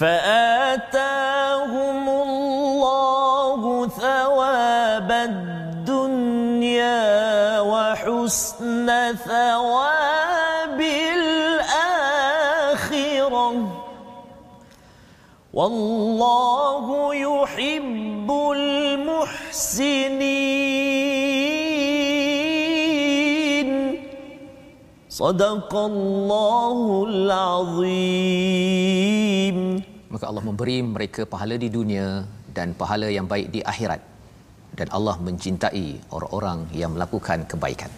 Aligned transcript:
فآتاهم 0.00 1.68
الله 2.08 3.60
ثواب 3.88 5.10
الدنيا 5.12 6.40
وحسن 7.60 8.88
ثواب 9.16 10.80
الآخرة. 11.20 12.00
والله 15.52 17.14
يحب 17.14 18.28
المحسنين. 18.56 20.00
صدق 25.08 25.76
الله 25.76 27.04
العظيم. 27.08 28.20
Maka 30.19 30.25
Allah 30.29 30.43
memberi 30.45 30.77
mereka 30.85 31.21
pahala 31.27 31.55
di 31.59 31.67
dunia 31.67 32.23
dan 32.55 32.71
pahala 32.71 33.07
yang 33.11 33.27
baik 33.27 33.47
di 33.55 33.59
akhirat. 33.59 34.01
Dan 34.75 34.87
Allah 34.91 35.15
mencintai 35.19 36.11
orang-orang 36.15 36.67
yang 36.75 36.91
melakukan 36.95 37.47
kebaikan. 37.47 37.91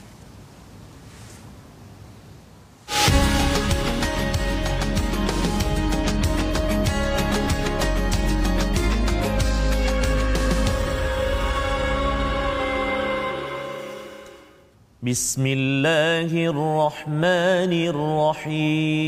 بسم 15.08 15.46
الله 15.48 16.32
الرحمن 16.52 17.72
الرحيم 17.96 19.08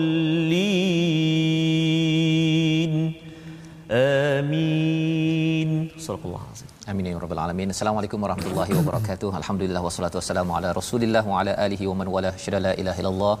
Rabbal 7.31 7.43
alamin. 7.47 7.69
Assalamualaikum 7.73 8.19
warahmatullahi 8.23 8.71
wabarakatuh. 8.77 9.29
Alhamdulillah 9.39 9.81
wassalatu 9.85 10.17
wassalamu 10.19 10.51
ala 10.57 10.69
Rasulillah 10.77 11.21
wa 11.29 11.35
ala 11.41 11.51
alihi 11.65 11.85
wa 11.89 11.93
man 11.99 12.07
wala. 12.15 12.31
Syada 12.43 12.59
la 12.65 12.71
ilaha 12.81 12.99
illallah. 13.01 13.35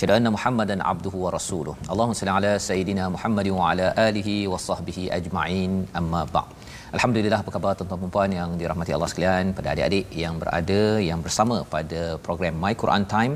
Syada 0.00 0.14
anna 0.18 0.30
Muhammadan 0.36 0.80
abduhu 0.92 1.18
wa 1.24 1.30
rasuluh. 1.36 1.74
Allahumma 1.92 2.18
salli 2.20 2.32
ala 2.38 2.52
sayidina 2.68 3.04
Muhammad 3.16 3.48
wa 3.58 3.68
ala 3.70 3.86
alihi 4.06 4.34
wa 4.52 4.58
sahbihi 4.66 5.04
ajma'in. 5.18 5.72
Amma 6.00 6.22
ba'd. 6.36 6.50
Alhamdulillah 6.96 7.38
apa 7.44 7.52
khabar 7.56 7.72
tuan-tuan 7.78 8.02
dan 8.02 8.12
puan 8.16 8.34
yang 8.40 8.50
dirahmati 8.62 8.94
Allah 8.96 9.10
sekalian, 9.12 9.54
pada 9.58 9.68
adik-adik 9.74 10.06
yang 10.24 10.34
berada 10.42 10.82
yang 11.10 11.22
bersama 11.26 11.58
pada 11.76 12.02
program 12.26 12.58
My 12.64 12.74
Quran 12.82 13.06
Time 13.14 13.34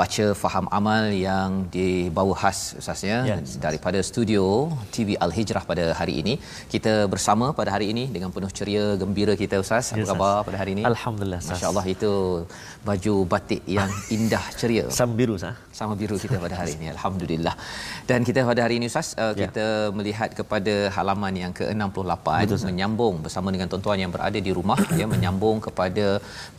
baca 0.00 0.24
faham 0.42 0.66
amal 0.78 1.04
yang 1.26 1.50
dibawa 1.74 2.34
khas 2.40 2.58
ustaznya 2.80 3.18
yes. 3.30 3.56
daripada 3.64 3.98
studio 4.08 4.44
TV 4.94 5.08
Al 5.24 5.32
Hijrah 5.36 5.64
pada 5.70 5.84
hari 6.00 6.14
ini. 6.22 6.34
Kita 6.72 6.92
bersama 7.12 7.46
pada 7.58 7.70
hari 7.74 7.86
ini 7.92 8.04
dengan 8.14 8.30
penuh 8.34 8.50
ceria 8.58 8.84
gembira 9.02 9.34
kita 9.42 9.56
ustaz. 9.64 9.86
Apa 9.92 10.00
yes, 10.00 10.10
khabar 10.12 10.34
pada 10.48 10.58
hari 10.62 10.72
ini? 10.76 10.82
Alhamdulillah. 10.92 11.40
Masya-Allah 11.50 11.86
itu 11.94 12.12
baju 12.88 13.14
batik 13.32 13.62
yang 13.78 13.90
indah 14.16 14.44
ceria. 14.60 14.84
Sama 14.98 15.14
biru 15.20 15.36
sah. 15.44 15.54
Sama 15.78 15.94
biru 16.02 16.18
kita 16.24 16.36
pada 16.44 16.56
hari 16.60 16.74
ini. 16.78 16.88
Alhamdulillah. 16.96 17.54
Dan 18.10 18.20
kita 18.28 18.44
pada 18.50 18.60
hari 18.66 18.76
ini 18.80 18.88
ustaz 18.92 19.08
uh, 19.24 19.34
kita 19.42 19.66
ya. 19.66 19.94
melihat 19.98 20.30
kepada 20.40 20.74
halaman 20.96 21.34
yang 21.42 21.52
ke-68 21.58 22.28
Betul, 22.44 22.60
menyambung 22.68 23.14
bersama 23.24 23.48
dengan 23.54 23.68
tuan-tuan 23.72 23.98
yang 24.04 24.12
berada 24.16 24.38
di 24.48 24.52
rumah 24.58 24.78
ya 25.00 25.06
menyambung 25.14 25.56
kepada 25.66 26.06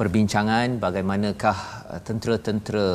perbincangan 0.01 0.81
bagaimanakah 0.85 1.57
uh, 1.93 2.01
tentera-tentera 2.07 2.87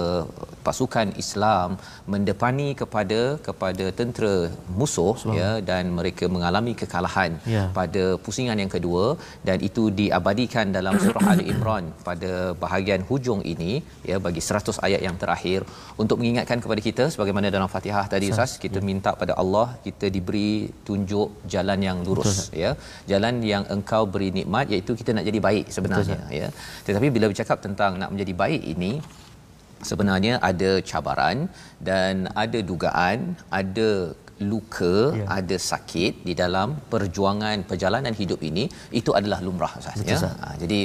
pasukan 0.67 1.09
Islam 1.23 1.69
mendepani 2.13 2.69
kepada 2.81 3.21
kepada 3.47 3.85
tentera 3.99 4.35
musuh 4.79 5.15
Selamat. 5.21 5.39
ya 5.39 5.51
dan 5.71 5.85
mereka 5.99 6.25
mengalami 6.35 6.73
kekalahan 6.83 7.33
ya. 7.55 7.65
pada 7.79 8.05
pusingan 8.25 8.59
yang 8.63 8.73
kedua 8.75 9.05
dan 9.49 9.59
itu 9.69 9.85
diabadikan 10.01 10.67
dalam 10.77 10.95
surah 11.05 11.25
Ali 11.33 11.45
Imran 11.55 11.87
pada 12.09 12.31
bahagian 12.65 13.03
hujung 13.11 13.41
ini 13.55 13.73
ya 14.11 14.19
bagi 14.27 14.43
100 14.49 14.85
ayat 14.89 15.01
yang 15.07 15.17
terakhir 15.23 15.61
untuk 16.03 16.17
mengingatkan 16.23 16.61
kepada 16.65 16.81
kita 16.89 17.07
sebagaimana 17.15 17.55
dalam 17.57 17.71
Fatihah 17.75 18.05
tadi 18.15 18.29
Ustaz 18.35 18.53
kita 18.65 18.79
ya. 18.83 18.87
minta 18.91 19.13
pada 19.23 19.35
Allah 19.43 19.67
kita 19.87 20.09
diberi 20.17 20.53
tunjuk 20.89 21.29
jalan 21.55 21.81
yang 21.89 21.99
lurus 22.07 22.33
Betul. 22.35 22.63
ya 22.63 22.71
jalan 23.13 23.35
yang 23.53 23.65
engkau 23.77 24.03
beri 24.15 24.31
nikmat 24.39 24.67
iaitu 24.75 24.95
kita 25.01 25.11
nak 25.19 25.27
jadi 25.31 25.41
baik 25.49 25.67
sebenarnya 25.77 26.21
Betul. 26.23 26.39
ya 26.41 26.49
tetapi 26.87 27.09
bila 27.17 27.27
bercakap 27.33 27.59
tentang 27.67 27.93
nak 28.03 28.11
menjadi 28.15 28.35
baik 28.45 28.63
ini 28.75 28.93
sebenarnya 29.83 30.39
ada 30.41 30.79
cabaran 30.81 31.51
dan 31.83 32.31
ada 32.39 32.59
dugaan 32.63 33.35
ada 33.51 34.15
luka 34.53 34.95
ya. 35.21 35.27
ada 35.39 35.57
sakit 35.71 36.13
di 36.29 36.35
dalam 36.43 36.69
perjuangan 36.93 37.65
perjalanan 37.71 38.15
hidup 38.21 38.41
ini 38.51 38.65
itu 39.01 39.11
adalah 39.19 39.39
lumrah 39.47 39.73
Ustaz 39.81 40.03
ya. 40.11 40.19
Ha, 40.45 40.49
jadi 40.63 40.79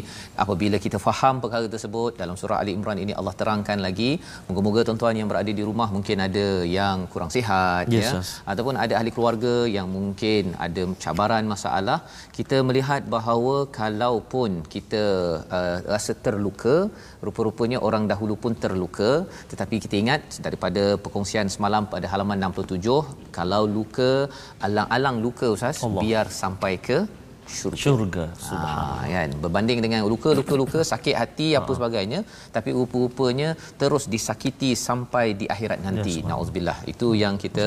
apabila 0.44 0.78
kita 0.86 0.98
faham 1.08 1.36
perkara 1.44 1.68
tersebut 1.76 2.12
dalam 2.22 2.36
surah 2.42 2.58
Ali 2.62 2.72
Imran 2.78 3.00
ini 3.06 3.14
Allah 3.20 3.34
terangkan 3.42 3.80
lagi 3.88 4.10
moga-moga 4.48 4.82
tuan-tuan 4.88 5.18
yang 5.22 5.30
berada 5.32 5.52
di 5.60 5.64
rumah 5.70 5.90
mungkin 5.96 6.18
ada 6.28 6.46
yang 6.78 6.98
kurang 7.14 7.32
sihat 7.38 7.86
yes, 7.96 8.06
ya 8.06 8.12
yes. 8.18 8.30
ataupun 8.52 8.76
ada 8.84 8.94
ahli 9.00 9.12
keluarga 9.18 9.56
yang 9.78 9.88
mungkin 9.98 10.54
ada 10.66 10.84
cabaran 11.06 11.46
masalah 11.54 12.00
kita 12.38 12.60
melihat 12.70 13.02
bahawa 13.16 13.56
kalaupun 13.80 14.52
kita 14.76 15.04
uh, 15.58 15.78
rasa 15.94 16.14
terluka 16.26 16.76
rupa-rupanya 17.28 17.78
orang 17.88 18.04
dahulu 18.12 18.36
pun 18.44 18.54
terluka 18.64 19.12
tetapi 19.52 19.76
kita 19.86 19.96
ingat 20.04 20.22
daripada 20.46 20.84
perkongsian 21.06 21.48
semalam 21.56 21.84
pada 21.94 22.08
halaman 22.14 22.38
67 22.52 23.32
kalau 23.38 23.47
luka 23.76 24.12
alang-alang 24.66 25.18
luka 25.26 25.48
ustaz 25.56 25.80
Allah. 25.88 26.02
biar 26.04 26.26
sampai 26.42 26.74
ke 26.88 27.00
syurga. 27.60 27.82
Syurga. 27.84 28.26
Subhanallah. 28.48 29.00
Ha, 29.04 29.14
kan 29.16 29.30
berbanding 29.44 29.80
dengan 29.86 30.02
luka-luka 30.14 30.54
luka 30.62 30.80
sakit 30.92 31.16
hati 31.22 31.48
apa 31.60 31.72
ha. 31.72 31.78
sebagainya 31.78 32.20
tapi 32.56 32.70
rupa-rupanya 32.80 33.50
terus 33.82 34.04
disakiti 34.14 34.72
sampai 34.88 35.26
di 35.42 35.46
akhirat 35.56 35.80
nanti. 35.88 36.16
Ya, 36.22 36.28
Nauzubillah. 36.32 36.78
Itu 36.94 37.08
yang 37.24 37.36
kita 37.46 37.66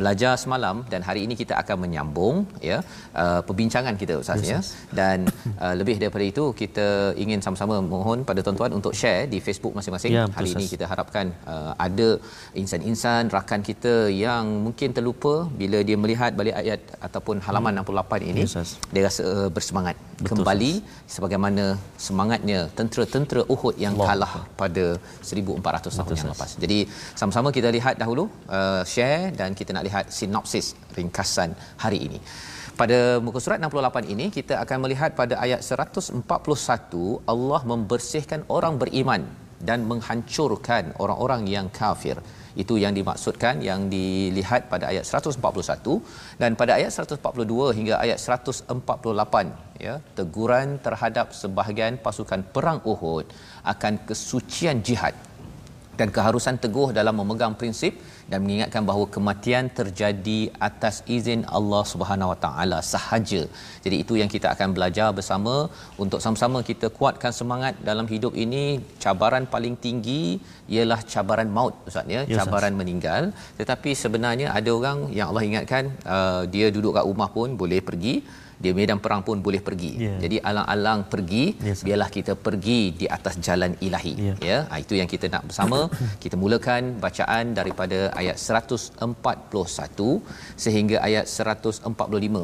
belajar 0.00 0.34
semalam 0.44 0.76
dan 0.92 1.00
hari 1.08 1.22
ini 1.26 1.36
kita 1.42 1.54
akan 1.62 1.76
menyambung 1.84 2.36
ya 2.70 2.78
uh, 3.22 3.40
perbincangan 3.48 3.94
kita 4.02 4.16
ustaz 4.22 4.44
ya. 4.52 4.60
Dan 5.00 5.18
uh, 5.64 5.74
lebih 5.80 5.96
daripada 6.02 6.24
itu 6.32 6.44
kita 6.62 6.88
ingin 7.24 7.40
sama-sama 7.46 7.76
mohon 7.94 8.18
pada 8.30 8.40
tuan-tuan 8.46 8.72
untuk 8.80 8.92
share 9.00 9.24
di 9.32 9.40
Facebook 9.46 9.74
masing-masing. 9.78 10.12
Ya, 10.18 10.24
hari 10.38 10.50
ini 10.56 10.66
kita 10.74 10.84
harapkan 10.92 11.26
uh, 11.52 11.72
ada 11.86 12.08
insan-insan 12.60 13.32
rakan 13.36 13.62
kita 13.70 13.94
yang 14.24 14.44
mungkin 14.66 14.90
terlupa 14.96 15.34
bila 15.60 15.78
dia 15.88 15.96
melihat 16.02 16.32
balik 16.40 16.54
ayat 16.62 16.80
ataupun 17.06 17.36
halaman 17.46 17.72
hmm. 17.80 17.86
68 17.86 18.30
ini 18.30 18.42
yes, 18.46 18.70
dia 18.94 19.02
rasa 19.08 19.17
uh, 19.30 19.48
bersemangat 19.56 19.96
Betul, 20.18 20.28
kembali 20.30 20.72
sas. 20.80 21.14
sebagaimana 21.14 21.64
semangatnya 22.06 22.58
tentera-tentera 22.78 23.42
Uhud 23.54 23.74
yang 23.84 23.94
Allah. 23.96 24.08
kalah 24.08 24.34
pada 24.62 24.84
1400 25.30 25.98
tahun 25.98 26.14
yang 26.20 26.30
lepas. 26.34 26.50
Jadi 26.64 26.78
sama-sama 27.20 27.48
kita 27.58 27.70
lihat 27.76 27.96
dahulu 28.02 28.24
uh, 28.58 28.82
share 28.94 29.24
dan 29.40 29.56
kita 29.60 29.70
nak 29.76 29.86
lihat 29.88 30.04
sinopsis 30.18 30.68
ringkasan 30.98 31.52
hari 31.84 32.00
ini. 32.08 32.20
Pada 32.80 32.98
muka 33.26 33.38
surat 33.44 33.58
68 33.58 34.14
ini 34.14 34.26
kita 34.38 34.54
akan 34.62 34.78
melihat 34.86 35.10
pada 35.20 35.34
ayat 35.44 35.60
141 35.66 36.22
Allah 37.32 37.60
membersihkan 37.70 38.40
orang 38.56 38.74
beriman 38.82 39.22
dan 39.68 39.82
menghancurkan 39.90 40.94
orang-orang 41.02 41.42
yang 41.54 41.66
kafir 41.80 42.16
itu 42.62 42.74
yang 42.82 42.92
dimaksudkan 42.98 43.62
yang 43.68 43.80
dilihat 43.94 44.66
pada 44.72 44.90
ayat 44.92 45.04
141 45.06 46.42
dan 46.42 46.50
pada 46.60 46.72
ayat 46.78 46.90
142 46.90 47.78
hingga 47.78 47.94
ayat 48.04 48.18
148 48.18 49.86
ya 49.86 49.94
teguran 50.18 50.68
terhadap 50.86 51.26
sebahagian 51.40 51.96
pasukan 52.06 52.42
perang 52.54 52.80
Uhud 52.92 53.26
akan 53.72 53.94
kesucian 54.08 54.82
jihad 54.88 55.14
dan 55.98 56.08
keharusan 56.16 56.58
teguh 56.64 56.88
dalam 56.98 57.14
memegang 57.20 57.54
prinsip 57.60 57.94
dan 58.30 58.38
mengingatkan 58.44 58.82
bahawa 58.88 59.06
kematian 59.14 59.66
terjadi 59.78 60.40
atas 60.68 60.96
izin 61.16 61.42
Allah 61.58 61.82
Subhanahu 61.92 62.32
Wa 62.32 62.38
Taala 62.44 62.78
sahaja. 62.92 63.42
Jadi 63.84 63.96
itu 64.04 64.14
yang 64.20 64.30
kita 64.34 64.48
akan 64.54 64.76
belajar 64.76 65.08
bersama 65.18 65.54
untuk 66.04 66.20
sama-sama 66.24 66.60
kita 66.70 66.88
kuatkan 66.98 67.32
semangat 67.40 67.74
dalam 67.88 68.08
hidup 68.12 68.34
ini. 68.44 68.64
Cabaran 69.04 69.46
paling 69.54 69.76
tinggi 69.86 70.22
ialah 70.74 71.00
cabaran 71.12 71.48
maut 71.58 71.74
ustaz 71.88 72.14
ya, 72.16 72.22
yes, 72.28 72.36
cabaran 72.38 72.72
yes. 72.74 72.78
meninggal. 72.80 73.22
Tetapi 73.60 73.90
sebenarnya 74.02 74.48
ada 74.58 74.70
orang 74.78 74.98
yang 75.18 75.28
Allah 75.32 75.44
ingatkan 75.50 75.84
uh, 76.16 76.42
dia 76.54 76.68
duduk 76.76 76.92
kat 76.98 77.06
rumah 77.10 77.30
pun 77.38 77.56
boleh 77.62 77.80
pergi 77.88 78.14
dia 78.62 78.72
medan 78.78 78.98
perang 79.04 79.22
pun 79.26 79.38
boleh 79.46 79.62
pergi. 79.68 79.92
Yeah. 80.04 80.18
Jadi 80.24 80.36
alang-alang 80.48 81.00
pergi, 81.12 81.44
yes, 81.68 81.80
biarlah 81.86 82.10
kita 82.16 82.32
pergi 82.46 82.80
di 83.00 83.06
atas 83.16 83.34
jalan 83.46 83.72
ilahi. 83.86 84.14
Yeah. 84.26 84.36
Ya, 84.50 84.58
ha, 84.70 84.74
itu 84.82 84.94
yang 85.00 85.08
kita 85.14 85.30
nak 85.34 85.42
bersama. 85.48 85.78
kita 86.22 86.34
mulakan 86.42 86.98
bacaan 87.04 87.54
daripada 87.58 88.10
ayat 88.20 88.34
141 88.34 88.98
sehingga 90.64 90.96
ayat 91.08 91.24
145 91.30 91.86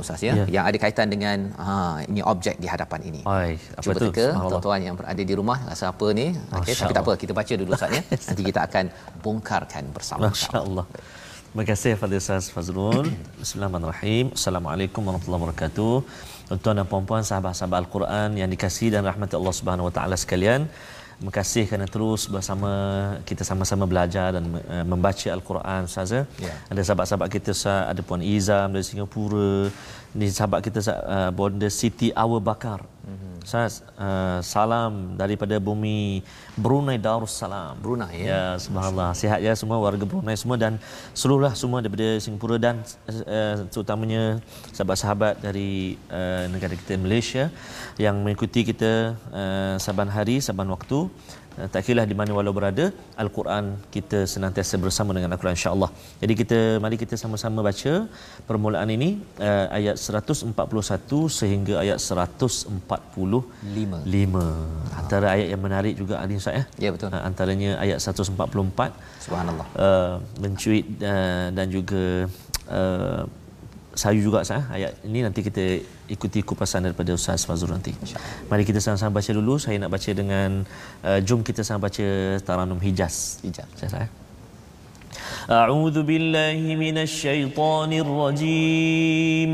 ustaz 0.05 0.23
ya, 0.29 0.35
yeah. 0.39 0.47
yang 0.55 0.65
ada 0.71 0.79
kaitan 0.85 1.11
dengan 1.15 1.51
ha 1.59 1.99
ini 2.07 2.23
objek 2.23 2.63
di 2.63 2.71
hadapan 2.71 3.01
ini. 3.11 3.23
Hai, 3.27 3.59
apa 3.79 3.83
Cuba 3.83 3.99
tu? 3.99 4.11
Teka, 4.15 4.27
tuan-tuan 4.51 4.81
yang 4.87 4.97
berada 5.01 5.23
di 5.31 5.35
rumah 5.35 5.59
rasa 5.67 5.91
apa 5.91 6.07
ni? 6.15 6.27
Okey, 6.63 6.75
tapi 6.79 6.93
tak 6.95 7.03
apa, 7.03 7.13
kita 7.19 7.33
baca 7.35 7.53
dulu 7.59 7.71
ustaz 7.75 7.91
ya. 7.91 8.03
Nanti 8.31 8.43
kita 8.51 8.61
akan 8.71 8.85
bongkarkan 9.19 9.85
bersama. 9.91 10.31
Masya-Allah. 10.31 10.87
Terima 11.55 11.71
kasih 11.71 11.93
Fadil 11.99 12.19
Ustaz 12.19 12.47
Fazrul. 12.55 13.07
Bismillahirrahmanirrahim. 13.39 14.35
Assalamualaikum 14.35 15.07
warahmatullahi 15.07 15.43
wabarakatuh. 15.43 15.95
Tuan-tuan 16.51 16.75
dan 16.79 16.87
puan-puan 16.93 17.23
sahabat-sahabat 17.29 17.79
Al-Quran 17.87 18.35
yang 18.41 18.51
dikasihi 18.55 18.91
dan 18.95 19.07
rahmati 19.07 19.39
Allah 19.39 19.55
Subhanahu 19.55 19.87
wa 19.87 19.93
taala 19.95 20.19
sekalian. 20.19 20.67
Terima 21.15 21.31
kasih 21.39 21.71
kerana 21.71 21.87
terus 21.87 22.27
bersama 22.27 22.71
kita 23.23 23.47
sama-sama 23.47 23.87
belajar 23.87 24.35
dan 24.35 24.51
uh, 24.51 24.83
membaca 24.83 25.29
Al-Quran 25.31 25.87
Ustaz. 25.87 26.11
Ya. 26.11 26.27
Yeah. 26.43 26.59
Ada 26.75 26.81
sahabat-sahabat 26.91 27.29
kita 27.31 27.55
Ustaz, 27.55 27.87
ada 27.87 28.03
Puan 28.03 28.27
Izam 28.35 28.75
dari 28.75 28.83
Singapura. 28.91 29.71
Ini 30.11 30.27
sahabat 30.35 30.59
kita 30.67 30.83
uh, 30.91 31.31
Bonda 31.31 31.71
Siti 31.71 32.11
Awa 32.19 32.43
Bakar. 32.43 32.83
Mm-hmm. 32.83 33.34
Ustaz, 33.45 33.85
uh, 34.01 34.41
salam 34.41 35.21
daripada 35.21 35.61
bumi 35.61 36.25
Brunei 36.57 36.97
Darussalam. 36.97 37.77
Brunei 37.77 38.25
ya. 38.25 38.33
Ya, 38.33 38.45
subhanallah. 38.57 39.13
Sihat 39.13 39.45
ya 39.45 39.53
semua 39.53 39.77
warga 39.77 40.01
Brunei 40.09 40.33
semua 40.33 40.57
dan 40.57 40.81
seluruhlah 41.13 41.53
semua 41.53 41.85
daripada 41.85 42.17
Singapura 42.25 42.57
dan 42.57 42.81
uh, 43.05 43.69
terutamanya 43.69 44.41
sahabat-sahabat 44.73 45.45
dari 45.45 46.01
uh, 46.09 46.49
negara 46.49 46.73
kita 46.73 46.97
Malaysia 46.97 47.53
yang 48.01 48.25
mengikuti 48.25 48.65
kita 48.65 49.13
uh, 49.29 49.77
saban 49.77 50.09
hari, 50.09 50.41
saban 50.41 50.73
waktu. 50.73 51.13
Eh, 51.61 51.69
tak 51.75 51.83
kira 51.87 52.03
di 52.11 52.15
mana 52.19 52.31
walau 52.37 52.53
berada 52.57 52.85
al-Quran 53.23 53.65
kita 53.95 54.19
senantiasa 54.33 54.75
bersama 54.85 55.11
dengan 55.17 55.31
al-Quran 55.35 55.55
insya-Allah. 55.59 55.91
Jadi 56.23 56.33
kita 56.41 56.59
mari 56.85 56.97
kita 57.03 57.15
sama-sama 57.23 57.63
baca 57.69 57.93
permulaan 58.49 58.91
ini 58.97 59.11
uh, 59.49 59.67
ayat 59.79 59.95
141 59.95 60.51
sehingga 61.39 61.75
ayat 61.85 61.99
145. 62.03 62.75
5. 64.19 64.99
Antara 65.01 65.27
ayat 65.35 65.49
yang 65.55 65.63
menarik 65.67 65.95
juga 66.03 66.19
Ali 66.23 66.41
Ustaz 66.43 66.59
ya. 66.59 66.65
Ya 66.85 66.91
betul. 66.95 67.15
Uh, 67.15 67.23
antaranya 67.29 67.71
ayat 67.85 68.03
144 68.03 68.35
subhanallah. 69.27 69.67
Uh, 69.79 70.15
mencuit 70.43 70.87
uh, 71.13 71.49
dan 71.55 71.67
juga 71.71 72.27
uh, 72.67 73.23
sayu 74.00 74.24
juga 74.24 74.40
sah 74.48 74.64
ayat 74.72 74.96
ini 75.04 75.20
nanti 75.26 75.44
kita 75.44 75.84
ikuti 76.08 76.40
kupasan 76.40 76.88
daripada 76.88 77.12
Ustaz 77.20 77.44
Fazul 77.44 77.70
nanti. 77.76 77.92
Mari 78.48 78.64
kita 78.64 78.80
sama-sama 78.80 79.20
baca 79.20 79.32
dulu. 79.36 79.60
Saya 79.60 79.76
nak 79.82 79.92
baca 79.92 80.12
dengan 80.16 80.64
uh, 81.04 81.20
jom 81.28 81.44
kita 81.44 81.62
sama 81.68 81.92
baca 81.92 82.06
Taranum 82.48 82.80
Hijaz. 82.80 83.44
Hijaz. 83.44 83.68
Saya 83.76 83.92
saya. 83.92 84.10
أعوذ 85.50 86.06
بالله 86.06 86.62
من 86.78 86.98
الشيطان 86.98 87.94
الرجيم 87.94 89.52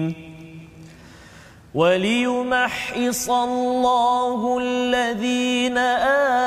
وليمحص 1.76 3.30
الله 3.30 4.58
الذين 4.62 5.78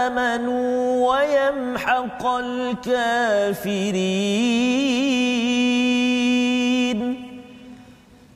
آمنوا 0.04 0.68
ويمحق 1.08 2.26
الكافرين 2.26 4.08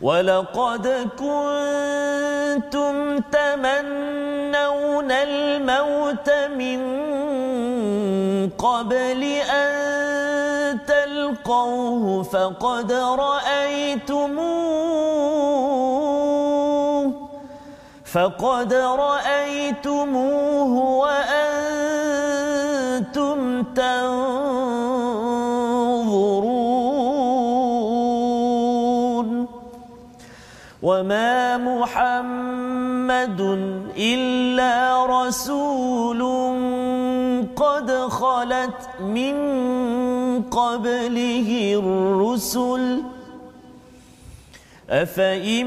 ولقد 0.00 1.08
كنتم 1.18 2.94
تمنون 3.18 5.10
الموت 5.10 6.30
من 6.56 6.80
قبل 8.50 9.22
أن 9.50 10.78
تلقوه 10.86 12.22
فقد 12.22 12.92
رأيتموه 12.92 14.36
فقد 18.04 18.74
رأيتموه 18.74 20.18
وأنتم 20.98 22.02
تنظرون 23.62 24.45
وما 30.86 31.58
محمد 31.58 33.40
إلا 33.98 35.06
رسول 35.06 36.22
قد 37.56 37.90
خلت 37.90 38.80
من 39.00 39.36
قبله 40.42 41.74
الرسل 41.82 43.02
أفإن 44.90 45.66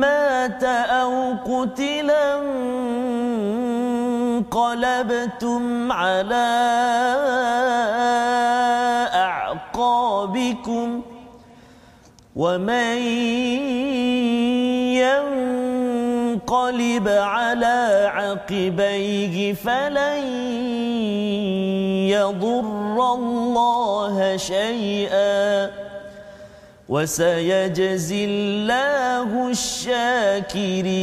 مات 0.00 0.64
أو 0.64 1.32
قتلا 1.44 2.40
انقلبتم 4.40 5.92
على 5.92 6.48
أعقابكم 9.14 11.02
ۖ 11.10 11.13
ومن 12.36 12.98
ينقلب 16.34 17.08
على 17.08 18.10
عقبيه 18.14 19.52
فلن 19.52 20.24
يضر 22.10 23.12
الله 23.14 24.36
شيئا 24.36 25.70
وسيجزي 26.88 28.24
الله 28.24 29.50
الشاكرين 29.50 30.94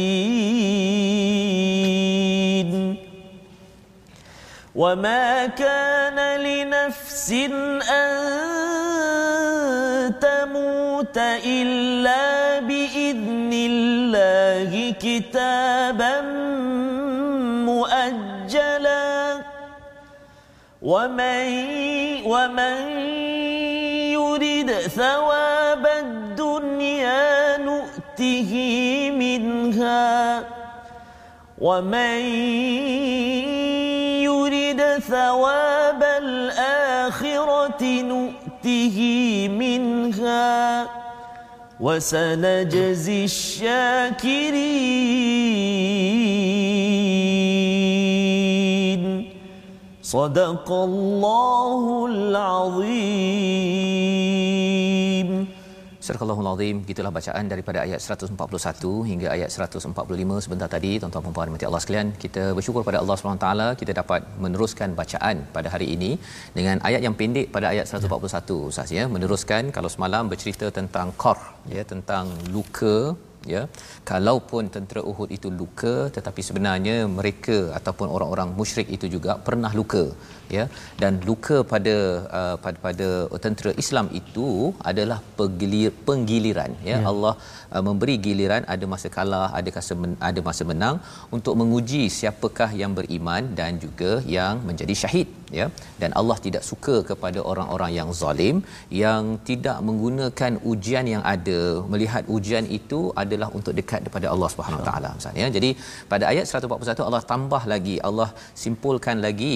وما 4.74 5.46
كان 5.46 6.40
لنفس 6.40 7.32
ان 7.32 8.22
الموت 11.12 11.44
إلا 11.44 12.60
بإذن 12.60 13.50
الله 13.52 14.94
كتابا 15.00 16.20
مؤجلا. 17.68 19.42
ومن 20.82 21.46
ومن 22.24 22.78
يرد 24.16 24.70
ثواب 24.72 25.86
الدنيا 25.86 27.56
نؤته 27.56 28.52
منها. 29.14 30.44
ومن 31.60 32.18
يرد 34.24 34.80
ثواب 34.98 36.02
الآخرة 36.02 37.82
نؤته 38.02 38.98
منها. 39.48 41.01
وسنجزي 41.82 43.24
الشاكرين. 43.24 44.62
صدق 50.02 50.72
الله 50.72 52.06
العظيم. 52.06 53.42
Surah 56.06 56.36
Al-Azim 56.42 56.76
gitulah 56.88 57.10
bacaan 57.16 57.44
daripada 57.50 57.78
ayat 57.84 58.00
141 58.04 58.88
hingga 59.10 59.26
ayat 59.34 59.50
145 59.66 60.44
sebentar 60.44 60.68
tadi 60.72 60.90
tuan-tuan 61.02 61.22
dan 61.26 61.34
puan 61.36 61.52
Allah 61.68 61.80
sekalian 61.84 62.08
kita 62.24 62.44
bersyukur 62.58 62.82
pada 62.88 62.98
Allah 63.02 63.16
SWT 63.18 63.48
kita 63.80 63.92
dapat 64.00 64.26
meneruskan 64.44 64.98
bacaan 65.00 65.36
pada 65.56 65.70
hari 65.74 65.86
ini 65.94 66.10
dengan 66.58 66.82
ayat 66.88 67.02
yang 67.06 67.14
pendek 67.20 67.46
pada 67.56 67.66
ayat 67.72 67.86
141 67.86 68.58
Ustaz 68.70 68.90
ya. 68.98 69.04
Meneruskan 69.14 69.70
kalau 69.76 69.90
semalam 69.94 70.26
bercerita 70.32 70.68
tentang 70.78 71.14
qar 71.24 71.38
ya 71.76 71.84
tentang 71.92 72.26
luka 72.56 72.96
ya. 73.54 73.62
Kalaupun 74.10 74.74
tentera 74.74 75.02
Uhud 75.10 75.30
itu 75.38 75.50
luka 75.62 75.94
tetapi 76.16 76.42
sebenarnya 76.48 76.96
mereka 77.18 77.58
ataupun 77.78 78.10
orang-orang 78.16 78.50
musyrik 78.58 78.90
itu 78.98 79.06
juga 79.14 79.34
pernah 79.46 79.72
luka 79.80 80.04
ya. 80.56 80.64
Dan 81.02 81.20
luka 81.28 81.56
pada 81.72 81.96
uh, 82.38 82.56
pada 82.64 82.78
pada 82.86 83.08
tentera 83.44 83.72
Islam 83.82 84.06
itu 84.20 84.48
adalah 84.90 85.18
penggilir, 85.38 85.90
penggiliran 86.08 86.72
ya, 86.90 86.90
ya. 86.92 86.96
Allah 87.10 87.34
uh, 87.74 87.82
memberi 87.88 88.16
giliran 88.26 88.64
ada 88.74 88.86
masa 88.94 89.10
kalah 89.16 89.48
ada 89.58 89.70
masa 89.76 89.94
men, 90.02 90.14
ada 90.30 90.40
masa 90.48 90.62
menang 90.70 90.96
untuk 91.36 91.54
menguji 91.60 92.02
siapakah 92.18 92.70
yang 92.82 92.92
beriman 92.98 93.42
dan 93.60 93.80
juga 93.84 94.12
yang 94.36 94.56
menjadi 94.70 94.96
syahid 95.02 95.28
ya. 95.58 95.66
Dan 96.02 96.10
Allah 96.20 96.36
tidak 96.46 96.64
suka 96.70 96.96
kepada 97.10 97.40
orang-orang 97.52 97.92
yang 97.98 98.10
zalim 98.20 98.56
yang 99.04 99.22
tidak 99.48 99.78
menggunakan 99.88 100.52
ujian 100.72 101.06
yang 101.14 101.24
ada. 101.34 101.60
Melihat 101.92 102.24
ujian 102.36 102.66
itu 102.78 103.00
adalah 103.22 103.48
untuk 103.58 103.74
dekat 103.80 104.00
kepada 104.08 104.26
Allah 104.34 104.48
Subhanahu 104.54 104.80
Wa 104.82 104.88
Taala 104.90 105.10
misalnya 105.18 105.46
jadi 105.56 105.70
pada 106.12 106.24
ayat 106.32 106.46
141 106.48 107.08
Allah 107.08 107.24
tambah 107.32 107.62
lagi. 107.74 107.96
Allah 108.08 108.28
simpulkan 108.64 109.18
lagi 109.26 109.54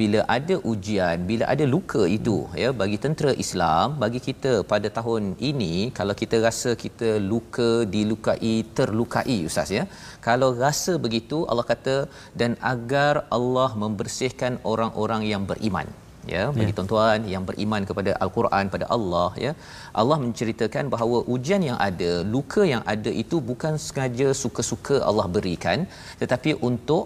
bila 0.00 0.20
ada 0.36 0.54
ujian 0.70 1.16
bila 1.30 1.44
ada 1.52 1.64
luka 1.74 2.02
itu 2.16 2.36
ya 2.62 2.68
bagi 2.80 2.98
tentera 3.04 3.32
Islam 3.44 3.96
bagi 4.02 4.20
kita 4.28 4.52
pada 4.72 4.88
tahun 4.98 5.24
ini 5.50 5.74
kalau 5.98 6.14
kita 6.22 6.36
rasa 6.46 6.70
kita 6.84 7.10
luka 7.32 7.70
dilukai 7.94 8.54
terlukai 8.76 9.38
ustaz 9.48 9.70
ya. 9.78 9.84
Kalau 10.26 10.50
rasa 10.64 10.92
begitu 11.04 11.38
Allah 11.50 11.66
kata 11.72 11.96
dan 12.40 12.52
agar 12.72 13.14
Allah 13.36 13.70
membersihkan 13.82 14.54
orang-orang 14.72 15.24
yang 15.32 15.44
beriman. 15.50 15.88
Ya 16.32 16.42
bagi 16.56 16.70
ya. 16.70 16.76
tuan-tuan 16.76 17.20
yang 17.32 17.44
beriman 17.48 17.82
kepada 17.88 18.10
al-Quran 18.24 18.66
pada 18.74 18.86
Allah 18.96 19.30
ya. 19.44 19.52
Allah 20.00 20.18
menceritakan 20.24 20.84
bahawa 20.94 21.18
ujian 21.34 21.62
yang 21.70 21.78
ada 21.88 22.12
luka 22.34 22.62
yang 22.74 22.84
ada 22.94 23.10
itu 23.22 23.38
bukan 23.50 23.74
sengaja 23.86 24.28
suka-suka 24.42 24.98
Allah 25.08 25.26
berikan 25.36 25.80
tetapi 26.22 26.52
untuk 26.68 27.04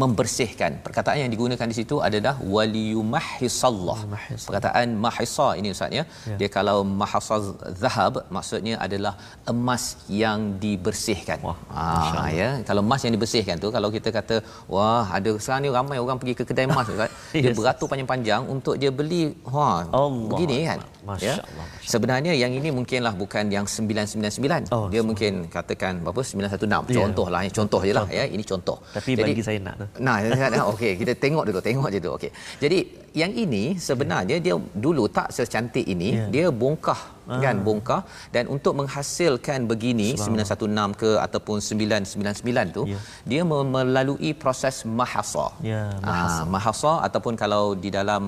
membersihkan. 0.00 0.72
Perkataan 0.86 1.18
yang 1.22 1.30
digunakan 1.34 1.66
di 1.72 1.76
situ 1.80 1.96
adalah 2.08 2.34
waliyumahhisallah. 2.54 3.98
Perkataan 4.46 4.88
mahisa 5.04 5.48
ini 5.60 5.68
ustaz 5.74 5.96
ya. 5.98 6.04
ya. 6.30 6.36
Dia 6.40 6.48
kalau 6.56 6.78
mahasa 7.00 7.36
zahab 7.82 8.14
maksudnya 8.36 8.74
adalah 8.86 9.14
emas 9.52 9.84
yang 10.22 10.60
dibersihkan. 10.64 11.40
Wah, 11.48 11.58
ha 11.72 12.24
ya. 12.40 12.48
Kalau 12.68 12.82
emas 12.86 13.00
yang 13.06 13.14
dibersihkan 13.16 13.56
tu 13.64 13.70
kalau 13.76 13.90
kita 13.96 14.12
kata 14.18 14.38
wah 14.74 15.06
ada 15.18 15.32
sekarang 15.42 15.62
ni 15.66 15.70
ramai 15.78 15.98
orang 16.04 16.20
pergi 16.20 16.34
ke 16.40 16.44
kedai 16.50 16.66
emas 16.68 16.92
ustaz. 16.96 17.10
Dia 17.44 17.50
yes. 17.50 17.56
beratur 17.58 17.86
panjang-panjang 17.92 18.42
untuk 18.54 18.74
dia 18.80 18.90
beli 18.98 19.22
wah 19.54 19.84
Allah. 20.00 20.28
begini 20.30 20.58
kan. 20.68 20.80
Ya. 21.22 21.34
Sebenarnya 21.92 22.32
yang 22.42 22.52
ini 22.58 22.68
mungkinlah 22.78 23.14
bukan 23.22 23.44
yang 23.56 23.66
999. 23.70 24.74
Oh, 24.76 24.86
dia 24.92 25.02
mungkin 25.08 25.46
katakan 25.56 26.02
berapa 26.02 26.20
916. 26.20 26.66
Ya. 26.90 26.98
Contohlah 26.98 27.40
ya. 27.46 27.50
contoh 27.58 27.80
jelah 27.88 28.06
ya. 28.18 28.24
Ini 28.26 28.44
contoh. 28.50 28.76
Tapi 28.96 29.10
Jadi, 29.14 29.22
bagi 29.22 29.42
saya 29.46 29.58
nak 29.66 29.85
Nah, 30.06 30.16
okey, 30.72 30.92
kita 31.00 31.12
tengok 31.24 31.44
dulu, 31.48 31.60
tengok 31.68 31.88
je 31.94 31.98
tu. 32.06 32.10
Okey. 32.16 32.30
Jadi, 32.62 32.78
yang 33.20 33.32
ini 33.44 33.64
sebenarnya 33.88 34.36
dia 34.46 34.54
dulu 34.86 35.04
tak 35.18 35.28
secantik 35.36 35.86
ini, 35.94 36.08
yeah. 36.16 36.28
dia 36.34 36.46
bongkah 36.62 37.00
ah. 37.24 37.40
kan, 37.44 37.56
bongkah 37.66 38.00
dan 38.34 38.44
untuk 38.54 38.76
menghasilkan 38.80 39.64
begini 39.70 40.08
916 40.20 41.00
ke 41.02 41.10
ataupun 41.26 41.56
999 41.64 42.76
tu, 42.76 42.82
yeah. 42.92 43.02
dia 43.30 43.42
melalui 43.76 44.30
proses 44.42 44.84
mahasa. 44.98 45.46
Ya, 45.64 45.72
yeah, 45.72 45.88
mahasa. 46.04 46.40
Ah, 46.40 46.44
mahasa 46.54 46.92
ataupun 47.08 47.34
kalau 47.42 47.64
di 47.72 47.88
dalam 47.98 48.22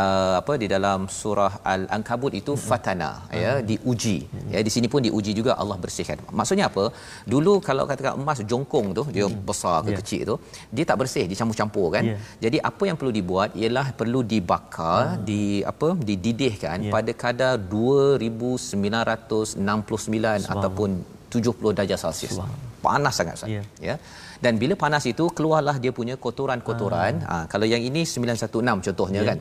uh, 0.00 0.34
apa 0.40 0.52
di 0.62 0.66
dalam 0.74 1.00
surah 1.18 1.52
al-ankabut 1.72 2.32
itu 2.40 2.52
hmm. 2.54 2.62
fatana 2.68 3.10
hmm. 3.16 3.40
ya 3.42 3.52
diuji 3.70 4.16
hmm. 4.24 4.50
ya 4.54 4.60
di 4.66 4.70
sini 4.74 4.86
pun 4.92 5.00
diuji 5.06 5.32
juga 5.40 5.52
Allah 5.62 5.76
bersihkan 5.84 6.18
maksudnya 6.38 6.66
apa 6.70 6.84
dulu 7.34 7.52
kalau 7.68 7.84
katakan 7.90 8.14
emas 8.22 8.40
jongkong 8.50 8.86
tu 8.98 9.04
dia 9.16 9.26
hmm. 9.26 9.38
besar 9.48 9.76
ke 9.86 9.90
yeah. 9.90 9.98
kecil 10.00 10.22
tu 10.30 10.36
dia 10.76 10.84
tak 10.90 10.98
bersih 11.02 11.24
dicampur-campur 11.32 11.86
kan 11.96 12.04
yeah. 12.10 12.18
jadi 12.44 12.58
apa 12.70 12.82
yang 12.90 12.96
perlu 13.00 13.12
dibuat 13.18 13.50
ialah 13.62 13.86
perlu 14.00 14.20
dibakar 14.32 15.02
hmm. 15.04 15.20
di 15.30 15.42
apa 15.72 15.88
dididihkan 16.08 16.76
yeah. 16.88 16.94
pada 16.96 17.12
kadar 17.24 17.54
2969 17.56 20.54
ataupun 20.54 20.90
70 21.26 21.78
darjah 21.78 21.98
Celsius. 22.00 22.38
Panas 22.84 23.14
sangat 23.18 23.34
Ustaz. 23.38 23.50
Yeah. 23.50 23.64
Ya. 23.82 23.94
Dan 24.44 24.52
bila 24.62 24.74
panas 24.82 25.04
itu 25.10 25.24
keluarlah 25.36 25.76
dia 25.82 25.92
punya 25.98 26.14
kotoran-kotoran. 26.24 27.14
Ah. 27.26 27.42
Ha, 27.42 27.44
kalau 27.52 27.66
yang 27.72 27.82
ini 27.82 28.02
916 28.06 28.86
contohnya 28.88 29.20
yeah. 29.20 29.28
kan 29.32 29.38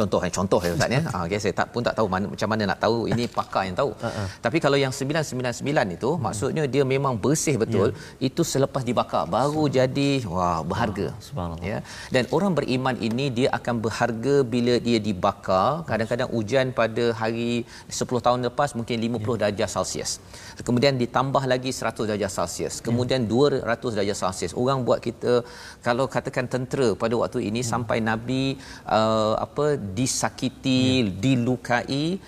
contoh 0.00 0.20
eh 0.26 0.32
contoh 0.36 0.60
ya 0.66 0.72
ustaz 0.76 0.94
ya 0.96 1.00
ah 1.14 1.22
okay, 1.26 1.38
saya 1.44 1.54
tak 1.60 1.68
pun 1.74 1.82
tak 1.88 1.94
tahu 1.98 2.06
mana, 2.14 2.26
macam 2.32 2.48
mana 2.52 2.62
nak 2.70 2.78
tahu 2.84 2.98
ini 3.12 3.24
pakar 3.38 3.62
yang 3.68 3.76
tahu 3.80 3.90
uh-uh. 4.08 4.26
tapi 4.44 4.58
kalau 4.64 4.78
yang 4.84 4.92
999 4.98 5.96
itu 5.96 6.10
hmm. 6.12 6.22
maksudnya 6.26 6.64
dia 6.74 6.82
memang 6.94 7.14
bersih 7.24 7.56
betul 7.62 7.88
yeah. 7.90 8.26
itu 8.28 8.42
selepas 8.52 8.82
dibakar 8.88 9.24
baru 9.36 9.64
jadi 9.78 10.10
wah 10.34 10.60
berharga 10.70 11.06
subhanallah 11.28 11.68
ya 11.72 11.78
dan 12.14 12.24
orang 12.36 12.52
beriman 12.58 12.96
ini 13.08 13.26
dia 13.38 13.48
akan 13.58 13.74
berharga 13.86 14.34
bila 14.54 14.74
dia 14.88 14.98
dibakar 15.08 15.68
kadang-kadang 15.90 16.30
hujan 16.36 16.66
pada 16.80 17.04
hari 17.20 17.50
10 18.00 18.26
tahun 18.26 18.40
lepas 18.48 18.70
mungkin 18.78 18.96
50 19.08 19.18
yeah. 19.18 19.38
darjah 19.42 19.70
celsius 19.74 20.12
kemudian 20.68 20.94
ditambah 21.02 21.44
lagi 21.52 21.70
100 21.74 22.10
darjah 22.12 22.32
celsius 22.38 22.74
ya. 22.78 22.84
kemudian 22.88 23.22
yeah. 23.26 23.64
200 23.74 23.98
darjah 23.98 24.18
celsius 24.22 24.54
orang 24.62 24.78
buat 24.88 25.00
kita 25.08 25.34
kalau 25.86 26.06
katakan 26.14 26.46
tentera 26.54 26.88
pada 27.02 27.14
waktu 27.22 27.40
ini 27.50 27.60
hmm. 27.62 27.70
sampai 27.72 27.98
nabi 28.10 28.44
uh, 28.98 29.34
apa 29.46 29.66
disakiti, 29.98 30.82
ya. 31.04 31.10
dilukai 31.22 32.20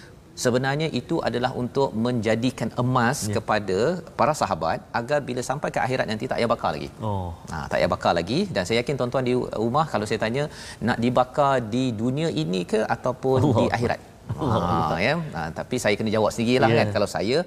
sebenarnya 0.44 0.88
itu 1.00 1.16
adalah 1.28 1.50
untuk 1.62 1.88
menjadikan 2.04 2.68
emas 2.82 3.18
ya. 3.28 3.34
kepada 3.36 3.78
para 4.18 4.34
sahabat 4.40 4.78
agar 5.00 5.18
bila 5.28 5.42
sampai 5.50 5.68
ke 5.74 5.80
akhirat 5.86 6.06
nanti 6.10 6.24
tak 6.30 6.38
payah 6.38 6.50
bakar 6.54 6.70
lagi. 6.76 6.88
Oh. 7.08 7.30
Ha, 7.52 7.56
tak 7.70 7.76
payah 7.78 7.90
bakar 7.94 8.12
lagi 8.20 8.38
dan 8.54 8.62
saya 8.68 8.78
yakin 8.80 8.96
tuan-tuan 9.00 9.26
di 9.30 9.34
rumah 9.64 9.86
kalau 9.92 10.06
saya 10.10 10.20
tanya 10.24 10.44
nak 10.88 11.00
dibakar 11.04 11.54
di 11.74 11.84
dunia 12.02 12.30
ini 12.44 12.62
ke 12.72 12.80
ataupun 12.96 13.40
Allah. 13.44 13.58
di 13.60 13.66
akhirat. 13.78 14.00
Ha, 14.40 14.96
ya. 15.06 15.14
Ha, 15.36 15.40
tapi 15.58 15.76
saya 15.82 15.94
kena 15.98 16.10
jawab 16.16 16.30
sendirilah 16.36 16.70
yeah. 16.70 16.78
kan 16.80 16.88
kalau 16.96 17.08
saya 17.16 17.38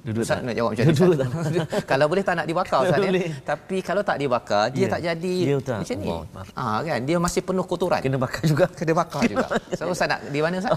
Duduk 0.00 0.24
Ustaz 0.24 0.40
tak? 0.40 0.48
nak 0.48 0.54
jawab 0.56 0.70
macam 0.72 0.84
ni. 0.84 0.94
Duduk 1.00 1.28
kalau 1.90 2.06
boleh 2.08 2.24
tak 2.24 2.34
nak 2.40 2.46
dibakar 2.48 2.78
Ustaz 2.88 3.00
ya. 3.04 3.10
Tapi 3.44 3.76
kalau 3.84 4.00
tak 4.00 4.16
dibakar 4.16 4.72
dia 4.72 4.80
yeah. 4.80 4.90
tak 4.90 5.00
jadi 5.04 5.34
yeah, 5.44 5.60
macam 5.60 5.96
ni. 6.00 6.08
Ah 6.56 6.80
kan 6.80 7.00
dia 7.04 7.16
masih 7.20 7.40
penuh 7.44 7.64
kotoran. 7.68 8.00
Kena 8.00 8.16
bakar 8.16 8.42
juga. 8.48 8.66
Kena 8.72 8.92
bakar 8.96 9.22
juga. 9.28 9.46
So 9.78 9.92
Ustaz 9.92 10.08
nak 10.08 10.20
di 10.32 10.40
mana 10.40 10.60
Ustaz? 10.60 10.72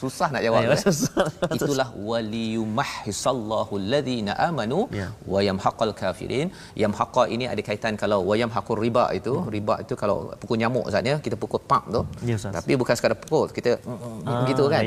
Susah 0.00 0.28
nak 0.34 0.42
jawab 0.46 0.60
ya, 0.64 0.74
eh? 0.74 0.82
itulah 1.56 1.88
waliyumahhisallahu 2.08 3.72
alladhina 3.80 4.32
amanu 4.48 4.80
ya. 5.00 5.06
wa 5.32 5.40
yamhaqal 5.48 5.92
kafirin 6.00 6.48
yamhaqa 6.82 7.22
ini 7.34 7.44
ada 7.52 7.62
kaitan 7.68 7.94
kalau 8.02 8.20
wa 8.30 8.34
yamhaqur 8.42 8.78
riba 8.86 9.04
itu. 9.18 9.34
Ya. 9.38 9.52
riba 9.56 9.74
itu 9.84 9.94
kalau 10.02 10.16
pukul 10.40 10.58
nyamuk 10.62 10.84
Ustaz 10.90 11.10
ya 11.12 11.16
kita 11.26 11.36
pukul 11.42 11.62
pak 11.72 11.84
tu. 11.94 12.02
Ya, 12.30 12.36
tapi 12.58 12.72
bukan 12.82 12.94
sekadar 12.98 13.18
pukul 13.24 13.46
kita 13.56 13.72
ah, 13.92 14.40
begitu 14.42 14.64
kan. 14.74 14.82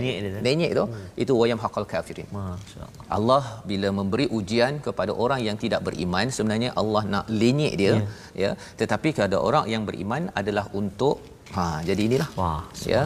lenyek 0.48 0.72
tu. 0.80 0.86
Hmm. 0.92 1.22
itu 1.24 1.34
wa 1.42 1.46
yamhaqal 1.52 1.88
kafirin 1.94 2.30
masyaallah. 2.38 3.04
Allah 3.18 3.44
bila 3.72 3.90
memberi 4.00 4.28
ujian 4.38 4.74
kepada 4.88 5.12
orang 5.24 5.42
yang 5.48 5.58
tidak 5.64 5.82
beriman 5.88 6.28
sebenarnya 6.38 6.72
Allah 6.82 7.04
nak 7.14 7.26
lenyek 7.42 7.74
dia 7.82 7.94
ya, 7.94 8.00
ya. 8.44 8.52
tetapi 8.82 9.10
kepada 9.18 9.38
orang 9.48 9.68
yang 9.74 9.84
beriman 9.90 10.24
adalah 10.42 10.66
untuk 10.82 11.18
ha 11.58 11.66
jadi 11.90 12.02
inilah. 12.10 12.30
Wah 12.40 12.64
ya 12.94 13.04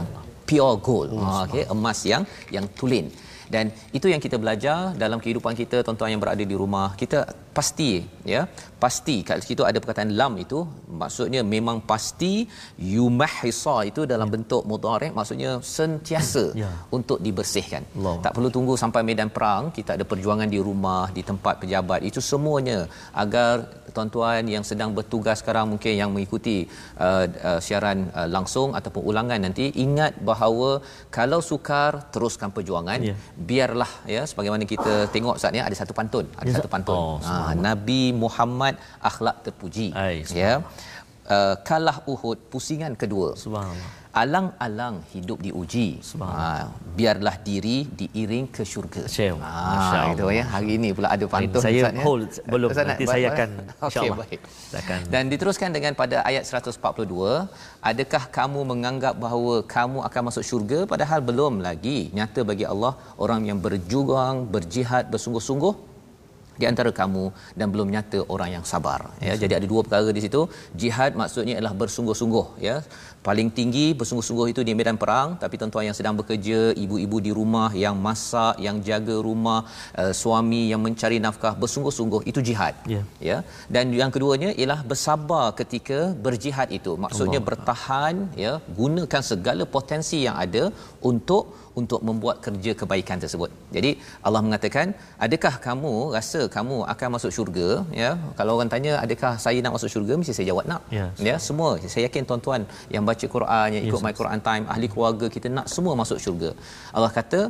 pure 0.49 0.75
gold 0.87 1.09
oh, 1.13 1.43
okey 1.45 1.63
emas 1.75 1.99
yang 2.11 2.23
yang 2.55 2.65
tulen 2.79 3.07
dan 3.53 3.65
itu 3.97 4.07
yang 4.11 4.21
kita 4.25 4.37
belajar 4.43 4.77
dalam 5.03 5.19
kehidupan 5.23 5.53
kita 5.61 5.77
tuan-tuan 5.85 6.11
yang 6.13 6.21
berada 6.23 6.43
di 6.51 6.55
rumah 6.61 6.87
kita 7.01 7.19
pasti 7.57 7.89
ya 8.33 8.41
pasti 8.83 9.15
kat 9.27 9.39
situ 9.47 9.63
ada 9.69 9.79
perkataan 9.81 10.11
lam 10.19 10.33
itu 10.43 10.59
maksudnya 11.01 11.41
memang 11.55 11.77
pasti 11.91 12.31
yumahisa 12.93 13.75
itu 13.89 14.01
dalam 14.13 14.27
ya. 14.27 14.33
bentuk 14.35 14.61
mudhari 14.71 15.09
maksudnya 15.17 15.51
sentiasa 15.77 16.45
ya. 16.63 16.71
untuk 16.97 17.19
dibersihkan 17.25 17.83
Allah. 17.95 18.15
tak 18.25 18.33
perlu 18.35 18.49
tunggu 18.55 18.75
sampai 18.83 19.03
medan 19.09 19.31
perang 19.37 19.71
kita 19.77 19.95
ada 19.97 20.05
perjuangan 20.11 20.49
di 20.55 20.59
rumah 20.67 21.03
di 21.17 21.23
tempat 21.29 21.63
pejabat 21.63 22.01
itu 22.09 22.19
semuanya 22.31 22.79
agar 23.23 23.53
tuan-tuan 23.95 24.43
yang 24.55 24.63
sedang 24.69 24.91
bertugas 24.97 25.37
sekarang 25.41 25.65
mungkin 25.73 25.93
yang 26.01 26.09
mengikuti 26.15 26.57
uh, 27.05 27.25
uh, 27.49 27.59
siaran 27.65 27.99
uh, 28.19 28.27
langsung 28.35 28.69
ataupun 28.79 29.03
ulangan 29.11 29.39
nanti 29.45 29.65
ingat 29.85 30.13
bahawa 30.29 30.69
kalau 31.17 31.39
sukar 31.49 31.91
teruskan 32.13 32.51
perjuangan. 32.57 32.99
Ya. 33.09 33.15
biarlah 33.49 33.91
ya 34.15 34.21
sebagaimana 34.29 34.63
kita 34.73 34.93
tengok 35.15 35.35
saat 35.41 35.53
ni 35.55 35.61
ada 35.67 35.77
satu 35.81 35.93
pantun 35.99 36.25
ada 36.41 36.49
ya. 36.51 36.55
satu 36.57 36.69
pantun. 36.73 36.97
Oh, 36.99 37.17
ha, 37.27 37.53
Nabi 37.67 38.01
Muhammad 38.23 38.75
akhlak 39.09 39.37
terpuji 39.45 39.87
Ay, 40.05 40.15
ya. 40.41 40.53
uh, 41.35 41.55
kalah 41.69 41.97
Uhud 42.13 42.39
pusingan 42.53 42.93
kedua. 43.03 43.29
Subhanallah 43.45 44.04
alang-alang 44.22 44.95
hidup 45.13 45.38
diuji. 45.45 45.88
Ha, 46.24 46.72
biarlah 46.98 47.36
diri 47.48 47.77
diiring 48.00 48.45
ke 48.55 48.63
syurga. 48.72 49.03
Ha, 49.43 50.15
itu 50.15 50.25
ya. 50.39 50.43
Hari 50.55 50.69
ini 50.79 50.89
pula 50.98 51.12
ada 51.15 51.25
pantun 51.34 51.62
saya 51.65 51.81
Ustaz, 51.84 51.95
ya. 52.00 52.03
hold 52.07 52.29
ya. 52.31 52.43
belum 52.53 52.69
Ustaz, 52.72 52.88
nanti 52.89 53.05
saya 53.13 53.27
akan 53.36 53.50
insyaallah. 53.88 54.27
Okay, 54.27 54.39
akan. 54.84 55.00
Dan 55.13 55.24
diteruskan 55.34 55.69
dengan 55.77 55.93
pada 56.01 56.24
ayat 56.29 56.43
142, 56.48 56.79
adakah 57.91 58.24
kamu 58.38 58.60
menganggap 58.72 59.15
bahawa 59.25 59.55
kamu 59.75 60.00
akan 60.07 60.22
masuk 60.31 60.43
syurga 60.51 60.79
padahal 60.93 61.19
belum 61.31 61.53
lagi 61.67 61.98
nyata 62.17 62.48
bagi 62.51 62.65
Allah 62.74 62.93
orang 63.25 63.43
yang 63.51 63.60
berjuang, 63.67 64.48
berjihad 64.55 65.12
bersungguh-sungguh 65.12 65.75
di 66.62 66.65
antara 66.72 66.91
kamu 67.00 67.24
dan 67.60 67.67
belum 67.74 67.88
nyata 67.95 68.19
orang 68.34 68.50
yang 68.55 68.65
sabar 68.72 69.00
ya 69.27 69.34
jadi 69.41 69.53
ada 69.60 69.67
dua 69.72 69.81
perkara 69.86 70.12
di 70.17 70.22
situ 70.25 70.41
jihad 70.81 71.12
maksudnya 71.22 71.55
adalah 71.60 71.75
bersungguh-sungguh 71.81 72.45
ya 72.67 72.75
paling 73.27 73.50
tinggi 73.58 73.86
bersungguh-sungguh 74.00 74.48
itu 74.53 74.62
di 74.67 74.74
medan 74.79 74.98
perang 75.03 75.29
tapi 75.44 75.55
tuan-tuan 75.60 75.86
yang 75.89 75.98
sedang 76.00 76.15
bekerja 76.20 76.60
ibu-ibu 76.84 77.17
di 77.27 77.32
rumah 77.39 77.70
yang 77.84 77.96
masak 78.08 78.55
yang 78.65 78.77
jaga 78.89 79.15
rumah 79.27 79.60
uh, 80.01 80.13
suami 80.22 80.62
yang 80.72 80.82
mencari 80.86 81.17
nafkah 81.25 81.53
bersungguh-sungguh 81.63 82.22
itu 82.32 82.39
jihad 82.50 82.75
yeah. 82.96 83.05
ya 83.29 83.38
dan 83.75 83.94
yang 84.01 84.13
keduanya 84.15 84.50
ialah 84.62 84.79
bersabar 84.91 85.46
ketika 85.62 86.00
berjihad 86.27 86.70
itu 86.79 86.94
maksudnya 87.05 87.39
Allah. 87.39 87.50
bertahan 87.51 88.15
ya 88.46 88.53
gunakan 88.82 89.24
segala 89.32 89.65
potensi 89.77 90.20
yang 90.27 90.38
ada 90.46 90.63
untuk 91.12 91.46
untuk 91.82 92.01
membuat 92.08 92.38
kerja 92.46 92.72
kebaikan 92.82 93.20
tersebut. 93.24 93.50
Jadi 93.75 93.91
Allah 94.27 94.41
mengatakan, 94.48 94.96
adakah 95.25 95.53
kamu 95.67 95.94
rasa 96.15 96.41
kamu 96.55 96.77
akan 96.94 97.10
masuk 97.15 97.32
syurga? 97.38 97.70
Ya, 98.01 98.12
kalau 98.39 98.55
orang 98.58 98.72
tanya 98.74 98.94
adakah 99.05 99.34
saya 99.46 99.60
nak 99.65 99.75
masuk 99.77 99.91
syurga, 99.94 100.13
mesti 100.20 100.36
saya 100.38 100.48
jawab 100.51 100.65
nak. 100.72 100.82
Yes. 100.98 101.20
Ya, 101.29 101.36
semua. 101.48 101.70
Saya 101.94 102.03
yakin 102.08 102.24
tuan-tuan 102.29 102.63
yang 102.96 103.03
baca 103.15 103.27
Quran, 103.36 103.67
yang 103.75 103.84
ikut 103.88 104.00
yes. 104.00 104.05
My 104.07 104.13
Quran 104.19 104.41
Time, 104.48 104.63
ahli 104.75 104.89
keluarga 104.93 105.27
kita 105.36 105.48
nak 105.57 105.67
semua 105.75 105.95
masuk 106.01 106.19
syurga. 106.25 106.51
Allah 106.98 107.12
kata, 107.17 107.41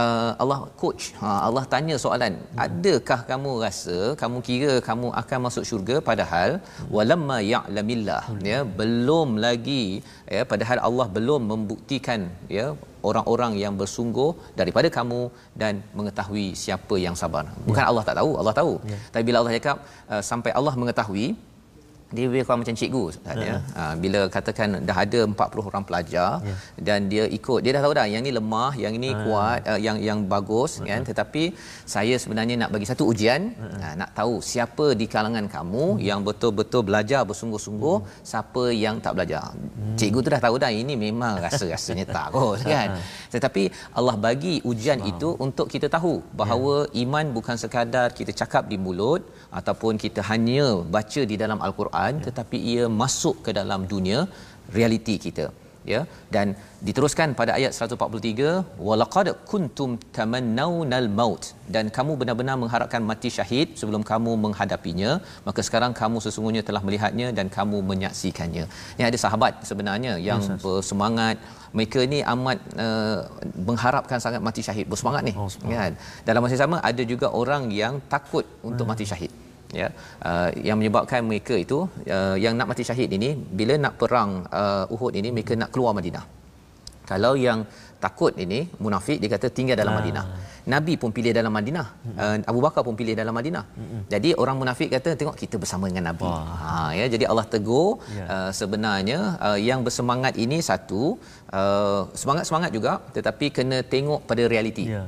uh, 0.00 0.30
Allah 0.44 0.58
coach, 0.82 1.04
ha, 1.20 1.28
Allah 1.48 1.64
tanya 1.74 1.96
soalan, 2.04 2.34
hmm. 2.40 2.64
adakah 2.66 3.20
kamu 3.30 3.52
rasa, 3.66 3.98
kamu 4.22 4.38
kira 4.48 4.74
kamu 4.88 5.08
akan 5.22 5.38
masuk 5.48 5.66
syurga 5.70 5.98
padahal 6.10 6.50
hmm. 6.62 6.90
walamma 6.96 7.38
ya'lamillah, 7.52 8.22
hmm. 8.30 8.42
ya, 8.52 8.60
belum 8.80 9.30
lagi 9.46 9.84
ya 10.36 10.42
padahal 10.52 10.78
Allah 10.88 11.06
belum 11.16 11.40
membuktikan 11.52 12.20
ya 12.56 12.66
orang-orang 13.08 13.52
yang 13.62 13.74
bersungguh 13.80 14.30
daripada 14.60 14.88
kamu 14.96 15.20
dan 15.62 15.82
mengetahui 15.98 16.46
siapa 16.62 16.96
yang 17.06 17.16
sabar. 17.22 17.44
Bukan 17.68 17.82
ya. 17.84 17.88
Allah 17.90 18.04
tak 18.08 18.16
tahu, 18.20 18.30
Allah 18.40 18.54
tahu. 18.60 18.72
Ya. 18.92 18.98
Tapi 19.12 19.24
bila 19.28 19.36
Allah 19.40 19.54
cakap 19.58 19.76
uh, 20.12 20.22
sampai 20.30 20.52
Allah 20.58 20.74
mengetahui 20.82 21.26
dia 22.16 22.24
lebih 22.28 22.42
kurang 22.46 22.60
macam 22.62 22.76
cikgu 22.80 23.02
Ustaz 23.12 23.36
ya. 23.46 23.54
Ha, 23.78 23.82
bila 24.02 24.20
katakan 24.36 24.68
dah 24.88 24.96
ada 25.04 25.20
40 25.26 25.68
orang 25.70 25.84
pelajar 25.88 26.30
ya. 26.48 26.54
dan 26.88 27.08
dia 27.12 27.24
ikut 27.38 27.60
dia 27.64 27.72
dah 27.76 27.82
tahu 27.84 27.94
dah 27.98 28.06
yang 28.12 28.22
ni 28.26 28.32
lemah, 28.38 28.72
yang 28.84 28.94
ini 28.98 29.10
ha. 29.14 29.22
kuat, 29.24 29.60
uh, 29.72 29.80
yang 29.86 29.96
yang 30.08 30.18
bagus 30.34 30.72
ha. 30.78 30.86
kan 30.90 31.02
tetapi 31.10 31.44
saya 31.94 32.14
sebenarnya 32.22 32.56
nak 32.62 32.70
bagi 32.74 32.86
satu 32.90 33.04
ujian 33.12 33.42
ha. 33.60 33.66
Ha, 33.82 33.86
nak 34.00 34.10
tahu 34.18 34.34
siapa 34.52 34.86
di 35.00 35.08
kalangan 35.14 35.46
kamu 35.56 35.84
hmm. 35.90 36.02
yang 36.08 36.20
betul-betul 36.28 36.82
belajar 36.88 37.22
bersungguh-sungguh, 37.30 37.96
hmm. 38.00 38.10
siapa 38.30 38.64
yang 38.84 38.96
tak 39.04 39.14
belajar. 39.18 39.44
Hmm. 39.54 39.96
Cikgu 40.00 40.18
tu 40.24 40.30
dah 40.34 40.42
tahu 40.46 40.56
dah 40.64 40.72
ini 40.82 40.94
memang 41.06 41.34
rasa-rasanya 41.46 42.06
tak 42.16 42.28
kot 42.34 42.62
kan. 42.74 42.88
Ha. 42.94 43.02
Tetapi 43.34 43.62
Allah 43.98 44.16
bagi 44.26 44.54
ujian 44.70 44.98
Sebab. 45.02 45.10
itu 45.12 45.28
untuk 45.46 45.66
kita 45.74 45.86
tahu 45.96 46.14
bahawa 46.40 46.74
ya. 46.86 47.02
iman 47.04 47.26
bukan 47.36 47.56
sekadar 47.62 48.08
kita 48.18 48.32
cakap 48.40 48.64
di 48.72 48.76
mulut 48.84 49.22
ataupun 49.58 49.94
kita 50.04 50.20
hanya 50.30 50.66
baca 50.96 51.22
di 51.30 51.36
dalam 51.42 51.58
al-Quran 51.66 52.03
ya. 52.12 52.24
tetapi 52.28 52.58
ia 52.72 52.84
masuk 53.02 53.36
ke 53.46 53.50
dalam 53.60 53.82
dunia 53.92 54.20
realiti 54.76 55.16
kita 55.26 55.46
ya. 55.92 56.00
Dan 56.34 56.46
diteruskan 56.86 57.28
pada 57.40 57.52
ayat 57.58 57.72
143 57.76 58.80
walaqad 58.86 59.28
kuntum 59.50 59.90
tamannawnal 60.16 61.08
maut. 61.18 61.44
Dan 61.74 61.88
kamu 61.96 62.12
benar-benar 62.20 62.56
mengharapkan 62.62 63.02
mati 63.10 63.30
syahid 63.36 63.68
sebelum 63.80 64.02
kamu 64.10 64.32
menghadapinya 64.44 65.12
maka 65.48 65.60
sekarang 65.68 65.92
kamu 66.00 66.18
sesungguhnya 66.26 66.62
telah 66.68 66.82
melihatnya 66.86 67.28
dan 67.38 67.48
kamu 67.58 67.78
menyaksikannya. 67.90 68.64
Ini 68.96 69.04
ada 69.10 69.18
sahabat 69.24 69.62
sebenarnya 69.70 70.14
yang 70.30 70.42
yes, 70.44 70.60
bersemangat. 70.64 71.38
Mereka 71.76 72.00
ni 72.12 72.18
amat 72.32 72.58
uh, 72.84 73.18
mengharapkan 73.68 74.18
sangat 74.24 74.40
mati 74.48 74.62
syahid 74.66 74.86
bersemangat 74.92 75.22
ni 75.28 75.32
oh, 75.34 75.50
kan. 75.78 75.92
Dalam 76.28 76.40
masa 76.42 76.54
yang 76.56 76.64
sama 76.66 76.76
ada 76.90 77.02
juga 77.12 77.26
orang 77.40 77.66
yang 77.82 77.98
takut 78.12 78.46
untuk 78.62 78.86
hmm. 78.86 78.92
mati 78.94 79.06
syahid 79.10 79.32
ya. 79.80 79.88
Uh, 80.30 80.48
yang 80.68 80.76
menyebabkan 80.80 81.20
mereka 81.30 81.54
itu 81.64 81.78
uh, 82.16 82.36
yang 82.44 82.54
nak 82.58 82.68
mati 82.70 82.84
syahid 82.88 83.10
ini 83.18 83.30
bila 83.58 83.74
nak 83.84 83.94
perang 84.00 84.30
uh, 84.62 84.94
Uhud 84.94 85.12
ini 85.20 85.30
mereka 85.36 85.54
nak 85.62 85.70
keluar 85.74 85.92
Madinah. 85.98 86.24
Kalau 87.10 87.32
yang 87.46 87.60
takut 88.04 88.32
ini 88.44 88.58
munafik 88.84 89.18
dia 89.22 89.30
kata 89.34 89.48
tinggal 89.56 89.76
dalam 89.80 89.92
ah. 89.94 89.98
Madinah. 90.00 90.26
Nabi 90.72 90.92
pun 91.00 91.10
pilih 91.16 91.32
dalam 91.38 91.52
Madinah. 91.56 91.86
Uh, 92.22 92.36
Abu 92.50 92.60
Bakar 92.64 92.82
pun 92.86 92.96
pilih 93.00 93.14
dalam 93.20 93.34
Madinah. 93.38 93.64
Jadi 94.12 94.30
orang 94.42 94.56
munafik 94.60 94.88
kata 94.94 95.12
tengok 95.20 95.36
kita 95.42 95.56
bersama 95.62 95.84
dengan 95.90 96.04
Nabi. 96.10 96.30
Ha 96.62 96.96
ya. 96.98 97.06
Jadi 97.14 97.24
Allah 97.30 97.46
tegur 97.54 98.00
ya. 98.18 98.24
uh, 98.34 98.50
sebenarnya 98.60 99.18
uh, 99.46 99.58
yang 99.68 99.82
bersemangat 99.86 100.36
ini 100.44 100.58
satu 100.70 101.02
uh, 101.60 102.02
semangat-semangat 102.22 102.72
juga 102.76 102.94
tetapi 103.16 103.48
kena 103.58 103.80
tengok 103.94 104.22
pada 104.30 104.44
realiti. 104.54 104.86
Ya 104.96 105.04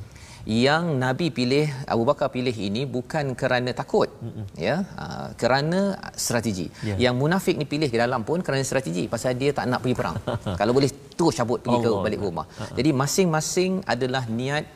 yang 0.46 0.84
nabi 1.02 1.26
pilih 1.36 1.66
Abu 1.92 2.02
Bakar 2.08 2.28
pilih 2.34 2.54
ini 2.68 2.82
bukan 2.96 3.34
kerana 3.40 3.70
takut 3.80 4.08
Mm-mm. 4.26 4.44
ya 4.66 4.76
uh, 5.04 5.28
kerana 5.40 5.80
strategi 6.24 6.66
yeah. 6.88 6.98
yang 7.04 7.14
munafik 7.22 7.58
ni 7.60 7.66
pilih 7.72 7.88
ke 7.94 7.98
dalam 8.02 8.22
pun 8.28 8.38
kerana 8.46 8.62
strategi 8.70 9.04
pasal 9.14 9.34
dia 9.40 9.50
tak 9.58 9.66
nak 9.72 9.82
pergi 9.84 9.96
perang 10.00 10.16
kalau 10.60 10.72
boleh 10.78 10.90
terus 11.18 11.34
cabut 11.40 11.60
pergi 11.64 11.78
Allah. 11.82 11.98
ke 12.00 12.04
balik 12.06 12.20
rumah 12.26 12.46
uh-huh. 12.46 12.76
jadi 12.78 12.90
masing-masing 13.02 13.72
adalah 13.94 14.22
niat 14.40 14.66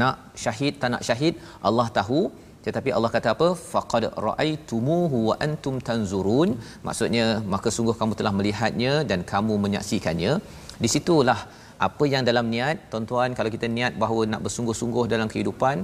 nak 0.00 0.16
syahid 0.44 0.74
tak 0.80 0.90
nak 0.94 1.04
syahid 1.08 1.36
Allah 1.68 1.86
tahu 1.98 2.20
tetapi 2.66 2.90
Allah 2.96 3.10
kata 3.16 3.28
apa 3.36 3.48
faqad 3.72 4.04
raaitumuhu 4.26 5.18
wa 5.28 5.34
antum 5.46 5.76
tanzurun 5.88 6.50
maksudnya 6.88 7.26
maka 7.54 7.68
sungguh 7.76 7.96
kamu 8.00 8.14
telah 8.20 8.32
melihatnya 8.38 8.94
dan 9.10 9.20
kamu 9.32 9.54
menyaksikannya 9.64 10.32
di 10.82 10.88
situlah 10.94 11.40
apa 11.86 12.04
yang 12.12 12.22
dalam 12.28 12.46
niat? 12.54 12.76
Tuan-tuan 12.92 13.30
kalau 13.38 13.50
kita 13.54 13.66
niat 13.76 13.92
bahawa 14.02 14.22
nak 14.32 14.40
bersungguh-sungguh 14.46 15.04
dalam 15.14 15.28
kehidupan 15.32 15.76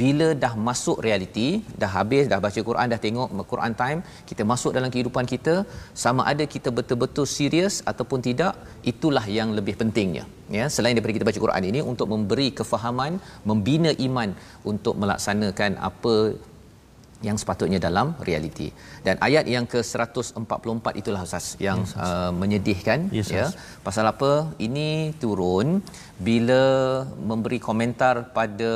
bila 0.00 0.28
dah 0.44 0.52
masuk 0.68 0.98
realiti 1.06 1.48
dah 1.82 1.90
habis 1.96 2.24
dah 2.32 2.40
baca 2.46 2.60
Quran 2.68 2.86
dah 2.92 3.00
tengok 3.06 3.28
Quran 3.52 3.72
time 3.82 4.00
kita 4.30 4.42
masuk 4.52 4.72
dalam 4.78 4.90
kehidupan 4.94 5.26
kita 5.34 5.54
sama 6.04 6.24
ada 6.32 6.46
kita 6.54 6.70
betul-betul 6.78 7.26
serius 7.36 7.76
ataupun 7.92 8.20
tidak 8.28 8.54
itulah 8.92 9.24
yang 9.38 9.50
lebih 9.58 9.74
pentingnya. 9.80 10.24
Ya 10.58 10.66
selain 10.74 10.94
daripada 10.96 11.14
kita 11.16 11.28
baca 11.30 11.40
Quran 11.46 11.64
ini 11.70 11.80
untuk 11.92 12.06
memberi 12.12 12.48
kefahaman 12.60 13.12
membina 13.50 13.90
iman 14.06 14.30
untuk 14.70 14.94
melaksanakan 15.02 15.78
apa 15.90 16.14
yang 17.26 17.36
sepatutnya 17.40 17.78
dalam 17.86 18.06
realiti. 18.28 18.68
Dan 19.06 19.20
ayat 19.26 19.44
yang 19.54 19.66
ke-144 19.72 20.86
itulah 21.00 21.20
Ustaz 21.26 21.46
yang 21.66 21.80
yes, 21.84 21.92
uh, 22.06 22.32
menyedihkan 22.40 23.12
yes, 23.18 23.28
ya. 23.38 23.46
Pasal 23.86 24.08
apa? 24.12 24.30
Ini 24.66 24.88
turun 25.22 25.84
bila 26.28 26.62
memberi 27.30 27.60
komentar 27.68 28.32
pada 28.38 28.72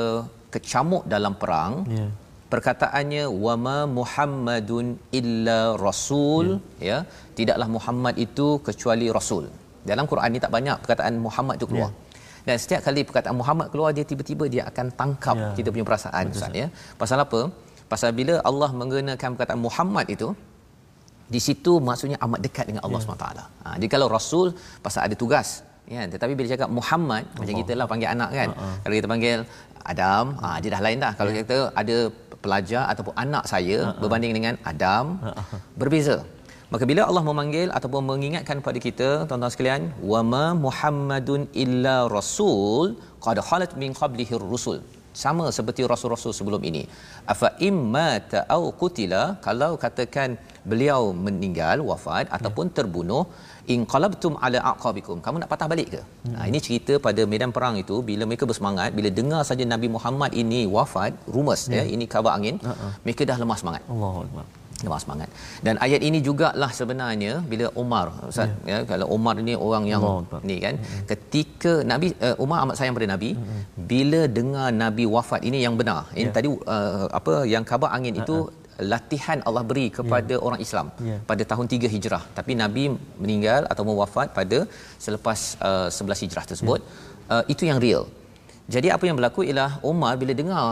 kecamuk 0.53 1.03
dalam 1.15 1.35
perang. 1.41 1.73
Yeah. 1.97 2.11
Perkataannya 2.53 3.23
wama 3.45 3.77
Muhammadun 3.97 4.87
illa 5.19 5.59
rasul 5.85 6.61
yeah. 6.89 7.01
ya. 7.03 7.33
Tidaklah 7.39 7.67
Muhammad 7.77 8.15
itu 8.27 8.47
kecuali 8.67 9.09
rasul. 9.17 9.49
Dalam 9.91 10.05
Quran 10.11 10.29
ni 10.33 10.39
tak 10.45 10.53
banyak 10.57 10.77
perkataan 10.85 11.17
Muhammad 11.27 11.57
itu 11.57 11.67
keluar. 11.73 11.89
Yeah. 11.89 12.03
Dan 12.45 12.55
setiap 12.61 12.81
kali 12.85 13.01
perkataan 13.09 13.37
Muhammad 13.41 13.67
keluar 13.73 13.89
dia 13.97 14.05
tiba-tiba 14.05 14.45
dia 14.53 14.63
akan 14.69 14.87
tangkap 15.01 15.35
yeah. 15.41 15.53
kita 15.57 15.73
punya 15.73 15.85
perasaan 15.89 16.29
Ustaz 16.29 16.53
ya. 16.53 16.67
Pasal 17.01 17.17
apa? 17.25 17.41
Pasal 17.95 18.11
bila 18.19 18.35
Allah 18.49 18.69
menggunakan 18.81 19.29
perkataan 19.33 19.61
Muhammad 19.67 20.07
itu 20.15 20.29
di 21.33 21.39
situ 21.45 21.73
maksudnya 21.87 22.17
amat 22.25 22.39
dekat 22.45 22.65
dengan 22.69 22.83
Allah 22.85 23.01
yeah. 23.01 23.17
SWT. 23.21 23.25
Ha, 23.65 23.69
jadi 23.79 23.87
kalau 23.93 24.07
Rasul 24.17 24.47
pasal 24.85 25.01
ada 25.07 25.15
tugas. 25.23 25.49
Ya, 25.93 26.01
tetapi 26.13 26.33
bila 26.37 26.47
cakap 26.53 26.69
Muhammad, 26.77 27.23
Allah. 27.25 27.39
macam 27.39 27.55
kita 27.61 27.71
lah 27.79 27.85
panggil 27.91 28.09
anak 28.15 28.29
kan. 28.37 28.49
Uh-huh. 28.53 28.75
Kalau 28.83 28.95
kita 28.97 29.07
panggil 29.13 29.37
Adam, 29.93 30.25
ha, 30.41 30.47
dia 30.61 30.69
dah 30.75 30.81
lain 30.85 30.97
dah. 31.05 31.13
Kalau 31.19 31.31
yeah. 31.31 31.39
kita 31.41 31.57
ada 31.81 31.97
pelajar 32.43 32.83
ataupun 32.93 33.13
anak 33.25 33.43
saya 33.53 33.77
uh-huh. 33.81 33.99
berbanding 34.01 34.33
dengan 34.37 34.55
Adam, 34.71 35.05
uh-huh. 35.29 35.59
berbeza. 35.81 36.17
Maka 36.73 36.83
bila 36.89 37.01
Allah 37.09 37.23
memanggil 37.29 37.69
ataupun 37.77 38.01
mengingatkan 38.11 38.57
kepada 38.61 38.79
kita, 38.87 39.09
tuan-tuan 39.29 39.53
sekalian, 39.53 39.81
wama 40.11 40.45
Muhammadun 40.65 41.41
illa 41.63 41.95
rasul 42.17 42.97
qad 43.25 43.37
khalat 43.49 43.73
min 43.81 43.93
qablihi 44.01 44.41
rusul 44.53 44.81
sama 45.23 45.45
seperti 45.57 45.81
rasul-rasul 45.91 46.33
sebelum 46.39 46.61
ini. 46.69 46.83
Afa 47.33 47.49
imma 47.69 48.09
ta'au 48.33 48.63
qutila 48.81 49.23
kalau 49.47 49.71
katakan 49.83 50.31
beliau 50.71 51.01
meninggal 51.25 51.79
wafat 51.89 52.25
ataupun 52.37 52.67
terbunuh 52.77 53.23
in 53.73 53.81
qalabtum 53.93 54.35
ala 54.45 54.59
aqabikum. 54.73 55.17
Kamu 55.25 55.37
nak 55.43 55.49
patah 55.53 55.69
balik 55.73 55.89
ke? 55.95 56.01
Hmm. 56.01 56.33
nah 56.35 56.45
ini 56.49 56.59
cerita 56.65 56.93
pada 57.07 57.21
medan 57.31 57.53
perang 57.55 57.77
itu 57.83 57.95
bila 58.09 58.23
mereka 58.29 58.45
bersemangat 58.51 58.91
bila 58.99 59.09
dengar 59.19 59.41
saja 59.49 59.65
Nabi 59.73 59.89
Muhammad 59.95 60.31
ini 60.43 60.61
wafat 60.75 61.13
rumus 61.35 61.63
ya, 61.75 61.81
ya 61.81 61.83
ini 61.95 62.07
khabar 62.13 62.33
angin 62.37 62.57
uh-uh. 62.71 62.91
mereka 63.07 63.23
dah 63.31 63.39
lemah 63.43 63.59
semangat. 63.63 63.83
Allahuakbar 63.95 64.45
Nampak 64.83 64.99
semangat. 65.03 65.29
Dan 65.65 65.75
ayat 65.85 66.01
ini 66.07 66.19
jugalah 66.27 66.69
sebenarnya 66.79 67.33
bila 67.51 67.67
Umar 67.81 68.05
Ustaz 68.31 68.49
ya, 68.69 68.71
ya 68.71 68.77
kalau 68.89 69.07
Umar 69.15 69.33
ni 69.47 69.53
orang 69.67 69.85
yang 69.91 70.03
Allah. 70.03 70.41
ni 70.49 70.57
kan 70.65 70.75
hmm. 70.81 71.05
ketika 71.11 71.73
Nabi 71.91 72.07
uh, 72.27 72.35
Umar 72.43 72.57
amat 72.63 72.75
sayang 72.79 72.95
pada 72.97 73.07
Nabi 73.13 73.29
hmm. 73.37 73.61
bila 73.91 74.21
dengar 74.37 74.67
Nabi 74.83 75.05
wafat 75.15 75.41
ini 75.49 75.61
yang 75.65 75.77
benar. 75.81 76.01
Ini 76.19 76.27
yeah. 76.27 76.35
tadi 76.37 76.49
uh, 76.75 77.07
apa 77.19 77.33
yang 77.53 77.63
khabar 77.71 77.89
angin 77.97 78.13
uh-huh. 78.19 78.25
itu 78.27 78.37
latihan 78.93 79.39
Allah 79.47 79.63
beri 79.69 79.87
kepada 79.97 80.35
yeah. 80.35 80.45
orang 80.47 80.59
Islam 80.65 80.87
yeah. 81.09 81.19
pada 81.29 81.43
tahun 81.51 81.65
3 81.71 81.93
Hijrah. 81.95 82.23
Tapi 82.37 82.51
Nabi 82.63 82.83
meninggal 83.23 83.63
atau 83.71 83.83
wafat 84.01 84.27
pada 84.39 84.59
selepas 85.05 85.39
uh, 85.69 85.87
11 85.87 86.23
Hijrah 86.25 86.45
tersebut. 86.51 86.79
Yeah. 86.83 87.33
Uh, 87.33 87.43
itu 87.53 87.63
yang 87.71 87.79
real. 87.85 88.03
Jadi 88.73 88.87
apa 88.95 89.03
yang 89.07 89.15
berlaku 89.19 89.41
ialah 89.47 89.71
Umar 89.91 90.13
bila 90.21 90.33
dengar 90.41 90.65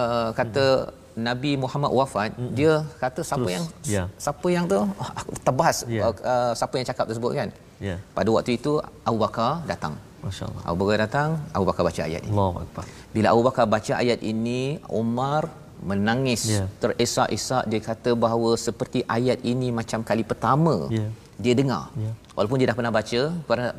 uh, 0.00 0.30
kata 0.38 0.64
hmm. 0.68 1.07
Nabi 1.18 1.58
Muhammad 1.58 1.90
wafat, 1.90 2.30
mm-hmm. 2.38 2.54
dia 2.54 2.72
kata 3.02 3.20
siapa 3.26 3.42
Terus, 3.42 3.54
yang 3.54 3.64
yeah. 3.94 4.06
siapa 4.24 4.46
yang 4.54 4.64
tu 4.70 4.78
oh, 4.78 5.10
aku 5.18 5.32
tebas 5.42 5.76
yeah. 5.90 6.06
uh, 6.06 6.14
uh, 6.14 6.52
siapa 6.54 6.74
yang 6.78 6.86
cakap 6.86 7.04
tersebut 7.10 7.32
kan. 7.34 7.48
Yeah. 7.82 7.98
Pada 8.14 8.30
waktu 8.30 8.54
itu 8.58 8.78
Abu 9.02 9.18
Bakar 9.22 9.66
datang. 9.66 9.94
Masya-Allah. 10.22 10.62
Abu 10.66 10.76
Bakar 10.82 10.98
datang, 11.06 11.28
Abu 11.54 11.64
Bakar 11.66 11.82
baca 11.86 12.02
ayat 12.06 12.22
ini. 12.26 12.34
Allahu 12.34 12.66
Bila 13.14 13.26
Abu 13.34 13.42
Bakar 13.46 13.64
baca 13.66 13.92
ayat 14.02 14.20
ini, 14.22 14.82
Umar 14.90 15.50
menangis 15.78 16.42
yeah. 16.50 16.66
teresak-esak 16.82 17.70
dia 17.70 17.80
kata 17.82 18.10
bahawa 18.18 18.50
seperti 18.58 19.06
ayat 19.06 19.38
ini 19.46 19.70
macam 19.70 20.02
kali 20.02 20.26
pertama 20.26 20.90
yeah. 20.90 21.10
dia 21.38 21.54
dengar. 21.54 21.90
Yeah. 21.94 22.14
Walaupun 22.38 22.58
dia 22.60 22.68
dah 22.70 22.76
pernah 22.78 22.92
baca 22.96 23.20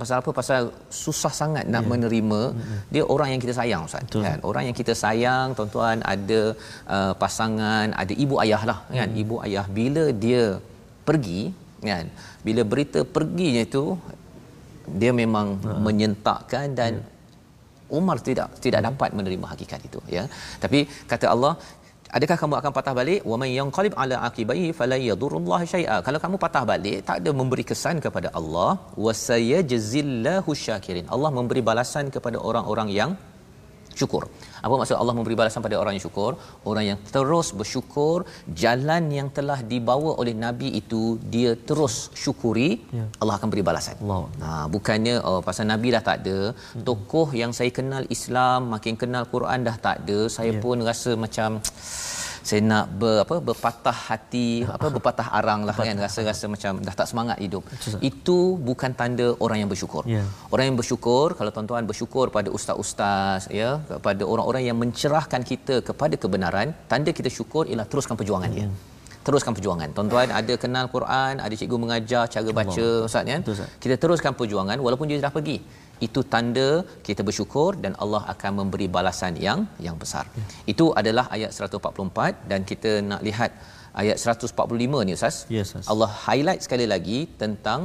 pasal 0.01 0.15
apa 0.21 0.31
pasal 0.39 0.61
susah 1.03 1.31
sangat 1.41 1.65
nak 1.73 1.83
yeah. 1.83 1.91
menerima 1.91 2.41
mm-hmm. 2.47 2.79
dia 2.93 3.03
orang 3.13 3.29
yang 3.33 3.41
kita 3.43 3.53
sayang 3.59 3.81
ustaz 3.87 4.03
Betul. 4.07 4.23
kan 4.27 4.39
orang 4.49 4.63
yang 4.67 4.75
kita 4.79 4.93
sayang 5.01 5.47
tuan-tuan 5.57 6.03
ada 6.13 6.41
uh, 6.95 7.13
pasangan 7.21 7.87
ada 8.01 8.13
ibu 8.23 8.35
ayah 8.43 8.61
lah 8.69 8.79
kan 8.99 9.09
mm. 9.15 9.21
ibu 9.23 9.35
ayah 9.45 9.65
bila 9.77 10.03
dia 10.25 10.43
pergi 11.09 11.41
kan 11.91 12.05
bila 12.47 12.61
berita 12.73 13.01
perginya 13.15 13.63
itu 13.69 13.83
dia 15.01 15.13
memang 15.21 15.47
uh. 15.71 15.79
menyentakkan 15.87 16.67
dan 16.81 16.93
yeah. 16.99 17.17
Umar 17.97 18.17
tidak 18.27 18.49
tidak 18.63 18.81
dapat 18.87 19.09
menerima 19.17 19.45
hakikat 19.51 19.81
itu 19.87 19.99
ya 20.15 20.23
tapi 20.63 20.79
kata 21.11 21.25
Allah 21.33 21.53
adakah 22.17 22.37
kamu 22.41 22.55
akan 22.59 22.71
patah 22.77 22.93
balik? 22.99 23.21
Wa 23.31 23.35
man 23.41 23.49
yanqalib 23.59 23.93
ala 24.03 24.15
aqibai 24.29 24.65
fala 24.79 24.97
yadurullah 25.09 25.61
syai'a. 25.73 25.97
Kalau 26.07 26.19
kamu 26.23 26.37
patah 26.45 26.63
balik 26.71 26.99
tak 27.09 27.17
ada 27.21 27.31
memberi 27.39 27.65
kesan 27.71 27.97
kepada 28.05 28.29
Allah. 28.39 28.71
Wa 29.05 29.13
sayajzillahu 29.27 30.57
syakirin. 30.65 31.07
Allah 31.15 31.31
memberi 31.39 31.63
balasan 31.69 32.07
kepada 32.15 32.39
orang-orang 32.49 32.89
yang 32.99 33.13
syukur 34.01 34.23
apa 34.65 34.73
maksud 34.79 34.95
Allah 35.01 35.15
memberi 35.17 35.35
balasan 35.41 35.63
pada 35.65 35.75
orang 35.81 35.93
yang 35.95 36.05
syukur 36.07 36.31
orang 36.71 36.85
yang 36.89 36.99
terus 37.15 37.47
bersyukur 37.59 38.17
jalan 38.63 39.03
yang 39.17 39.29
telah 39.37 39.59
dibawa 39.71 40.11
oleh 40.21 40.33
nabi 40.45 40.69
itu 40.81 41.01
dia 41.33 41.51
terus 41.69 41.95
syukuri 42.23 42.69
ya. 42.99 43.05
Allah 43.21 43.35
akan 43.37 43.49
beri 43.53 43.63
balasan 43.69 43.95
Allah. 44.03 44.21
Nah, 44.43 44.63
bukannya 44.75 45.15
oh 45.29 45.39
pasal 45.47 45.65
nabi 45.73 45.87
dah 45.95 46.03
tak 46.09 46.17
ada 46.21 46.39
tokoh 46.89 47.27
yang 47.41 47.51
saya 47.59 47.71
kenal 47.79 48.03
Islam 48.17 48.69
makin 48.75 48.95
kenal 49.01 49.25
Quran 49.33 49.67
dah 49.67 49.77
tak 49.87 49.95
ada 50.03 50.19
saya 50.37 50.53
ya. 50.55 50.61
pun 50.63 50.77
rasa 50.89 51.13
macam 51.25 51.49
saya 52.49 52.61
nak 52.71 52.85
ber, 52.99 53.15
apa 53.23 53.35
berpatah 53.47 53.97
hati 54.07 54.49
apa 54.75 54.87
berpatah 54.95 55.27
arang 55.39 55.61
lah 55.67 55.73
kan 55.77 55.97
rasa-rasa 56.05 56.45
macam 56.53 56.81
dah 56.87 56.95
tak 56.99 57.07
semangat 57.11 57.37
hidup. 57.45 57.63
Itu 58.09 58.37
bukan 58.69 58.91
tanda 58.99 59.27
orang 59.45 59.57
yang 59.61 59.69
bersyukur. 59.73 60.03
Yeah. 60.15 60.27
orang 60.53 60.65
yang 60.69 60.77
bersyukur 60.81 61.27
kalau 61.39 61.51
tuan-tuan 61.55 61.85
bersyukur 61.91 62.25
pada 62.37 62.49
ustaz-ustaz 62.57 63.41
ya 63.59 63.69
kepada 63.89 64.23
orang-orang 64.31 64.63
yang 64.69 64.77
mencerahkan 64.83 65.43
kita 65.51 65.75
kepada 65.89 66.15
kebenaran 66.23 66.69
tanda 66.91 67.13
kita 67.19 67.29
syukur 67.37 67.63
ialah 67.71 67.87
teruskan 67.91 68.17
perjuangan 68.21 68.51
dia. 68.57 68.67
Mm. 68.69 68.77
teruskan 69.27 69.53
perjuangan. 69.55 69.89
Tuan-tuan 69.95 70.27
ada 70.39 70.53
kenal 70.63 70.85
Quran 70.93 71.33
ada 71.45 71.53
cikgu 71.59 71.77
mengajar 71.83 72.23
cara 72.33 72.49
baca 72.59 72.85
ustaz 73.07 73.31
ya. 73.31 73.37
Kita 73.83 73.95
teruskan 74.03 74.33
perjuangan 74.39 74.77
walaupun 74.85 75.05
dia 75.11 75.17
dah 75.25 75.33
pergi 75.37 75.57
itu 76.07 76.21
tanda 76.33 76.69
kita 77.07 77.21
bersyukur 77.27 77.69
dan 77.83 77.93
Allah 78.03 78.21
akan 78.33 78.51
memberi 78.59 78.87
balasan 78.97 79.35
yang 79.47 79.61
yang 79.85 79.95
besar. 80.03 80.25
Ya. 80.39 80.45
Itu 80.73 80.85
adalah 81.01 81.25
ayat 81.35 81.51
144 81.55 82.49
dan 82.51 82.59
kita 82.69 82.91
nak 83.09 83.21
lihat 83.27 83.51
ayat 84.01 84.17
145 84.17 85.07
ni 85.07 85.13
Ustaz. 85.19 85.37
Yes, 85.55 85.67
Ustaz. 85.71 85.89
Allah 85.93 86.09
highlight 86.27 86.61
sekali 86.65 86.85
lagi 86.93 87.19
tentang 87.41 87.81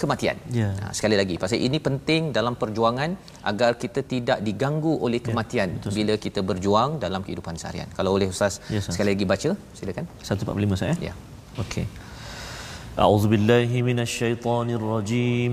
kematian. 0.00 0.36
Ya. 0.60 0.68
Ha, 0.82 0.92
sekali 0.98 1.16
lagi 1.20 1.34
pasal 1.42 1.60
ini 1.68 1.78
penting 1.88 2.32
dalam 2.38 2.54
perjuangan 2.62 3.10
agar 3.50 3.70
kita 3.82 4.00
tidak 4.12 4.38
diganggu 4.46 4.92
oleh 5.06 5.20
ya, 5.20 5.26
kematian 5.28 5.68
ya, 5.76 5.92
bila 5.98 6.14
kita 6.24 6.40
berjuang 6.50 6.90
dalam 7.04 7.20
kehidupan 7.26 7.60
seharian. 7.62 7.88
Kalau 7.98 8.12
boleh 8.16 8.28
Ustaz 8.34 8.54
ya, 8.76 8.80
sekali 8.94 9.10
lagi 9.12 9.26
baca 9.32 9.50
silakan. 9.78 10.06
145 10.24 10.80
saya. 10.82 10.94
Ya. 11.08 11.14
Okey. 11.64 11.84
A'udzubillahi 13.04 13.78
minasyaitonirrajim. 13.88 15.52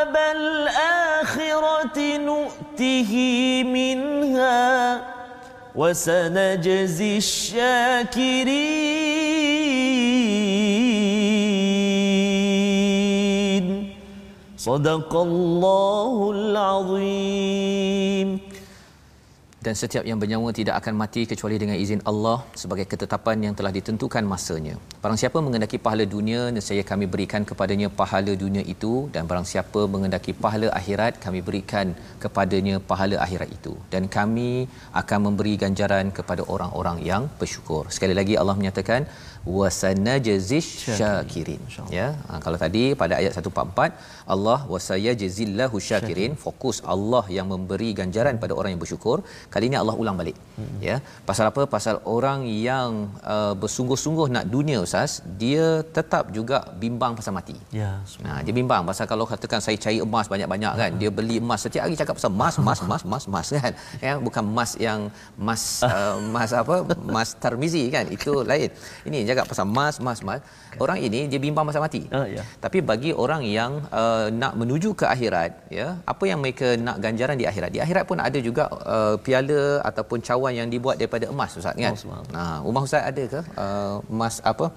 نؤته 2.81 3.63
منها 3.63 5.01
وسنجزي 5.75 7.17
الشاكرين. 7.17 8.41
صدق 14.57 15.15
الله 15.15 16.31
العظيم. 16.35 17.69
Dan 19.65 19.73
setiap 19.81 20.03
yang 20.09 20.19
bernyawa 20.21 20.49
tidak 20.59 20.75
akan 20.81 20.93
mati 21.01 21.21
kecuali 21.31 21.55
dengan 21.61 21.77
izin 21.83 22.01
Allah 22.11 22.37
sebagai 22.61 22.85
ketetapan 22.91 23.37
yang 23.45 23.53
telah 23.57 23.71
ditentukan 23.77 24.23
masanya. 24.31 24.75
Barang 25.03 25.19
siapa 25.21 25.37
mengendaki 25.45 25.77
pahala 25.85 26.05
dunia, 26.15 26.41
nescaya 26.55 26.83
kami 26.91 27.05
berikan 27.13 27.45
kepadanya 27.49 27.87
pahala 27.99 28.33
dunia 28.43 28.63
itu 28.73 28.93
dan 29.13 29.29
barang 29.29 29.47
siapa 29.51 29.81
mengendaki 29.93 30.33
pahala 30.43 30.69
akhirat, 30.79 31.21
kami 31.25 31.41
berikan 31.49 31.93
kepadanya 32.23 32.75
pahala 32.91 33.17
akhirat 33.25 33.49
itu 33.57 33.73
dan 33.93 34.09
kami 34.17 34.49
akan 35.01 35.19
memberi 35.29 35.53
ganjaran 35.63 36.09
kepada 36.19 36.41
orang-orang 36.55 36.97
yang 37.11 37.29
bersyukur. 37.41 37.83
Sekali 37.97 38.17
lagi 38.19 38.33
Allah 38.41 38.57
menyatakan 38.61 39.05
wasanajzish 39.57 40.69
syakirin. 40.97 41.61
ya 41.97 42.07
ha, 42.29 42.37
kalau 42.45 42.57
tadi 42.63 42.83
pada 43.01 43.17
ayat 43.19 43.33
144 43.33 44.29
Allah 44.33 44.59
wasayajzillahu 44.73 45.77
syakirin. 45.87 46.33
Fokus 46.43 46.77
Allah 46.93 47.23
yang 47.37 47.47
memberi 47.53 47.89
ganjaran 47.99 48.37
pada 48.43 48.53
orang 48.59 48.71
yang 48.73 48.81
bersyukur. 48.83 49.17
Kali 49.53 49.65
ini 49.69 49.77
Allah 49.81 49.95
ulang 50.01 50.15
balik. 50.21 50.37
Hmm. 50.57 50.77
ya 50.87 50.95
pasal 51.29 51.45
apa? 51.51 51.65
Pasal 51.75 51.95
orang 52.15 52.45
yang 52.69 53.09
uh, 53.33 53.53
bersungguh-sungguh 53.61 54.27
nak 54.35 54.45
dunia 54.55 54.77
ustaz 54.85 55.25
dia 55.41 55.81
tetap 55.97 56.29
juga 56.37 56.61
bimbang 56.83 57.17
pasal 57.17 57.33
mati. 57.39 57.57
Ya 57.81 57.91
nah 58.25 58.37
dia 58.45 58.53
bimbang. 58.59 58.85
Pasal 58.91 59.09
kalau 59.09 59.25
katakan 59.33 59.59
saya 59.65 59.77
cari 59.85 59.99
emas 60.05 60.29
banyak-banyak 60.33 60.73
kan 60.81 60.91
dia 61.01 61.09
beli 61.09 61.37
emas. 61.41 61.65
Setiap 61.65 61.83
hari 61.87 61.97
cakap 61.97 62.15
pasal 62.19 62.31
emas 62.37 62.55
emas 62.61 62.79
emas 62.85 63.03
emas 63.09 63.23
emas 63.31 63.47
kan. 63.57 63.73
Ya 64.05 64.13
bukan 64.21 64.43
emas 64.53 64.71
yang 64.87 65.09
emas 65.41 65.81
uh, 65.81 66.15
emas 66.21 66.51
apa? 66.53 66.75
Emas 67.09 67.29
termizi 67.43 67.83
kan. 67.89 68.05
Itu 68.05 68.45
lain. 68.45 68.69
Ini 69.09 69.30
cakap 69.31 69.45
pasal 69.51 69.65
mas 69.77 69.95
mas 70.07 70.19
mas 70.27 70.41
orang 70.83 70.97
ini 71.07 71.19
dia 71.31 71.39
bimbang 71.45 71.65
masa 71.69 71.79
mati. 71.85 72.01
Uh, 72.11 72.27
yeah. 72.35 72.45
tapi 72.63 72.79
bagi 72.91 73.11
orang 73.23 73.43
yang 73.57 73.71
uh, 74.01 74.27
nak 74.41 74.53
menuju 74.59 74.89
ke 74.99 75.05
akhirat 75.13 75.51
ya 75.77 75.87
apa 76.13 76.23
yang 76.29 76.39
mereka 76.43 76.67
nak 76.87 76.97
ganjaran 77.05 77.35
di 77.41 77.45
akhirat? 77.51 77.69
Di 77.75 77.79
akhirat 77.85 78.03
pun 78.09 78.17
ada 78.27 78.39
juga 78.47 78.63
uh, 78.95 79.15
piala 79.25 79.61
ataupun 79.89 80.19
cawan 80.29 80.53
yang 80.59 80.67
dibuat 80.73 80.95
daripada 81.01 81.25
emas 81.33 81.51
ustaz 81.59 81.75
kan? 81.75 81.95
Oh, 81.95 82.23
nah 82.35 82.59
rumah 82.65 82.83
ustaz 82.87 83.03
ada 83.11 83.23
ke? 83.33 83.41
Uh, 83.63 83.95
emas 84.13 84.37
apa 84.51 84.67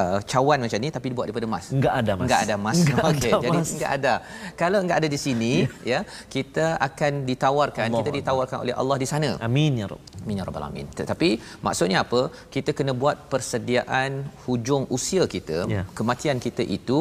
uh, 0.00 0.18
cawan 0.32 0.58
macam 0.64 0.78
ni 0.84 0.88
tapi 0.96 1.06
dibuat 1.10 1.26
daripada 1.28 1.46
emas. 1.50 1.66
Enggak 1.76 1.94
ada 2.00 2.12
mas. 2.18 2.26
Enggak 2.26 2.40
ada 2.46 2.54
mas. 2.64 2.78
Okey, 3.10 3.32
jadi 3.44 3.58
enggak 3.74 3.92
ada. 3.98 4.14
Kalau 4.62 4.78
enggak 4.84 4.98
ada 5.00 5.08
di 5.14 5.18
sini 5.24 5.52
ya, 5.62 5.68
ya 5.92 6.00
kita 6.34 6.66
akan 6.88 7.12
ditawarkan, 7.30 7.86
Allah 7.88 7.98
kita 8.00 8.10
ditawarkan 8.18 8.56
Allah. 8.58 8.66
oleh 8.66 8.74
Allah 8.82 8.96
di 9.02 9.08
sana. 9.12 9.30
Amin 9.48 9.72
ya 9.82 9.86
rab. 9.92 10.02
Amin 10.22 10.40
ya 10.40 10.44
rabbal 10.48 10.64
alamin. 10.66 10.86
Tetapi 11.00 11.28
maksudnya 11.66 11.98
apa? 12.04 12.20
Kita 12.54 12.70
kena 12.78 12.92
buat 13.02 13.16
persediaan 13.32 14.10
hujung 14.46 14.84
usia 14.96 15.24
kita, 15.36 15.58
ya. 15.76 15.82
kematian 15.98 16.38
kita 16.46 16.64
itu 16.78 16.98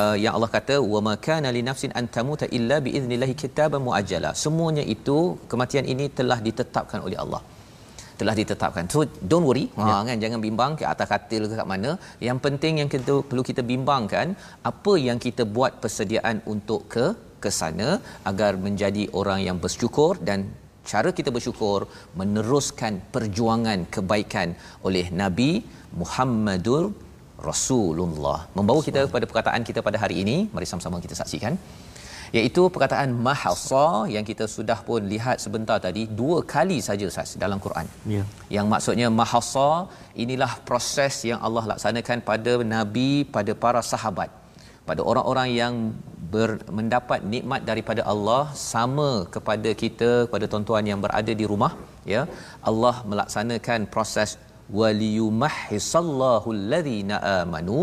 uh, 0.00 0.16
yang 0.24 0.32
Allah 0.36 0.50
kata 0.56 0.76
wa 0.92 1.00
ma 1.08 1.14
kana 1.28 1.50
li 1.56 1.62
nafsin 1.70 1.92
an 2.00 2.06
tamuta 2.16 2.48
illa 2.58 2.78
bi 2.86 2.92
idznillah 2.98 3.30
kitaban 3.44 3.82
muajjala. 3.88 4.32
Semuanya 4.44 4.84
itu 4.96 5.18
kematian 5.52 5.86
ini 5.94 6.06
telah 6.20 6.38
ditetapkan 6.46 7.00
oleh 7.08 7.18
Allah 7.24 7.42
telah 8.20 8.34
ditetapkan. 8.40 8.84
So 8.94 9.02
don't 9.30 9.46
worry, 9.48 9.66
ya. 9.78 9.86
ha 9.86 10.00
kan 10.08 10.16
jangan 10.24 10.40
bimbang 10.46 10.72
ke 10.80 10.84
atas 10.92 11.08
katil 11.12 11.44
ke 11.50 11.54
kat 11.60 11.68
mana. 11.74 11.90
Yang 12.28 12.38
penting 12.46 12.74
yang 12.80 12.90
kita 12.94 13.14
perlu 13.28 13.44
kita 13.50 13.62
bimbangkan 13.72 14.26
apa 14.70 14.92
yang 15.08 15.18
kita 15.26 15.44
buat 15.56 15.72
persediaan 15.84 16.38
untuk 16.54 16.82
ke 16.94 17.06
ke 17.44 17.50
sana 17.60 17.88
agar 18.30 18.52
menjadi 18.66 19.04
orang 19.20 19.40
yang 19.46 19.56
bersyukur 19.64 20.12
dan 20.28 20.38
cara 20.90 21.10
kita 21.18 21.30
bersyukur 21.36 21.78
meneruskan 22.20 22.92
perjuangan 23.14 23.80
kebaikan 23.94 24.48
oleh 24.88 25.06
Nabi 25.22 25.50
Muhammadur 26.00 26.84
Rasulullah. 27.48 28.38
Membawa 28.58 28.80
kita 28.88 29.00
kepada 29.08 29.26
perkataan 29.30 29.62
kita 29.68 29.80
pada 29.88 29.98
hari 30.04 30.16
ini, 30.24 30.36
mari 30.54 30.66
sama-sama 30.70 31.04
kita 31.06 31.16
saksikan 31.20 31.54
iaitu 32.36 32.62
perkataan 32.74 33.10
mahassa 33.26 33.86
yang 34.14 34.24
kita 34.30 34.44
sudah 34.54 34.78
pun 34.86 35.02
lihat 35.12 35.36
sebentar 35.44 35.76
tadi 35.86 36.02
dua 36.20 36.38
kali 36.54 36.78
saja 36.86 37.04
Ustaz 37.10 37.32
dalam 37.42 37.58
Quran. 37.64 37.86
Ya. 38.14 38.22
Yang 38.56 38.66
maksudnya 38.72 39.08
mahassa 39.20 39.70
inilah 40.24 40.52
proses 40.70 41.16
yang 41.30 41.40
Allah 41.46 41.64
laksanakan 41.72 42.20
pada 42.30 42.54
nabi 42.76 43.10
pada 43.36 43.54
para 43.64 43.82
sahabat 43.92 44.30
pada 44.88 45.00
orang-orang 45.10 45.48
yang 45.60 45.74
ber, 46.32 46.50
mendapat 46.78 47.20
nikmat 47.34 47.60
daripada 47.70 48.02
Allah 48.12 48.42
sama 48.72 49.10
kepada 49.34 49.70
kita 49.82 50.10
kepada 50.26 50.46
tuan-tuan 50.52 50.90
yang 50.90 51.00
berada 51.04 51.32
di 51.40 51.46
rumah 51.52 51.72
ya 52.14 52.22
Allah 52.70 52.94
melaksanakan 53.12 53.88
proses 53.94 54.32
waliyumahhisallahu 54.78 56.48
alladhina 56.56 57.16
amanu 57.38 57.80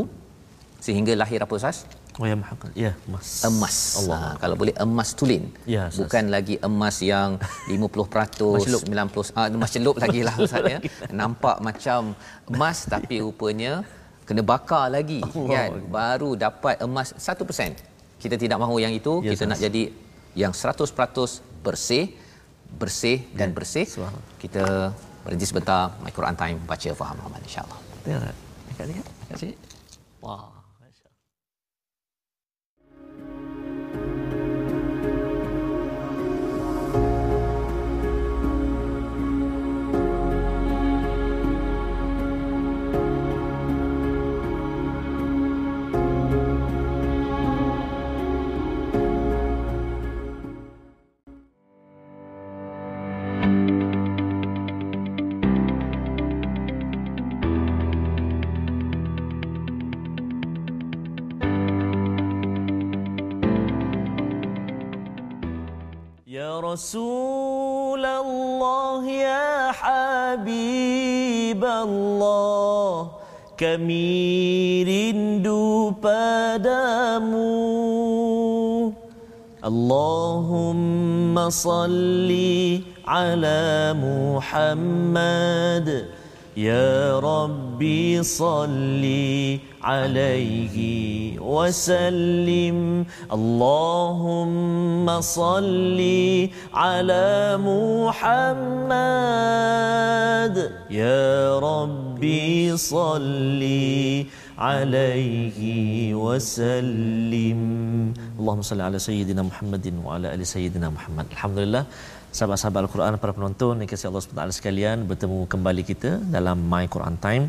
sehingga 0.85 1.13
lahir 1.21 1.39
apa 1.45 1.53
Ustaz? 1.59 1.79
Oh 2.19 2.27
ya 2.27 2.35
mahal. 2.35 2.55
Ya, 2.75 2.91
emas. 3.07 3.27
Emas. 3.47 3.75
Allah. 4.03 4.19
Ha, 4.19 4.27
kalau 4.43 4.55
boleh 4.59 4.75
emas 4.75 5.15
tulin. 5.15 5.47
Ya, 5.63 5.87
Bukan 5.87 6.27
lagi 6.27 6.59
emas 6.59 6.99
yang 6.99 7.39
50%, 7.71 8.59
90%. 8.59 9.31
Ah, 9.31 9.47
emas 9.47 9.71
celup 9.71 9.95
lagi 9.95 10.19
lah 10.27 10.35
Ustaz 10.43 10.63
ya. 10.67 10.79
Nampak 11.07 11.63
macam 11.63 12.11
emas 12.51 12.83
tapi 12.83 13.23
rupanya 13.23 13.87
kena 14.27 14.43
bakar 14.43 14.91
lagi 14.91 15.23
Allah. 15.23 15.47
kan. 15.47 15.69
Baru 15.87 16.35
dapat 16.35 16.83
emas 16.83 17.15
1%. 17.15 18.19
Kita 18.19 18.35
tidak 18.35 18.59
mahu 18.59 18.83
yang 18.83 18.91
itu. 18.91 19.23
Ya, 19.23 19.31
kita 19.31 19.47
sas. 19.47 19.51
nak 19.55 19.59
jadi 19.63 19.83
yang 20.35 20.51
100% 20.51 20.91
bersih, 21.63 22.11
bersih 22.75 23.23
dan 23.39 23.51
ya. 23.51 23.55
bersih. 23.55 23.87
Kita 24.35 24.91
berhenti 25.23 25.47
sebentar. 25.47 25.95
My 26.03 26.11
Quran 26.11 26.35
Time. 26.35 26.59
Baca 26.67 26.89
faham 26.91 27.17
aman 27.23 27.39
insyaAllah. 27.39 27.79
Ya, 28.03 28.19
Terima 28.75 29.03
kasih. 29.31 29.55
Wah. 30.19 30.60
رسول 66.70 68.04
الله 68.06 69.02
يا 69.10 69.72
حبيب 69.72 71.64
الله 71.64 73.08
kami 73.56 74.84
rindu 74.84 75.96
padamu 75.96 77.48
Allahumma 79.64 81.48
salli 81.48 82.84
ala 83.08 83.96
Muhammad 83.96 85.88
يا 86.56 87.20
ربي 87.20 88.22
صلي 88.24 89.60
عليه 89.83 90.75
وسلم. 91.39 93.05
اللهم 93.33 95.21
صل 95.21 95.99
على 96.73 97.57
محمد. 97.57 98.95
يا 100.89 101.59
ربي 101.59 102.77
صل 102.77 103.63
عليه 104.57 105.59
وسلم. 106.13 107.61
اللهم 108.39 108.61
صل 108.61 108.81
على 108.81 108.99
سيدنا 108.99 109.41
محمد 109.43 109.93
وعلى 110.05 110.33
آل 110.33 110.47
سيدنا 110.47 110.89
محمد. 110.89 111.25
الحمد 111.31 111.57
لله 111.57 111.83
sahabat-sahabat 112.37 112.81
Al-Quran 112.87 113.19
para 113.21 113.33
penonton 113.37 113.75
yang 113.79 113.89
kasih 113.91 114.07
Allah 114.09 114.23
SWT 114.23 114.59
sekalian 114.59 115.03
bertemu 115.09 115.39
kembali 115.53 115.83
kita 115.91 116.11
dalam 116.35 116.57
My 116.71 116.85
Quran 116.93 117.15
Time 117.25 117.45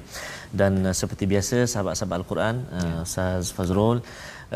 dan 0.60 0.72
uh, 0.82 0.94
seperti 1.00 1.24
biasa 1.32 1.56
sahabat-sahabat 1.72 2.16
Al-Quran 2.22 2.54
uh. 2.78 3.06
Ustaz 3.06 3.54
Fazrul 3.56 4.02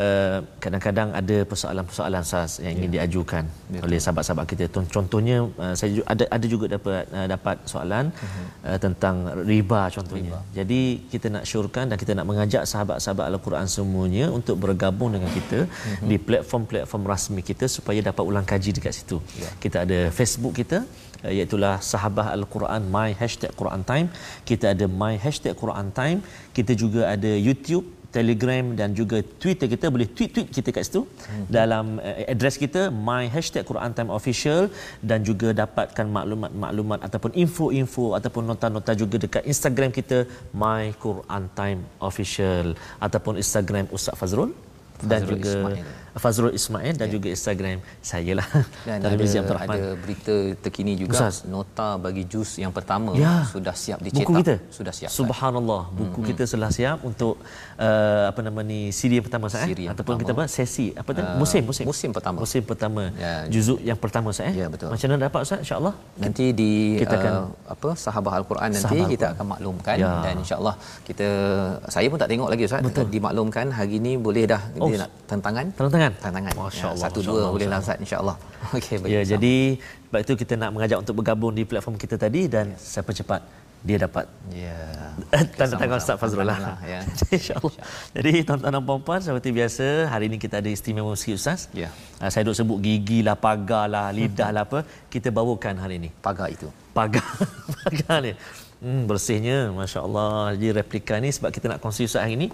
uh, 0.05 0.37
kadang-kadang 0.63 1.09
ada 1.19 1.37
persoalan-persoalan 1.51 2.23
sas 2.31 2.51
yang 2.63 2.73
ingin 2.77 2.89
ya. 2.89 2.93
diajukan 2.95 3.43
Betul. 3.49 3.81
oleh 3.85 3.97
sahabat-sahabat 4.03 4.45
kita. 4.51 4.65
Contohnya 4.97 5.37
uh, 5.63 5.73
saya 5.79 6.01
ada 6.13 6.23
ada 6.37 6.45
juga 6.53 6.65
dapat 6.75 7.03
uh, 7.17 7.27
dapat 7.33 7.57
soalan 7.71 8.05
uh-huh. 8.13 8.45
uh, 8.69 8.77
tentang 8.85 9.15
riba 9.51 9.81
contohnya. 9.97 10.31
Riba. 10.37 10.39
Jadi 10.59 10.81
kita 11.13 11.27
nak 11.35 11.43
syorkan 11.49 11.85
dan 11.89 11.97
kita 12.03 12.13
nak 12.19 12.27
mengajak 12.29 12.63
sahabat-sahabat 12.71 13.25
Al-Quran 13.31 13.67
semuanya 13.77 14.25
untuk 14.37 14.55
bergabung 14.65 15.11
dengan 15.17 15.31
kita 15.33 15.59
uh-huh. 15.65 16.07
di 16.09 16.17
platform-platform 16.29 17.03
rasmi 17.13 17.41
kita 17.49 17.65
supaya 17.77 17.99
dapat 18.09 18.23
ulang 18.29 18.47
kaji 18.53 18.71
dekat 18.77 18.93
situ. 18.99 19.17
Ya. 19.41 19.49
Kita 19.63 19.77
ada 19.85 19.99
Facebook 20.19 20.53
kita 20.61 20.85
uh, 21.25 21.33
iaitu 21.37 21.57
sahabah 21.91 22.27
Al-Quran 22.37 22.81
my 22.97 23.09
hashtag 23.21 23.51
Quran 23.59 23.81
Time. 23.91 24.07
Kita 24.49 24.73
ada 24.73 24.85
my 25.01 25.13
hashtag 25.25 25.53
Quran 25.63 25.89
Time. 25.99 26.19
Kita 26.57 26.73
juga 26.73 27.01
ada 27.13 27.31
YouTube 27.47 27.96
Telegram 28.15 28.65
dan 28.79 28.89
juga 28.99 29.17
Twitter. 29.41 29.67
Kita 29.73 29.85
boleh 29.95 30.07
tweet-tweet 30.17 30.47
kita 30.57 30.69
kat 30.75 30.83
situ. 30.87 31.01
Hmm. 31.27 31.45
dalam 31.57 31.85
uh, 32.09 32.31
address 32.33 32.55
kita 32.63 32.81
my 33.09 33.23
hashtag 33.35 33.63
Quran 33.71 33.91
Time 33.97 34.11
Official. 34.17 34.61
Dan 35.09 35.19
juga 35.29 35.49
dapatkan 35.61 36.07
maklumat-maklumat 36.17 36.99
ataupun 37.07 37.31
info-info 37.43 38.05
ataupun 38.19 38.43
nota-nota 38.51 38.91
juga 39.01 39.15
dekat 39.25 39.43
Instagram 39.53 39.91
kita 39.99 40.17
my 40.63 40.83
Quran 41.05 41.43
Time 41.59 41.81
Official. 42.09 42.65
Ataupun 43.07 43.35
Instagram 43.43 43.85
Ustaz 43.97 44.17
Fazrul. 44.21 44.51
Dan 45.11 45.21
Fazrul 45.21 45.31
juga 45.31 45.51
Ismail. 45.53 45.85
Fazrul 46.23 46.53
Ismail 46.59 46.93
dan 46.99 47.07
ya. 47.09 47.13
juga 47.15 47.27
Instagram 47.31 47.77
saya 48.01 48.31
lah. 48.39 48.47
Dan 48.87 48.97
ada, 49.05 49.23
ada 49.65 49.81
berita 50.03 50.35
terkini 50.63 50.93
juga 50.97 51.15
Ustaz. 51.17 51.45
nota 51.45 51.97
bagi 52.05 52.23
jus 52.31 52.57
yang 52.63 52.73
pertama 52.77 53.13
ya. 53.13 53.45
sudah 53.53 53.75
siap 53.83 53.99
dicetak. 54.05 54.27
Buku 54.27 54.41
kita 54.41 54.55
sudah 54.77 54.93
siap. 54.97 55.09
Subhanallah, 55.13 55.83
buku 55.99 56.19
hmm. 56.21 56.29
kita 56.33 56.43
sudah 56.49 56.69
siap 56.77 56.97
untuk 57.09 57.39
uh, 57.77 58.23
apa 58.31 58.39
nama 58.41 58.59
ni 58.65 58.79
siri 58.99 59.19
yang 59.19 59.25
pertama 59.27 59.47
saya 59.53 59.69
eh? 59.69 59.87
ataupun 59.93 60.15
pertama. 60.19 60.21
kita 60.21 60.31
apa 60.33 60.43
sesi 60.57 60.87
apa 61.01 61.09
tu 61.17 61.21
uh, 61.23 61.35
musim 61.41 61.61
musim 61.69 61.85
musim 61.85 62.09
pertama. 62.17 62.37
Musim 62.43 62.61
pertama. 62.65 63.03
Ya. 63.15 63.33
Juzuk 63.53 63.79
yang 63.89 63.99
pertama 64.03 64.29
saya. 64.39 64.51
Ya 64.51 64.67
betul. 64.73 64.89
Macam 64.93 65.07
mana 65.11 65.21
dapat 65.27 65.39
Ustaz 65.45 65.59
insya-Allah? 65.63 65.93
Nanti 66.23 66.45
di 66.59 66.71
kita 67.01 67.15
akan 67.21 67.33
uh, 67.33 67.73
apa 67.75 67.89
sahabah 68.05 68.33
al-Quran 68.39 68.69
nanti 68.73 68.85
sahabah 68.85 69.07
kita 69.13 69.25
Al-Quran. 69.29 69.37
akan 69.37 69.45
maklumkan 69.53 69.95
ya. 70.03 70.11
dan 70.25 70.35
insya-Allah 70.43 70.75
kita 71.07 71.27
saya 71.95 72.07
pun 72.11 72.17
tak 72.21 72.29
tengok 72.31 72.49
lagi 72.53 72.63
Ustaz. 72.69 72.81
Betul. 72.87 73.07
Dimaklumkan 73.15 73.65
hari 73.77 74.01
ini 74.01 74.13
boleh 74.27 74.43
dah 74.53 74.61
oh. 74.81 74.89
dia 74.89 75.05
nak 75.05 75.11
tantangan. 75.31 75.65
Tantangan. 75.79 76.06
Tantangan. 76.15 76.53
Masya-Allah. 76.55 76.99
Ya, 76.99 77.03
satu 77.09 77.19
dua 77.25 77.41
boleh 77.51 77.67
lah 77.67 77.79
Ustaz 77.83 77.97
insya-Allah. 78.03 78.35
Okey 78.75 78.95
baik. 79.01 79.09
Ya 79.11 79.21
jadi 79.23 79.55
sebab 79.79 80.19
itu 80.23 80.33
kita 80.41 80.53
nak 80.55 80.71
mengajak 80.75 80.97
untuk 81.03 81.15
bergabung 81.19 81.51
di 81.51 81.63
platform 81.67 81.95
kita 81.99 82.15
tadi 82.15 82.47
dan 82.47 82.73
ya. 82.73 82.79
siapa 82.79 83.11
cepat 83.11 83.41
dia 83.85 83.97
dapat. 84.01 84.25
Ya. 84.51 84.77
Tanda 85.57 85.75
tangan 85.77 85.97
Ustaz 86.01 86.17
Fazrul 86.19 86.49
lah. 86.49 86.77
Ya. 86.81 86.99
Insyaallah. 87.37 87.85
Jadi 88.17 88.31
tuan-tuan 88.47 88.73
dan 88.73 88.83
puan-puan 88.83 89.19
seperti 89.21 89.49
biasa 89.53 90.11
hari 90.11 90.25
ini 90.29 90.37
kita 90.41 90.59
ada 90.61 90.69
istimewa 90.69 91.13
sikit 91.13 91.37
Ustaz. 91.37 91.69
Ya. 91.71 91.89
Uh, 92.17 92.29
saya 92.33 92.43
duk 92.47 92.57
sebut 92.57 92.77
gigi 92.81 93.21
lah 93.27 93.37
pagar 93.37 93.85
lah 93.87 94.09
lidah 94.09 94.49
lah 94.51 94.65
apa. 94.67 94.81
Kita 95.13 95.29
bawakan 95.29 95.77
hari 95.83 96.01
ini. 96.01 96.09
Pagar 96.25 96.49
itu. 96.49 96.67
Pagar. 96.91 97.23
Pagar 97.85 98.19
ni 98.25 98.33
Hmm, 98.77 99.09
bersihnya, 99.09 99.73
masya 99.73 100.05
Allah. 100.05 100.53
Jadi 100.53 100.69
replika 100.69 101.17
ni 101.17 101.33
sebab 101.33 101.49
kita 101.49 101.65
nak 101.65 101.81
kongsi 101.81 102.05
Ustaz 102.05 102.29
hari 102.29 102.37
ini. 102.37 102.47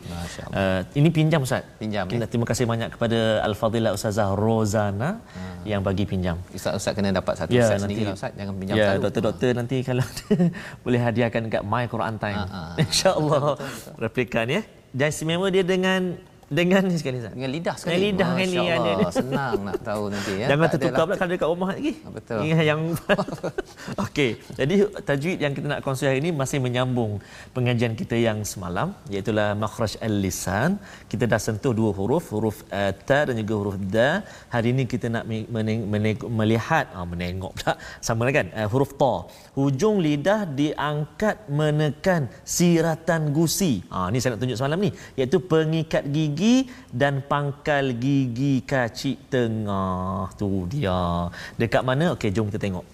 Uh, 0.55 0.79
ini 0.95 1.11
pinjam 1.11 1.43
Ustaz. 1.43 1.67
Pinjam. 1.75 2.07
Kita, 2.07 2.23
ya? 2.23 2.27
Terima 2.31 2.47
kasih 2.47 2.63
banyak 2.63 2.95
kepada 2.95 3.43
Al 3.43 3.51
Fadilah 3.59 3.91
Ustazah 3.91 4.31
Rozana 4.31 5.19
hmm. 5.19 5.67
yang 5.67 5.83
bagi 5.83 6.07
pinjam. 6.07 6.39
Ustaz 6.55 6.79
Ustaz 6.79 6.95
kena 6.95 7.11
dapat 7.11 7.35
satu 7.35 7.51
ya, 7.51 7.67
set 7.67 7.83
sendiri 7.83 8.07
lah 8.07 8.15
Ustaz. 8.15 8.31
Jangan 8.39 8.55
pinjam 8.55 8.75
ya, 8.79 8.95
doktor-doktor 9.03 9.51
nanti 9.51 9.83
kalau 9.83 10.05
boleh 10.87 11.01
hadiahkan 11.03 11.51
dekat 11.51 11.63
My 11.67 11.91
Quran 11.91 12.15
Time. 12.15 12.39
Uh, 12.39 12.55
uh. 12.71 12.73
Insya 12.79 13.19
Allah 13.19 13.59
replika 13.99 14.47
ni. 14.47 14.57
Ya. 14.57 14.61
Dan 14.95 15.11
istimewa 15.11 15.51
dia 15.51 15.67
dengan 15.67 16.15
dengan 16.53 16.81
ni 16.85 16.95
sekali 17.01 17.17
Ustaz. 17.19 17.33
Dengan 17.33 17.51
lidah 17.55 17.75
sekali. 17.75 18.13
Dengan 18.13 18.37
lidah 18.37 18.53
ni 18.53 18.57
ada. 18.69 19.09
Senang 19.09 19.57
nak 19.67 19.77
tahu 19.81 20.03
nanti 20.13 20.33
ya. 20.41 20.47
Jangan 20.51 20.67
tertukar 20.73 21.03
pula 21.07 21.15
kalau 21.19 21.31
dekat 21.33 21.49
rumah 21.53 21.69
lagi. 21.73 21.93
Ah, 22.05 22.11
betul. 22.17 22.39
Ingat 22.45 22.65
yang 22.71 22.81
Okey. 24.05 24.31
Jadi 24.59 24.75
tajwid 25.07 25.37
yang 25.43 25.53
kita 25.57 25.67
nak 25.73 25.79
kongsi 25.85 26.03
hari 26.09 26.19
ini 26.23 26.31
masih 26.41 26.59
menyambung 26.65 27.11
pengajian 27.55 27.93
kita 28.01 28.15
yang 28.27 28.39
semalam 28.51 28.87
iaitu 29.13 29.31
makhraj 29.63 29.93
al-lisan. 30.07 30.77
Kita 31.11 31.25
dah 31.31 31.39
sentuh 31.45 31.73
dua 31.79 31.91
huruf, 31.97 32.25
huruf 32.33 32.57
uh, 32.79 32.91
ta 33.07 33.19
dan 33.27 33.35
juga 33.41 33.53
huruf 33.59 33.77
da. 33.95 34.09
Hari 34.53 34.67
ini 34.75 34.83
kita 34.93 35.09
nak 35.15 35.25
meneng- 35.27 35.87
meneng- 35.93 36.29
melihat 36.39 36.85
ah 36.97 37.05
menengok 37.11 37.53
pula 37.57 37.73
sama 38.07 38.29
kan 38.37 38.47
uh, 38.59 38.67
huruf 38.73 38.93
ta. 39.01 39.15
Hujung 39.57 39.97
lidah 40.05 40.41
diangkat 40.61 41.49
menekan 41.59 42.29
siratan 42.55 43.21
gusi. 43.37 43.73
Ah 43.93 44.07
ni 44.13 44.19
saya 44.21 44.35
nak 44.35 44.41
tunjuk 44.43 44.57
semalam 44.59 44.79
ni 44.85 44.91
iaitu 45.19 45.37
pengikat 45.51 46.03
gigi 46.15 46.42
dan 46.89 47.23
pangkal 47.31 47.95
gigi 48.03 48.53
kacik 48.71 49.17
tengah. 49.33 50.29
Tu 50.39 50.49
dia. 50.71 51.29
Dekat 51.59 51.81
mana? 51.87 52.13
Okey 52.15 52.29
jom 52.35 52.47
kita 52.49 52.59
tengok. 52.61 52.85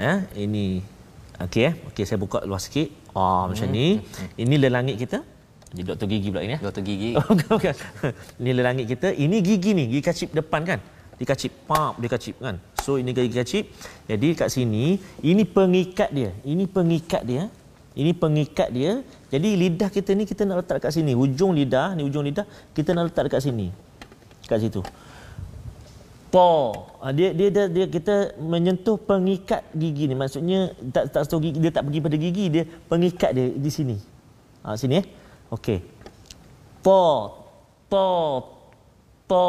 Ya 0.00 0.26
ini. 0.34 0.80
Okey 1.44 1.62
eh? 1.68 1.74
Okey 1.90 2.04
saya 2.08 2.18
buka 2.20 2.42
luas 2.48 2.66
sikit. 2.66 2.88
Ah 3.14 3.46
oh, 3.46 3.54
macam 3.54 3.68
hmm. 3.70 3.76
ni 3.76 3.86
ini 4.40 4.54
lelangit 4.58 4.96
kita? 4.98 5.18
Jadi 5.74 5.86
doktor 5.90 6.06
gigi 6.06 6.28
pula 6.30 6.42
ini 6.46 6.54
ya 6.56 6.60
doktor 6.62 6.82
gigi. 6.86 7.10
Okey 7.56 7.72
ini 8.42 8.50
lelangit 8.58 8.86
kita. 8.92 9.08
Ini 9.14 9.36
gigi 9.42 9.70
ni 9.78 9.84
gigi 9.90 10.02
kacip 10.02 10.28
depan 10.34 10.62
kan? 10.62 10.80
Dikacip 11.14 11.52
pap 11.70 11.94
dikacip 12.02 12.36
kan? 12.42 12.58
So 12.82 12.98
ini 12.98 13.10
gigi 13.14 13.34
kacip 13.34 13.64
jadi 14.10 14.28
kat 14.38 14.48
sini 14.50 14.98
ini 15.22 15.42
pengikat 15.46 16.10
dia. 16.10 16.30
Ini 16.42 16.64
pengikat 16.66 17.22
dia 17.26 17.46
ini 17.94 18.10
pengikat 18.10 18.74
dia. 18.74 19.06
Jadi 19.30 19.54
lidah 19.54 19.86
kita 19.86 20.10
ni 20.18 20.26
kita 20.26 20.42
nak 20.42 20.66
letak 20.66 20.82
dekat 20.82 20.92
sini. 20.98 21.14
Hujung 21.14 21.54
lidah, 21.54 21.94
ni 21.94 22.02
hujung 22.02 22.26
lidah 22.26 22.42
kita 22.74 22.90
nak 22.90 23.10
letak 23.10 23.30
dekat 23.30 23.40
sini. 23.46 23.70
Dekat 24.42 24.58
situ. 24.66 24.82
Po. 26.34 26.74
Ah, 26.98 27.14
dia, 27.14 27.30
dia 27.30 27.54
dia 27.54 27.70
dia 27.70 27.86
kita 27.86 28.34
menyentuh 28.42 28.98
pengikat 28.98 29.62
gigi 29.70 30.10
ni. 30.10 30.18
Maksudnya 30.18 30.74
tak 30.90 31.14
tak 31.14 31.22
sentuh 31.22 31.38
gigi, 31.38 31.62
dia 31.62 31.70
tak 31.70 31.86
pergi 31.86 32.00
pada 32.02 32.16
gigi, 32.18 32.46
dia 32.50 32.64
pengikat 32.90 33.30
dia 33.30 33.46
di 33.54 33.70
sini. 33.70 33.96
Ha, 34.66 34.74
sini 34.74 34.98
eh. 34.98 35.06
Okey. 35.54 35.78
Po. 36.82 37.30
To. 37.86 38.10
To. 39.30 39.46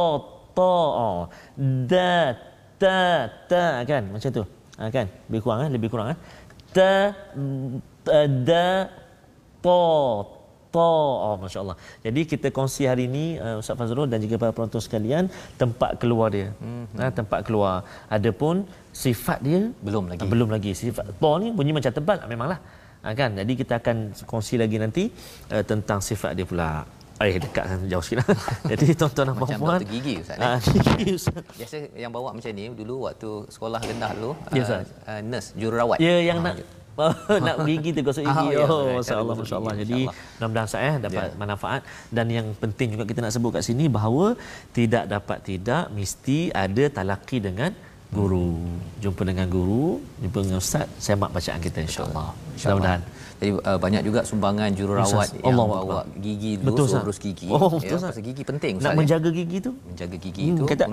To. 0.54 0.74
Oh. 0.94 1.22
Da. 1.90 2.38
Ta. 2.78 3.26
Ta. 3.50 3.82
Kan? 3.90 4.14
Macam 4.14 4.30
tu. 4.30 4.44
Ha, 4.78 4.94
kan? 4.94 5.10
Lebih 5.26 5.42
kurang 5.42 5.60
eh? 5.66 5.70
Lebih 5.74 5.90
kurang 5.90 6.08
eh? 6.14 6.18
Ta 6.70 7.16
da 8.46 8.89
to 9.65 9.82
to 10.76 10.91
oh 11.28 11.36
masya-Allah. 11.39 11.78
Jadi 12.06 12.22
kita 12.32 12.48
kongsi 12.58 12.84
hari 12.91 13.08
ini 13.08 13.26
uh, 13.39 13.62
Ustaz 13.62 13.80
Fazrul 13.80 14.08
dan 14.12 14.20
juga 14.20 14.36
para 14.41 14.52
penonton 14.52 14.84
sekalian 14.84 15.32
tempat 15.62 15.96
keluar 16.02 16.28
dia. 16.36 16.52
Mm-hmm. 16.52 17.00
Ha, 17.00 17.12
tempat 17.20 17.39
keluar. 17.48 17.88
Adapun 18.12 18.68
sifat 18.91 19.39
dia 19.48 19.72
belum 19.88 20.12
lagi. 20.12 20.28
belum 20.28 20.50
lagi. 20.56 20.72
Sifat 20.76 21.15
to 21.22 21.32
ni 21.39 21.48
bunyi 21.56 21.72
macam 21.72 21.91
tebal 21.96 22.20
memanglah. 22.28 22.60
Ha, 23.08 23.15
kan? 23.15 23.32
Jadi 23.39 23.54
kita 23.56 23.80
akan 23.80 23.98
kongsi 24.28 24.60
lagi 24.60 24.76
nanti 24.84 25.04
uh, 25.56 25.63
tentang 25.63 26.04
sifat 26.04 26.36
dia 26.36 26.44
pula. 26.44 26.84
Eh 27.15 27.39
dekat 27.39 27.63
kan 27.63 27.80
jauh 27.88 28.04
sikit 28.04 28.28
lah. 28.28 28.28
Jadi 28.76 28.86
tuan-tuan 29.00 29.26
dan 29.32 29.36
puan-puan. 29.39 29.80
Macam 29.80 29.88
gigi 29.88 30.20
Ustaz. 30.20 30.36
Ha, 30.36 30.60
gigi 30.60 31.10
Ustaz. 31.15 31.44
Biasa 31.56 31.76
yang 31.96 32.12
bawa 32.12 32.36
macam 32.36 32.52
ni 32.52 32.68
dulu 32.76 33.08
waktu 33.08 33.32
sekolah 33.48 33.80
rendah 33.80 34.12
dulu. 34.20 34.32
Ya, 34.52 34.63
uh, 34.68 34.84
uh, 35.08 35.20
nurse, 35.24 35.56
jururawat. 35.56 35.98
Ya 36.04 36.20
yang 36.20 36.44
ha, 36.44 36.52
nak 36.52 36.56
nak 37.46 37.58
gigi 37.68 37.90
tu 37.96 38.02
gosok 38.08 38.24
gigi. 38.24 38.48
Oh, 38.48 38.52
ya, 38.52 38.66
oh 38.68 38.84
masya-Allah 39.00 39.36
masya-Allah. 39.42 39.74
Jadi 39.82 40.00
mudah-mudahan 40.08 40.70
saya 40.70 40.86
eh, 40.88 40.96
dapat 41.06 41.28
ya. 41.32 41.38
manfaat 41.40 41.82
dan 42.12 42.26
yang 42.32 42.48
penting 42.64 42.96
juga 42.96 43.04
kita 43.10 43.20
nak 43.24 43.34
sebut 43.36 43.52
kat 43.60 43.64
sini 43.68 43.86
bahawa 43.92 44.40
tidak 44.72 45.04
dapat 45.12 45.38
tidak 45.44 45.84
mesti 45.92 46.40
ada 46.56 46.84
talaki 46.88 47.44
dengan 47.44 47.72
guru. 48.16 48.64
Jumpa 49.04 49.22
dengan 49.28 49.48
guru, 49.52 50.00
jumpa 50.24 50.38
dengan 50.46 50.60
ustaz, 50.64 50.88
semak 51.02 51.32
bacaan 51.36 51.60
kita 51.60 51.84
insya-Allah. 51.84 52.32
Mudah-mudahan. 52.32 53.04
Jadi 53.36 53.52
uh, 53.52 53.80
banyak 53.80 54.02
juga 54.08 54.20
sumbangan 54.24 54.72
jururawat 54.72 55.28
Ustaz. 55.28 55.44
yang 55.44 55.60
Allah 55.60 55.66
bawa 55.68 56.00
gigi 56.24 56.56
dulu 56.56 56.88
betul, 56.88 56.88
urus 57.04 57.20
gigi. 57.20 57.48
Oh, 57.52 57.68
betul, 57.68 58.00
ya, 58.00 58.24
gigi 58.24 58.44
penting 58.48 58.74
Ustaz. 58.80 58.88
Nak 58.88 58.94
ya. 58.96 59.00
menjaga 59.04 59.30
gigi 59.36 59.58
tu? 59.60 59.72
Menjaga 59.76 60.16
gigi 60.16 60.46
hmm, 60.48 60.56
tu. 60.56 60.64
Kata, 60.64 60.86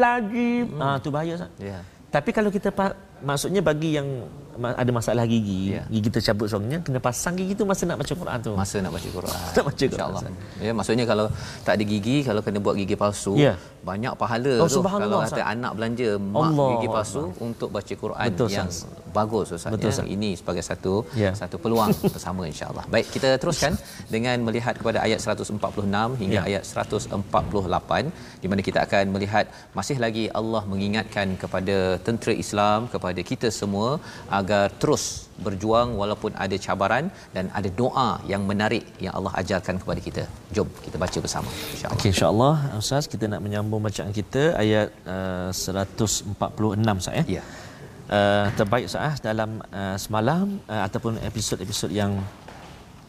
lagi. 0.00 0.52
Hmm. 0.64 0.80
Ah, 0.80 0.96
tu 0.96 1.12
bahaya 1.12 1.36
Ustaz. 1.36 1.52
Ya. 1.60 1.84
Tapi 2.08 2.32
kalau 2.32 2.48
kita 2.48 2.72
maksudnya 3.20 3.60
bagi 3.60 4.00
yang 4.00 4.08
ada 4.58 4.90
masalah 4.90 5.24
gigi, 5.24 5.78
ya. 5.78 5.82
gigi 5.86 6.10
tercabut 6.10 6.46
seorangnya 6.50 6.78
kena 6.82 6.98
pasang 6.98 7.34
gigi 7.38 7.54
tu 7.54 7.64
masa 7.70 7.82
nak 7.86 7.98
baca 8.02 8.14
Quran 8.22 8.38
tu. 8.46 8.52
Masa 8.58 8.76
nak 8.84 8.92
baca 8.96 9.08
Quran. 9.16 9.40
nak 9.56 9.64
baca 9.70 9.84
Quran. 9.84 10.10
Insya-Allah. 10.10 10.22
Ya, 10.66 10.72
maksudnya 10.74 11.04
kalau 11.06 11.26
tak 11.66 11.72
ada 11.78 11.84
gigi, 11.92 12.16
kalau 12.26 12.40
kena 12.44 12.58
buat 12.58 12.74
gigi 12.80 12.96
palsu, 13.02 13.34
ya. 13.38 13.54
banyak 13.88 14.12
pahala 14.22 14.54
oh, 14.64 14.68
tu 14.68 14.80
kalau 14.82 15.20
ada 15.22 15.42
anak 15.54 15.72
belanja 15.78 16.08
mak 16.18 16.48
Allah. 16.50 16.68
gigi 16.74 16.88
palsu 16.96 17.22
Allah. 17.22 17.46
untuk 17.46 17.68
baca 17.76 17.94
Quran 18.04 18.28
Betul, 18.34 18.48
yang 18.56 18.68
sah. 18.78 18.90
bagus 19.16 19.46
Ustaz. 19.54 19.70
Betul, 19.74 19.90
ya. 19.94 20.04
Ini 20.16 20.30
sebagai 20.40 20.64
satu 20.70 20.94
ya. 21.22 21.30
satu 21.40 21.56
peluang 21.62 21.90
bersama 22.14 22.42
insya-Allah. 22.50 22.84
Baik, 22.94 23.06
kita 23.14 23.28
teruskan 23.42 23.72
dengan 24.14 24.36
melihat 24.48 24.74
kepada 24.80 24.98
ayat 25.06 25.20
146 25.22 26.20
hingga 26.22 26.40
ya. 26.40 26.48
ayat 26.48 26.62
148 26.66 28.42
di 28.42 28.46
mana 28.50 28.60
kita 28.68 28.78
akan 28.86 29.04
melihat 29.14 29.44
masih 29.78 29.96
lagi 30.04 30.24
Allah 30.40 30.62
mengingatkan 30.72 31.28
kepada 31.42 31.76
tentera 32.06 32.34
Islam 32.44 32.88
kepada 32.94 33.20
kita 33.30 33.48
semua 33.60 33.88
agar 34.38 34.47
terus 34.82 35.28
berjuang 35.46 35.88
walaupun 36.00 36.32
ada 36.44 36.56
cabaran 36.66 37.04
dan 37.36 37.44
ada 37.58 37.68
doa 37.80 38.08
yang 38.32 38.42
menarik 38.50 38.84
yang 39.04 39.14
Allah 39.18 39.32
ajarkan 39.40 39.76
kepada 39.82 40.00
kita. 40.06 40.22
Jom 40.54 40.68
kita 40.84 40.96
baca 41.04 41.18
bersama 41.24 41.50
insya-Allah. 41.74 41.98
Okey 41.98 42.08
insya-Allah 42.14 42.54
Ustaz 42.82 43.06
kita 43.12 43.24
nak 43.32 43.40
menyambung 43.46 43.82
bacaan 43.88 44.12
kita 44.20 44.42
ayat 44.62 44.88
uh, 45.06 45.50
146 45.54 47.02
Ustaz 47.02 47.14
ya. 47.20 47.24
Ya. 47.38 47.42
Uh, 48.08 48.46
terbaik 48.58 48.84
Ustaz 48.90 49.20
dalam 49.28 49.50
uh, 49.80 49.96
semalam 50.04 50.58
uh, 50.74 50.82
ataupun 50.88 51.20
episod-episod 51.30 51.90
yang 51.92 52.12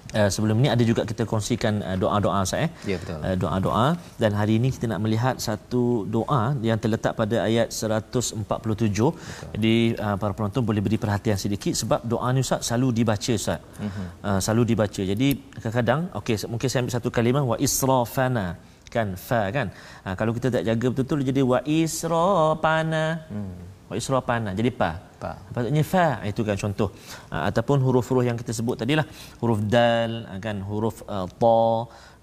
Uh, 0.09 0.29
sebelum 0.33 0.57
ini 0.61 0.69
ada 0.73 0.83
juga 0.89 1.01
kita 1.09 1.23
kongsikan 1.31 1.73
uh, 1.87 1.97
doa-doa 2.01 2.41
saya 2.51 2.65
eh? 2.65 2.69
ya 2.91 2.97
betul 3.01 3.19
uh, 3.25 3.35
doa-doa 3.41 3.87
dan 4.21 4.31
hari 4.39 4.53
ini 4.59 4.73
kita 4.75 4.89
nak 4.91 5.01
melihat 5.05 5.35
satu 5.37 5.83
doa 6.15 6.57
yang 6.65 6.81
terletak 6.83 7.13
pada 7.19 7.45
ayat 7.45 7.69
147 7.69 8.41
betul. 8.41 9.13
jadi 9.53 9.75
uh, 10.05 10.15
para 10.21 10.33
penonton 10.33 10.65
boleh 10.69 10.81
beri 10.81 10.97
perhatian 11.03 11.37
sedikit 11.43 11.77
sebab 11.81 12.01
doa 12.13 12.25
ni 12.33 12.41
ustaz 12.41 12.65
selalu 12.65 12.89
dibaca 12.97 13.31
ustaz 13.41 13.61
uh-huh. 13.61 14.07
uh, 14.25 14.39
selalu 14.41 14.63
dibaca 14.73 15.01
jadi 15.13 15.27
kadang-kadang 15.61 16.01
okey 16.21 16.35
mungkin 16.49 16.67
saya 16.73 16.81
ambil 16.81 16.95
satu 16.97 17.09
kalimah 17.13 17.45
wa 17.51 17.57
israfana 17.67 18.47
kan 18.89 19.13
fa 19.13 19.41
kan 19.53 19.69
uh, 20.09 20.15
kalau 20.17 20.33
kita 20.33 20.49
tak 20.55 20.65
jaga 20.65 20.87
betul-betul 20.89 21.21
jadi 21.29 21.41
wa 21.53 21.61
israfana 21.81 23.05
hmm. 23.29 23.68
Wa 23.89 23.95
israfana 24.01 24.51
jadi 24.59 24.71
pa 24.81 24.91
pa. 25.21 25.31
Patutnya 25.53 25.83
fa 25.93 26.07
itu 26.31 26.41
kan 26.47 26.55
contoh. 26.63 26.89
Uh, 27.33 27.43
ataupun 27.49 27.77
huruf-huruf 27.85 28.23
yang 28.29 28.37
kita 28.41 28.51
sebut 28.59 28.75
tadilah 28.81 29.05
huruf 29.41 29.59
dal 29.75 30.13
uh, 30.31 30.39
kan 30.45 30.57
huruf 30.69 31.03
uh, 31.15 31.27
ta 31.41 31.61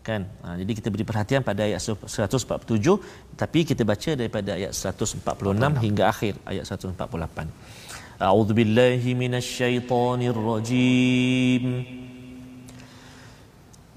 kan. 0.08 0.22
Uh, 0.46 0.56
jadi 0.60 0.72
kita 0.78 0.88
beri 0.94 1.04
perhatian 1.10 1.42
pada 1.48 1.60
ayat 1.68 1.80
147 1.84 3.36
tapi 3.42 3.60
kita 3.70 3.82
baca 3.92 4.10
daripada 4.20 4.50
ayat 4.58 4.72
146 4.72 5.84
hingga 5.84 6.04
akhir 6.12 6.34
ayat 6.52 6.64
148. 6.64 8.24
A'udzu 8.26 8.52
billahi 8.56 9.10
minasyaitonir 9.22 10.38
rajim. 10.50 11.64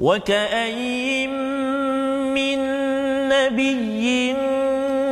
Wa 0.07 0.15
ka'ayyin 0.29 1.31
min 2.35 2.59
nabiyyin 3.31 4.68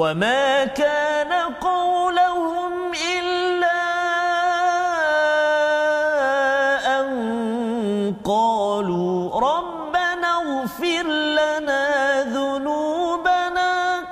وما 0.00 0.64
كان 0.64 1.32
قولهم 1.60 2.92
إلا 3.20 3.80
أن 7.00 7.10
قالوا 8.24 9.40
ربنا 9.40 10.30
اغفر 10.40 11.02
لنا 11.36 12.22
ذنوبنا 12.22 14.04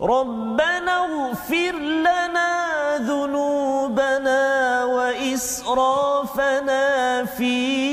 ربنا 0.00 0.92
اغفر 1.04 1.72
لنا 1.78 2.50
ذنوبنا 2.98 4.40
وإسرافنا 4.84 6.84
في 7.24 7.89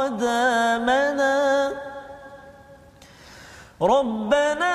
أقدامنا 0.00 1.72
ربنا 3.82 4.74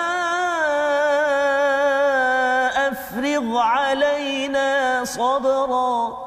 أفرغ 2.87 3.57
علينا 3.57 5.01
صبرا. 5.05 6.17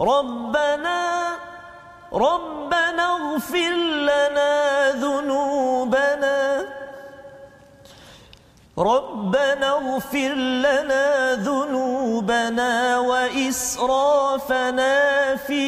ربنا 0.00 1.00
ربنا 2.12 3.04
اغفر 3.16 3.74
لنا 4.10 4.90
ذنوبنا. 4.90 6.38
ربنا 8.78 9.68
اغفر 9.70 10.32
لنا 10.66 11.34
ذنوبنا 11.34 12.98
وإسرافنا 12.98 14.94
في 15.36 15.66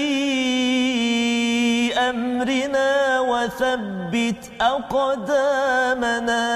أمرنا 1.92 3.20
وثبت 3.20 4.50
أقدامنا 4.60 6.46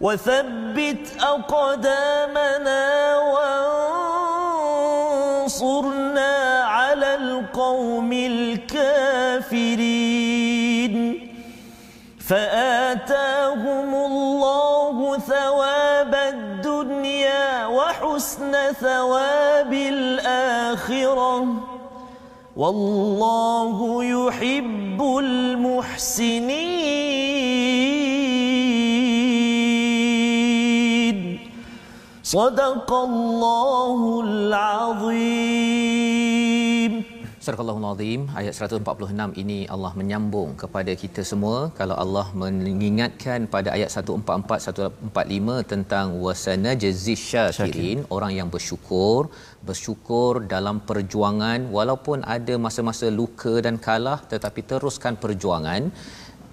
وثبت 0.00 1.22
أقدامنا 1.22 2.84
وانصرنا 5.46 6.34
على 6.64 7.14
القوم 7.14 8.12
الكافرين. 8.12 9.76
فآتاهم 12.28 13.94
الله 13.94 15.18
ثواب 15.18 16.14
الدنيا 16.14 17.66
وحسن 17.66 18.72
ثواب 18.72 19.72
الآخرة. 19.72 21.46
والله 22.56 24.04
يحب 24.04 25.02
المحسنين. 25.18 26.48
صدق 32.22 32.92
الله 32.92 34.20
العظيم. 34.24 36.25
Surah 37.46 37.62
Al-Azim 37.62 38.20
ayat 38.38 38.54
146 38.58 39.40
ini 39.42 39.58
Allah 39.74 39.90
menyambung 39.98 40.48
kepada 40.62 40.92
kita 41.02 41.22
semua. 41.30 41.58
Kalau 41.80 41.96
Allah 42.04 42.24
mengingatkan 42.40 43.46
pada 43.54 43.68
ayat 43.76 43.90
144 43.94 44.66
145 44.66 45.70
tentang 45.72 46.06
wasana 46.24 46.72
jaziz 46.84 47.22
syakirin. 47.32 48.02
orang 48.16 48.32
yang 48.38 48.48
bersyukur 48.54 49.20
bersyukur 49.68 50.32
dalam 50.54 50.76
perjuangan 50.88 51.60
walaupun 51.76 52.18
ada 52.36 52.54
masa-masa 52.64 53.06
luka 53.20 53.54
dan 53.66 53.78
kalah 53.86 54.18
tetapi 54.32 54.62
teruskan 54.70 55.14
perjuangan 55.24 55.82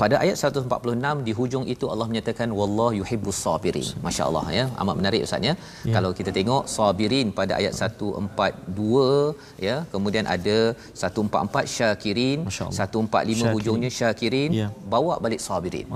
pada 0.02 0.16
ayat 0.24 0.36
146 0.42 1.26
di 1.28 1.32
hujung 1.40 1.66
itu 1.74 1.86
Allah 1.94 2.08
menyatakan 2.12 2.50
wallahu 2.60 2.94
yuhibbus 3.00 3.40
sabirin. 3.46 3.88
Masya-Allah 4.06 4.46
ya. 4.58 4.66
Amat 4.82 4.96
menarik 5.00 5.22
ustaz 5.28 5.50
ya. 5.50 5.54
ya. 5.90 5.94
Kalau 5.96 6.12
kita 6.20 6.32
tengok 6.38 6.64
sabirin 6.76 7.28
pada 7.40 7.54
ayat 7.60 7.74
142 7.78 9.68
ya, 9.68 9.76
kemudian 9.94 10.26
ada 10.36 10.58
144 11.04 11.76
syakirin, 11.76 12.40
145 12.50 13.56
hujungnya 13.56 13.92
syakirin, 14.00 14.52
ya. 14.62 14.70
bawa 14.94 15.16
balik 15.26 15.42
sabirin. 15.48 15.88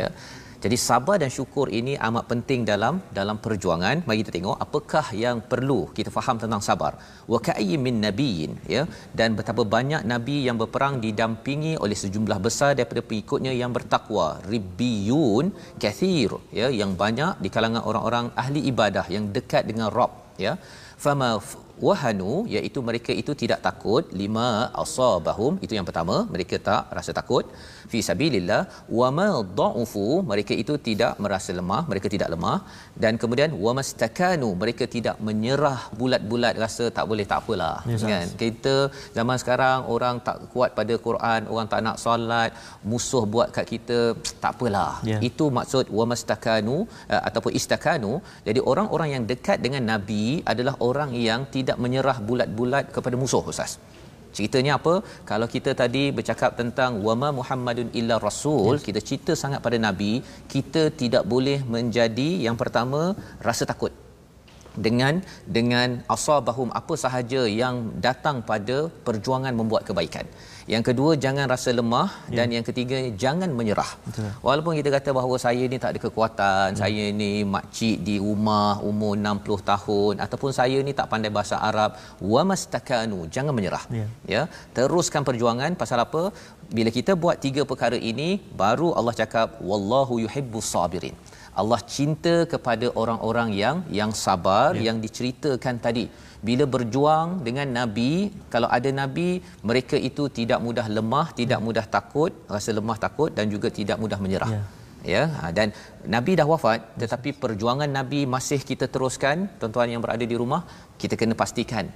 Ya. 0.00 0.08
Jadi 0.64 0.76
sabar 0.88 1.16
dan 1.22 1.30
syukur 1.36 1.66
ini 1.78 1.94
amat 2.06 2.24
penting 2.30 2.60
dalam 2.70 2.94
dalam 3.16 3.36
perjuangan. 3.44 3.96
Mari 4.08 4.18
kita 4.22 4.32
tengok 4.36 4.56
apakah 4.64 5.06
yang 5.22 5.36
perlu 5.50 5.80
kita 5.96 6.10
faham 6.14 6.36
tentang 6.42 6.62
sabar. 6.68 6.92
Wa 7.32 7.38
ka'ayyin 7.46 7.80
min 7.86 7.96
nabiyyin 8.04 8.52
ya 8.74 8.82
dan 9.18 9.36
betapa 9.38 9.62
banyak 9.74 10.02
nabi 10.12 10.36
yang 10.46 10.56
berperang 10.62 10.94
didampingi 11.04 11.72
oleh 11.84 11.98
sejumlah 12.02 12.38
besar 12.46 12.70
daripada 12.78 13.02
pengikutnya 13.10 13.52
yang 13.60 13.74
bertakwa. 13.76 14.28
Ribbiyun 14.52 15.52
kathir 15.84 16.32
ya 16.60 16.68
yang 16.80 16.94
banyak 17.02 17.44
di 17.44 17.50
kalangan 17.56 17.84
orang-orang 17.90 18.28
ahli 18.44 18.62
ibadah 18.72 19.06
yang 19.16 19.26
dekat 19.36 19.68
dengan 19.70 19.92
Rabb 19.98 20.40
ya. 20.46 20.54
Fama 21.04 21.30
wahanu 21.86 22.32
iaitu 22.54 22.80
mereka 22.88 23.12
itu 23.20 23.32
tidak 23.42 23.60
takut 23.68 24.04
lima 24.22 24.48
asabahum 24.82 25.54
itu 25.64 25.72
yang 25.76 25.86
pertama 25.88 26.16
mereka 26.34 26.56
tak 26.68 26.82
rasa 26.96 27.12
takut 27.20 27.44
fi 27.92 27.98
sabilillah 28.08 28.62
wa 28.98 29.08
ma 29.18 29.28
dha'ufu 29.58 30.06
mereka 30.30 30.52
itu 30.62 30.74
tidak 30.88 31.12
merasa 31.24 31.50
lemah 31.58 31.82
mereka 31.90 32.08
tidak 32.14 32.28
lemah. 32.34 32.58
Dan 33.02 33.12
kemudian 33.22 33.50
wa 33.64 33.72
mastakanu 33.78 34.48
mereka 34.62 34.84
tidak 34.94 35.16
menyerah 35.26 35.80
bulat-bulat 36.00 36.54
rasa 36.64 36.84
tak 36.98 37.06
boleh 37.10 37.26
tak 37.32 37.40
apalah. 37.42 37.76
Yes, 37.90 38.04
kan? 38.12 38.26
Kita 38.42 38.74
zaman 39.18 39.36
sekarang 39.42 39.78
orang 39.94 40.16
tak 40.26 40.36
kuat 40.54 40.70
pada 40.78 40.94
Quran 41.06 41.40
orang 41.52 41.68
tak 41.72 41.82
nak 41.86 41.96
solat 42.04 42.50
musuh 42.90 43.24
buat 43.34 43.48
kat 43.56 43.66
kita 43.74 43.98
tak 44.42 44.52
apalah. 44.56 44.92
Yeah. 45.10 45.20
itu 45.28 45.44
maksud 45.58 45.84
wa 45.98 46.04
mastakanu 46.12 46.76
uh, 47.14 47.22
ataupun 47.28 47.52
istakanu. 47.60 48.12
Jadi 48.48 48.60
orang-orang 48.70 49.08
yang 49.14 49.24
dekat 49.32 49.58
dengan 49.64 49.82
nabi 49.92 50.24
adalah 50.52 50.74
orang 50.88 51.10
yang 51.28 51.40
tidak 51.56 51.76
menyerah 51.84 52.18
bulat-bulat 52.28 52.84
kepada 52.96 53.16
musuh 53.22 53.44
ustaz 53.52 53.72
Ceritanya 54.36 54.72
apa? 54.78 54.94
Kalau 55.30 55.46
kita 55.54 55.72
tadi 55.82 56.04
bercakap 56.18 56.50
tentang 56.60 57.00
wama 57.06 57.28
Muhammadun 57.40 57.90
illa 58.00 58.16
rasul, 58.28 58.72
yes. 58.76 58.84
kita 58.88 59.00
cerita 59.08 59.32
sangat 59.42 59.60
pada 59.66 59.78
nabi, 59.86 60.12
kita 60.54 60.82
tidak 61.02 61.24
boleh 61.34 61.58
menjadi 61.74 62.30
yang 62.46 62.58
pertama 62.62 63.02
rasa 63.48 63.66
takut 63.72 63.92
dengan 64.86 65.14
dengan 65.56 65.88
asabahum 66.14 66.70
apa 66.80 66.94
sahaja 67.04 67.42
yang 67.60 67.76
datang 68.06 68.42
pada 68.50 68.78
perjuangan 69.06 69.54
membuat 69.60 69.82
kebaikan. 69.88 70.26
Yang 70.72 70.84
kedua 70.88 71.10
jangan 71.24 71.46
rasa 71.52 71.70
lemah 71.78 72.08
ya. 72.32 72.36
dan 72.36 72.48
yang 72.56 72.64
ketiga 72.68 72.98
jangan 73.22 73.50
menyerah. 73.58 73.90
Betul. 74.06 74.28
Walaupun 74.46 74.72
kita 74.78 74.90
kata 74.96 75.10
bahawa 75.18 75.36
saya 75.46 75.64
ni 75.72 75.78
tak 75.82 75.90
ada 75.92 76.00
kekuatan, 76.06 76.68
ya. 76.72 76.78
saya 76.82 77.04
ni 77.20 77.30
makcik 77.54 77.96
di 78.08 78.16
rumah 78.26 78.80
umur 78.90 79.12
60 79.20 79.70
tahun 79.72 80.14
ataupun 80.24 80.52
saya 80.60 80.78
ni 80.86 80.94
tak 81.00 81.08
pandai 81.12 81.32
bahasa 81.36 81.58
Arab, 81.70 82.00
wa 82.32 82.42
mastakanu, 82.50 83.20
jangan 83.36 83.54
menyerah. 83.58 83.84
Ya. 84.00 84.06
ya. 84.34 84.42
Teruskan 84.78 85.24
perjuangan 85.28 85.76
pasal 85.82 86.00
apa? 86.06 86.24
Bila 86.76 86.90
kita 86.98 87.12
buat 87.22 87.36
tiga 87.46 87.62
perkara 87.70 87.98
ini 88.12 88.28
baru 88.62 88.90
Allah 88.98 89.14
cakap 89.22 89.60
wallahu 89.70 90.16
yuhibbus 90.24 90.68
sabirin. 90.74 91.16
Allah 91.60 91.80
cinta 91.96 92.34
kepada 92.52 92.86
orang-orang 93.00 93.48
yang 93.62 93.76
yang 93.98 94.12
sabar 94.24 94.70
ya. 94.74 94.84
yang 94.86 94.96
diceritakan 95.04 95.76
tadi 95.86 96.04
bila 96.48 96.64
berjuang 96.74 97.28
dengan 97.46 97.68
nabi 97.78 98.12
kalau 98.54 98.68
ada 98.76 98.90
nabi 99.00 99.28
mereka 99.70 99.96
itu 100.08 100.24
tidak 100.38 100.60
mudah 100.66 100.86
lemah 100.96 101.26
tidak 101.40 101.60
mudah 101.66 101.86
takut 101.96 102.32
rasa 102.54 102.70
lemah 102.78 102.98
takut 103.04 103.30
dan 103.38 103.46
juga 103.54 103.68
tidak 103.78 103.98
mudah 104.02 104.18
menyerah. 104.24 104.50
Ya, 104.54 104.62
ya? 105.14 105.22
Ha, 105.38 105.50
dan 105.58 105.68
nabi 106.14 106.32
dah 106.40 106.46
wafat 106.52 106.80
tetapi 107.02 107.32
perjuangan 107.42 107.90
nabi 107.98 108.20
masih 108.34 108.60
kita 108.70 108.88
teruskan. 108.94 109.48
Tuan-tuan 109.60 109.94
yang 109.94 110.04
berada 110.06 110.26
di 110.32 110.36
rumah 110.42 110.62
kita 111.02 111.16
kena 111.20 111.36
pastikan 111.42 111.86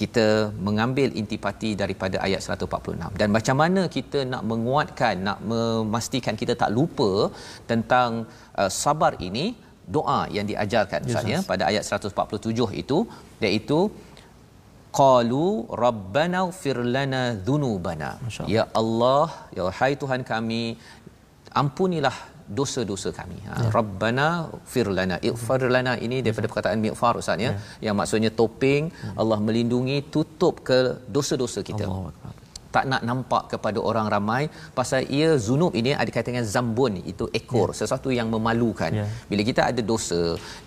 kita 0.00 0.26
mengambil 0.66 1.08
intipati 1.20 1.70
daripada 1.80 2.16
ayat 2.26 2.40
146 2.44 3.20
dan 3.20 3.28
macam 3.36 3.56
mana 3.62 3.82
kita 3.96 4.18
nak 4.32 4.42
menguatkan 4.50 5.14
nak 5.28 5.38
memastikan 5.52 6.34
kita 6.42 6.54
tak 6.62 6.70
lupa 6.76 7.10
tentang 7.70 8.10
uh, 8.60 8.70
sabar 8.82 9.12
ini 9.28 9.46
doa 9.96 10.20
yang 10.36 10.46
diajarkan 10.50 11.00
Ustaz 11.08 11.32
ya 11.32 11.38
pada 11.50 11.62
ayat 11.70 11.82
147 11.82 12.82
itu 12.82 12.98
iaitu 13.46 13.80
qalu 15.00 15.46
rabbana 15.84 16.40
ighfir 16.50 16.78
lana 16.96 17.22
dhunubana 17.46 18.10
ya 18.56 18.64
Allah 18.80 19.28
ya 19.58 19.66
hai 19.80 19.92
Tuhan 20.02 20.22
kami 20.32 20.62
ampunilah 21.62 22.16
dosa-dosa 22.58 23.10
kami. 23.18 23.38
Ha, 23.44 23.54
ya. 23.64 23.70
Rabbana 23.76 24.26
fir 24.72 24.88
lana. 24.98 25.16
Ighfar 25.30 25.60
lana 25.74 25.92
ini 26.06 26.18
daripada 26.24 26.48
perkataan 26.50 26.80
mighfar 26.84 27.14
Ustaz 27.20 27.36
ya. 27.46 27.52
ya. 27.52 27.52
Yang 27.86 27.94
maksudnya 28.00 28.30
topeng 28.40 28.84
ya. 28.88 29.12
Allah 29.20 29.38
melindungi 29.46 29.98
tutup 30.14 30.64
ke 30.68 30.78
dosa-dosa 31.16 31.60
kita. 31.70 31.84
Allah 31.84 32.12
tak 32.74 32.84
nak 32.90 33.02
nampak 33.08 33.42
kepada 33.52 33.78
orang 33.90 34.06
ramai 34.14 34.42
pasal 34.78 35.00
ia 35.18 35.28
zunub 35.46 35.72
ini 35.80 35.92
ada 36.00 36.10
kaitan 36.14 36.32
dengan 36.36 36.48
zambun 36.54 36.94
itu 37.12 37.24
ekor 37.38 37.68
yeah. 37.72 37.78
sesuatu 37.80 38.10
yang 38.18 38.28
memalukan 38.34 38.92
yeah. 39.00 39.08
bila 39.30 39.42
kita 39.50 39.62
ada 39.70 39.80
dosa 39.92 40.20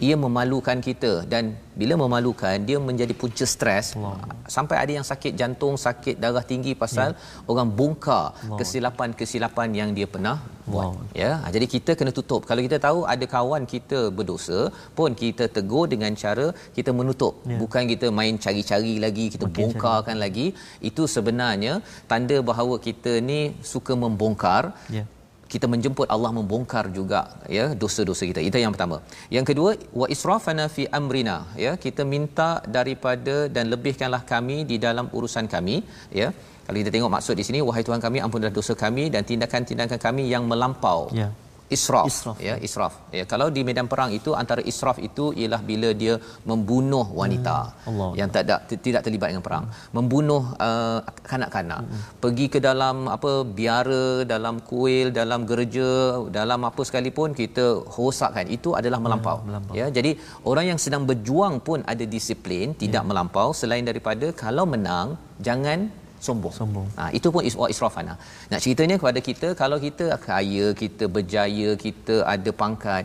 ia 0.08 0.16
memalukan 0.26 0.78
kita 0.88 1.12
dan 1.34 1.54
bila 1.82 1.93
memalukan 2.04 2.58
dia 2.70 2.78
menjadi 2.89 3.14
punca 3.22 3.45
stres 3.54 3.93
wow. 3.93 4.18
sampai 4.56 4.78
ada 4.84 4.91
yang 4.97 5.06
sakit 5.12 5.34
jantung 5.41 5.76
sakit 5.86 6.18
darah 6.24 6.45
tinggi 6.52 6.74
pasal 6.84 7.10
yeah. 7.14 7.49
orang 7.52 7.70
bongkar 7.80 8.26
kesilapan-kesilapan 8.60 9.70
yang 9.82 9.89
dia 9.97 10.10
pernah 10.14 10.38
buat 10.74 10.88
wow. 10.88 10.95
ya 11.22 11.32
ha, 11.43 11.47
jadi 11.55 11.66
kita 11.76 11.91
kena 11.99 12.12
tutup 12.20 12.41
kalau 12.49 12.62
kita 12.68 12.78
tahu 12.88 12.99
ada 13.14 13.26
kawan 13.36 13.64
kita 13.74 13.99
berdosa 14.18 14.59
pun 14.97 15.18
kita 15.24 15.47
tegur 15.55 15.86
dengan 15.93 16.14
cara 16.24 16.47
kita 16.78 16.93
menutup 16.99 17.34
yeah. 17.51 17.59
bukan 17.64 17.86
kita 17.93 18.09
main 18.20 18.36
cari-cari 18.45 18.93
lagi 19.05 19.26
kita 19.36 19.47
Makin 19.47 19.57
bongkarkan 19.57 20.18
cari. 20.18 20.24
lagi 20.26 20.47
itu 20.89 21.05
sebenarnya 21.16 21.74
tanda 22.12 22.38
bahawa 22.51 22.78
kita 22.88 23.14
ni 23.32 23.41
suka 23.74 23.95
membongkar 24.03 24.64
yeah 24.97 25.07
kita 25.53 25.68
menjemput 25.74 26.07
Allah 26.16 26.32
membongkar 26.38 26.84
juga 26.97 27.22
ya 27.57 27.66
dosa-dosa 27.82 28.24
kita. 28.30 28.41
Itu 28.49 28.57
yang 28.64 28.74
pertama. 28.76 28.97
Yang 29.36 29.45
kedua 29.49 29.72
wa 30.01 30.07
israfana 30.16 30.66
fi 30.76 30.84
amrina 30.99 31.38
ya 31.66 31.74
kita 31.86 32.05
minta 32.14 32.49
daripada 32.78 33.36
dan 33.55 33.68
lebihkanlah 33.74 34.24
kami 34.34 34.57
di 34.72 34.78
dalam 34.86 35.07
urusan 35.18 35.47
kami 35.55 35.78
ya. 36.22 36.30
Kalau 36.72 36.80
kita 36.88 36.91
tengok 36.95 37.11
maksud 37.11 37.36
di 37.36 37.43
sini 37.43 37.59
wahai 37.67 37.84
Tuhan 37.84 37.99
kami 37.99 38.24
ampunilah 38.24 38.55
dosa 38.55 38.72
kami 38.84 39.11
dan 39.11 39.28
tindakan-tindakan 39.28 39.99
kami 40.07 40.24
yang 40.32 40.47
melampau. 40.47 41.11
Ya 41.11 41.28
israf, 41.76 42.05
israf 42.11 42.38
ya 42.47 42.55
israf 42.67 42.93
ya 43.17 43.24
kalau 43.32 43.47
di 43.55 43.61
medan 43.67 43.88
perang 43.91 44.11
itu 44.17 44.32
antara 44.41 44.61
israf 44.72 44.97
itu 45.07 45.26
ialah 45.41 45.61
bila 45.69 45.89
dia 46.01 46.15
membunuh 46.49 47.05
wanita 47.19 47.57
hmm. 47.88 48.11
yang 48.19 48.30
tak 48.34 48.43
ada 48.45 48.55
tidak 48.86 49.01
terlibat 49.05 49.28
dengan 49.32 49.45
perang 49.47 49.65
hmm. 49.67 49.91
membunuh 49.97 50.43
uh, 50.67 50.99
kanak-kanak 51.32 51.82
hmm. 51.88 52.03
pergi 52.24 52.45
ke 52.55 52.59
dalam 52.67 53.07
apa 53.15 53.32
biara 53.59 54.05
dalam 54.34 54.57
kuil 54.72 55.07
dalam 55.22 55.47
gereja 55.51 55.91
dalam 56.39 56.67
apa 56.69 56.82
sekalipun 56.89 57.32
kita 57.41 57.65
rosakkan 57.95 58.47
itu 58.57 58.72
adalah 58.80 58.99
ya, 58.99 59.05
melampau, 59.05 59.38
ya, 59.39 59.45
melampau. 59.47 59.74
ya 59.80 59.88
jadi 59.97 60.11
orang 60.51 60.65
yang 60.72 60.80
sedang 60.86 61.03
berjuang 61.11 61.55
pun 61.67 61.80
ada 61.93 62.05
disiplin 62.15 62.76
tidak 62.84 63.03
ya. 63.05 63.09
melampau 63.09 63.49
selain 63.61 63.88
daripada 63.91 64.30
kalau 64.43 64.67
menang 64.76 65.15
jangan 65.47 66.01
sombong. 66.28 66.53
sombong. 66.59 66.88
Ha, 66.99 67.03
itu 67.17 67.28
pun 67.34 67.43
is 67.49 67.55
israfana. 67.74 68.13
Nak 68.51 68.59
ceritanya 68.63 68.95
kepada 69.01 69.19
kita 69.30 69.47
kalau 69.61 69.78
kita 69.86 70.07
kaya, 70.30 70.65
kita 70.82 71.05
berjaya, 71.15 71.69
kita 71.86 72.15
ada 72.34 72.51
pangkat, 72.63 73.03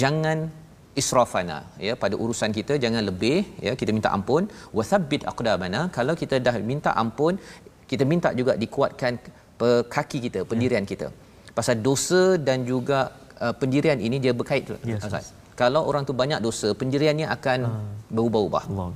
jangan 0.00 0.38
israfana 1.00 1.58
ya 1.86 1.92
pada 2.02 2.14
urusan 2.22 2.50
kita 2.58 2.74
jangan 2.84 3.02
lebih 3.10 3.38
ya 3.66 3.72
kita 3.80 3.90
minta 3.96 4.10
ampun 4.16 4.42
wathabbit 4.78 5.22
aqdamana 5.32 5.80
kalau 5.96 6.14
kita 6.22 6.36
dah 6.46 6.54
minta 6.72 6.90
ampun 7.02 7.34
kita 7.90 8.04
minta 8.12 8.30
juga 8.40 8.54
dikuatkan 8.62 9.12
kaki 9.96 10.18
kita 10.26 10.40
pendirian 10.50 10.84
kita 10.92 11.08
pasal 11.58 11.76
dosa 11.88 12.22
dan 12.46 12.58
juga 12.72 12.98
uh, 13.44 13.54
pendirian 13.60 13.98
ini 14.06 14.16
dia 14.24 14.32
berkait 14.40 14.64
yes, 14.92 15.08
yes. 15.14 15.26
kalau 15.60 15.82
orang 15.90 16.04
tu 16.08 16.14
banyak 16.22 16.40
dosa 16.46 16.68
pendiriannya 16.80 17.26
akan 17.36 17.58
uh, 17.70 17.82
berubah-ubah 18.16 18.64
Allah. 18.68 18.88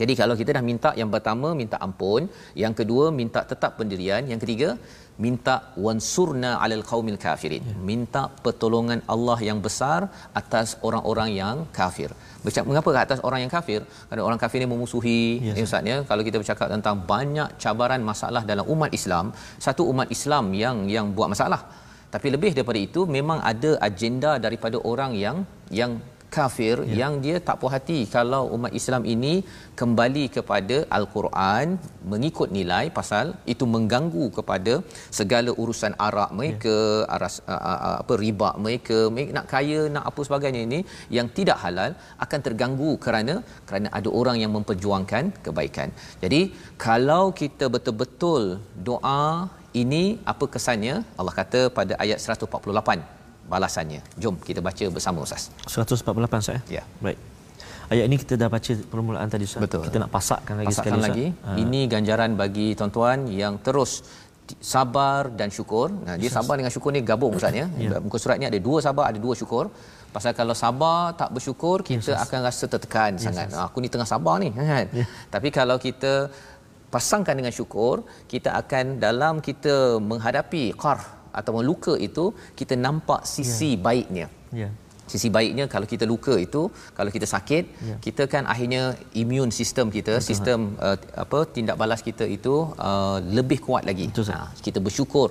Jadi 0.00 0.12
kalau 0.20 0.34
kita 0.40 0.50
dah 0.56 0.64
minta 0.70 0.90
yang 1.00 1.10
pertama 1.14 1.48
minta 1.60 1.76
ampun, 1.86 2.22
yang 2.62 2.74
kedua 2.78 3.04
minta 3.20 3.40
tetap 3.52 3.72
pendirian, 3.78 4.22
yang 4.30 4.40
ketiga 4.42 4.70
minta 5.24 5.54
wansurna 5.84 6.50
alal 6.64 6.82
qaumil 6.90 7.18
kafirin. 7.24 7.62
Ya. 7.70 7.74
Minta 7.90 8.22
pertolongan 8.44 9.00
Allah 9.14 9.38
yang 9.48 9.58
besar 9.66 10.00
atas 10.40 10.68
orang-orang 10.86 11.30
yang 11.40 11.56
kafir. 11.78 12.10
Bercakap 12.44 12.66
mengapa 12.70 12.90
atas 13.06 13.20
orang 13.28 13.40
yang 13.44 13.52
kafir? 13.56 13.80
Kerana 14.08 14.22
orang 14.28 14.40
kafir 14.42 14.58
ini 14.62 14.68
memusuhi 14.74 15.20
yes, 15.46 15.56
ya 15.58 15.64
Ustaz 15.68 15.90
ya. 15.92 15.96
Kalau 16.10 16.22
kita 16.28 16.36
bercakap 16.42 16.68
tentang 16.74 16.96
banyak 17.12 17.48
cabaran 17.62 18.02
masalah 18.10 18.42
dalam 18.50 18.66
umat 18.74 18.90
Islam, 18.98 19.30
satu 19.66 19.84
umat 19.92 20.10
Islam 20.16 20.50
yang 20.64 20.78
yang 20.96 21.06
buat 21.16 21.30
masalah. 21.34 21.62
Tapi 22.14 22.28
lebih 22.34 22.50
daripada 22.56 22.80
itu 22.88 23.00
memang 23.16 23.38
ada 23.52 23.70
agenda 23.88 24.32
daripada 24.44 24.78
orang 24.90 25.12
yang 25.24 25.36
yang 25.78 25.92
kafir 26.36 26.76
ya. 26.82 26.94
yang 27.00 27.14
dia 27.24 27.36
tak 27.46 27.56
puas 27.60 27.72
hati 27.76 27.98
kalau 28.16 28.42
umat 28.56 28.72
Islam 28.80 29.02
ini 29.14 29.34
kembali 29.80 30.24
kepada 30.36 30.76
al-Quran 30.98 31.66
mengikut 32.12 32.48
nilai 32.58 32.84
pasal 32.98 33.26
itu 33.54 33.64
mengganggu 33.74 34.26
kepada 34.38 34.74
segala 35.18 35.50
urusan 35.62 35.94
arak 36.08 36.30
mereka 36.40 36.76
ya. 36.84 37.08
aras 37.16 37.36
apa 38.02 38.14
riba 38.24 38.50
mereka 38.66 38.98
mereka 39.14 39.32
nak 39.38 39.48
kaya 39.54 39.80
nak 39.96 40.06
apa 40.10 40.20
sebagainya 40.28 40.62
ini 40.68 40.80
yang 41.18 41.28
tidak 41.38 41.58
halal 41.64 41.90
akan 42.26 42.40
terganggu 42.46 42.92
kerana 43.06 43.34
kerana 43.68 43.88
ada 43.98 44.08
orang 44.20 44.38
yang 44.42 44.52
memperjuangkan 44.56 45.24
kebaikan. 45.46 45.90
Jadi 46.22 46.40
kalau 46.86 47.24
kita 47.42 47.66
betul-betul 47.74 48.42
doa 48.88 49.24
ini 49.82 50.04
apa 50.32 50.44
kesannya? 50.54 50.96
Allah 51.18 51.34
kata 51.40 51.60
pada 51.78 51.94
ayat 52.04 52.18
148 52.22 53.23
balasannya. 53.52 54.00
Jom 54.22 54.34
kita 54.48 54.60
baca 54.64 54.84
bersama 54.96 55.18
Ustaz. 55.26 55.52
148 55.68 56.44
Ustaz 56.44 56.56
ya? 56.56 56.80
Ya. 56.80 56.84
Baik. 57.04 57.18
Ayat 57.92 58.04
ini 58.08 58.16
kita 58.16 58.34
dah 58.40 58.48
baca 58.48 58.72
permulaan 58.92 59.28
tadi 59.28 59.44
Ustaz. 59.48 59.60
Betul. 59.64 59.82
Kita 59.86 59.98
nak 60.02 60.10
pasakkan 60.16 60.54
lagi 60.60 60.68
pasakkan 60.72 60.92
sekali 60.92 61.04
lagi. 61.06 61.26
Ustaz. 61.30 61.62
Ini 61.62 61.80
ganjaran 61.92 62.30
bagi 62.42 62.68
tuan-tuan 62.78 63.18
yang 63.42 63.56
terus 63.66 63.92
sabar 64.60 65.32
dan 65.38 65.48
syukur. 65.56 65.88
Nah, 66.06 66.16
dia 66.20 66.30
sabar 66.36 66.54
dengan 66.60 66.72
syukur 66.74 66.90
ni 66.96 67.00
gabung 67.10 67.32
Ustaz 67.38 67.52
ya. 67.60 67.66
ya. 67.84 68.00
Muka 68.04 68.18
surat 68.22 68.36
ni 68.40 68.46
ada 68.50 68.58
dua 68.68 68.78
sabar, 68.86 69.04
ada 69.12 69.20
dua 69.26 69.34
syukur. 69.40 69.64
Pasal 70.14 70.32
kalau 70.40 70.54
sabar 70.54 71.16
tak 71.20 71.30
bersyukur, 71.34 71.82
kita 71.82 72.12
yes, 72.14 72.22
akan 72.24 72.38
rasa 72.48 72.64
tertekan 72.72 73.12
yes, 73.18 73.24
sangat. 73.26 73.48
Yes. 73.50 73.64
Aku 73.66 73.82
ni 73.82 73.88
tengah 73.94 74.06
sabar 74.06 74.36
ni 74.44 74.50
kan. 74.58 74.86
Yeah. 74.94 75.08
Tapi 75.34 75.48
kalau 75.58 75.76
kita 75.86 76.12
pasangkan 76.94 77.34
dengan 77.34 77.50
syukur, 77.58 78.06
kita 78.32 78.54
akan 78.60 79.02
dalam 79.02 79.42
kita 79.48 79.98
menghadapi 80.10 80.64
qar 80.78 81.23
atau 81.34 81.58
luka 81.60 81.98
itu 81.98 82.30
kita 82.54 82.78
nampak 82.78 83.26
sisi 83.26 83.74
yeah. 83.74 83.82
baiknya. 83.82 84.26
Yeah. 84.54 84.72
Sisi 85.12 85.28
baiknya 85.36 85.64
kalau 85.74 85.86
kita 85.92 86.04
luka 86.12 86.34
itu, 86.46 86.62
kalau 86.98 87.10
kita 87.16 87.26
sakit, 87.34 87.64
yeah. 87.88 87.98
kita 88.06 88.24
kan 88.34 88.44
akhirnya 88.52 88.82
imun 89.22 89.50
sistem 89.60 89.86
kita, 89.96 90.14
Betul, 90.16 90.28
sistem 90.30 90.58
uh, 90.86 90.96
apa 91.24 91.38
tindak 91.54 91.76
balas 91.82 92.00
kita 92.08 92.24
itu 92.36 92.54
uh, 92.88 93.18
lebih 93.38 93.58
kuat 93.66 93.84
lagi. 93.90 94.06
Betul, 94.10 94.32
ha, 94.32 94.48
kita 94.66 94.78
bersyukur 94.86 95.28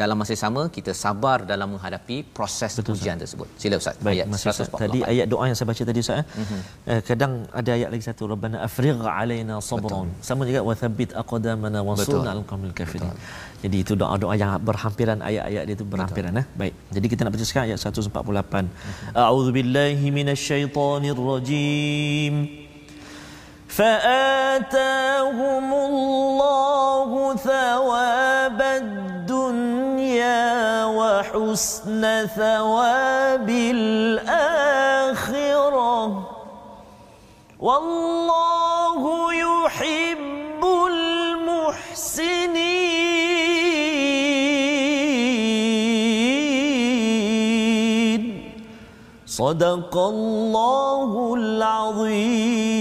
dalam 0.00 0.16
masa 0.20 0.36
sama 0.44 0.62
kita 0.76 0.92
sabar 1.02 1.38
dalam 1.50 1.68
menghadapi 1.74 2.16
proses 2.36 2.72
Betul, 2.78 2.94
ujian 2.94 3.16
Ustaz. 3.16 3.22
tersebut. 3.22 3.48
Sila 3.62 3.76
Ustaz. 3.82 3.96
Baik, 4.06 4.16
ayat 4.16 4.26
Ustaz. 4.36 4.68
Tadi 4.82 5.00
ayat 5.12 5.26
doa 5.32 5.44
yang 5.48 5.56
saya 5.58 5.68
baca 5.70 5.82
tadi 5.90 6.00
Ustaz. 6.04 6.20
Mm-hmm. 6.42 6.60
Eh, 6.92 7.00
kadang 7.08 7.32
ada 7.60 7.70
ayat 7.76 7.88
lagi 7.92 8.04
satu 8.08 8.22
Rabbana 8.32 8.56
afrigh 8.68 9.00
alaina 9.16 9.56
sabran. 9.68 10.08
Sama 10.28 10.42
juga 10.48 10.60
wa 10.68 10.74
thabbit 10.82 11.10
aqdamana 11.22 11.80
wansurna 11.88 12.30
al 12.36 12.42
qawmil 12.50 12.74
kafirin. 12.80 13.12
Jadi 13.64 13.76
itu 13.84 13.92
doa-doa 14.02 14.34
yang 14.42 14.50
berhampiran 14.68 15.18
ayat-ayat 15.28 15.62
dia 15.68 15.76
itu 15.78 15.86
berhampiran 15.94 16.32
eh. 16.42 16.46
Baik. 16.60 16.74
Jadi 16.96 17.06
kita 17.12 17.20
nak 17.24 17.32
baca 17.36 17.46
sekarang 17.50 17.66
ayat 17.68 17.80
148. 17.80 18.12
Mm-hmm. 18.12 19.15
أعوذ 19.16 19.52
بالله 19.52 20.10
من 20.10 20.28
الشيطان 20.28 21.04
الرجيم. 21.04 22.66
فآتاهم 23.68 25.74
الله 25.74 27.36
ثواب 27.36 28.62
الدنيا 28.62 30.44
وحسن 30.84 32.26
ثواب 32.26 33.50
الآخرة. 33.50 34.82
والله 37.60 39.34
يؤمن 39.34 39.55
صدق 49.36 49.94
الله 50.14 51.12
العظيم 51.40 52.76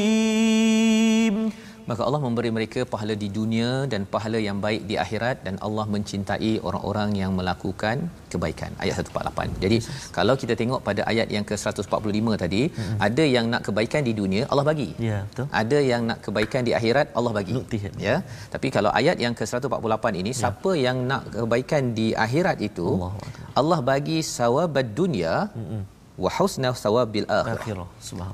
maka 1.90 2.02
Allah 2.06 2.20
memberi 2.26 2.50
mereka 2.58 2.82
pahala 2.94 3.14
di 3.24 3.28
dunia 3.38 3.70
dan 3.92 4.02
pahala 4.14 4.40
yang 4.46 4.58
baik 4.66 4.82
di 4.90 4.96
akhirat 5.04 5.36
dan 5.46 5.56
Allah 5.68 5.86
mencintai 5.96 6.52
orang-orang 6.68 7.10
yang 7.22 7.32
melakukan 7.40 8.10
kebaikan 8.34 8.72
ayat 8.84 8.96
148. 9.06 9.62
Jadi 9.64 9.78
kalau 10.18 10.34
kita 10.42 10.54
tengok 10.62 10.82
pada 10.88 11.02
ayat 11.12 11.28
yang 11.36 11.46
ke-145 11.50 12.28
tadi, 12.44 12.62
mm-hmm. 12.74 12.98
ada 13.08 13.24
yang 13.36 13.46
nak 13.54 13.62
kebaikan 13.70 14.02
di 14.10 14.14
dunia 14.22 14.44
Allah 14.52 14.66
bagi. 14.72 14.90
Ya, 15.10 15.20
betul. 15.30 15.46
Ada 15.62 15.80
yang 15.92 16.02
nak 16.10 16.20
kebaikan 16.26 16.62
di 16.70 16.74
akhirat 16.80 17.08
Allah 17.14 17.34
bagi. 17.38 17.54
Nuktihan. 17.58 17.94
Ya. 18.02 18.06
ya. 18.10 18.16
Tapi 18.54 18.68
kalau 18.78 18.90
ayat 19.02 19.22
yang 19.26 19.36
ke-148 19.40 20.06
ini 20.22 20.32
yeah. 20.34 20.40
siapa 20.42 20.72
yang 20.86 20.98
nak 21.12 21.24
kebaikan 21.38 21.94
di 22.00 22.08
akhirat 22.28 22.58
itu 22.70 22.88
Allah, 22.98 23.14
Allah 23.62 23.80
bagi 23.94 24.20
sawabat 24.38 24.90
dunia. 25.02 25.36
hmm 25.54 25.95
wa 26.24 26.30
husna 26.38 26.70
sawabil 26.84 27.28
akhirah. 27.38 27.88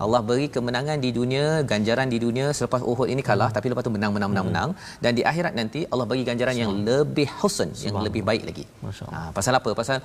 Allah 0.04 0.22
beri 0.30 0.48
kemenangan 0.56 0.98
di 1.06 1.10
dunia, 1.18 1.46
ganjaran 1.72 2.08
di 2.14 2.18
dunia 2.26 2.48
selepas 2.58 2.82
Uhud 2.92 3.08
ini 3.14 3.24
kalah 3.30 3.50
hmm. 3.50 3.58
tapi 3.58 3.68
lepas 3.72 3.84
tu 3.88 3.94
menang 3.96 4.14
menang 4.16 4.30
menang 4.34 4.46
hmm. 4.48 4.54
menang 4.54 4.70
dan 5.04 5.12
di 5.18 5.24
akhirat 5.32 5.54
nanti 5.60 5.82
Allah 5.92 6.06
bagi 6.12 6.24
ganjaran 6.30 6.56
yang 6.64 6.74
lebih 6.90 7.28
husn, 7.42 7.70
yang 7.86 7.98
lebih 8.08 8.24
baik 8.30 8.44
lagi. 8.50 8.66
Ha, 9.14 9.20
pasal 9.38 9.54
apa? 9.60 9.72
Pasal 9.82 9.98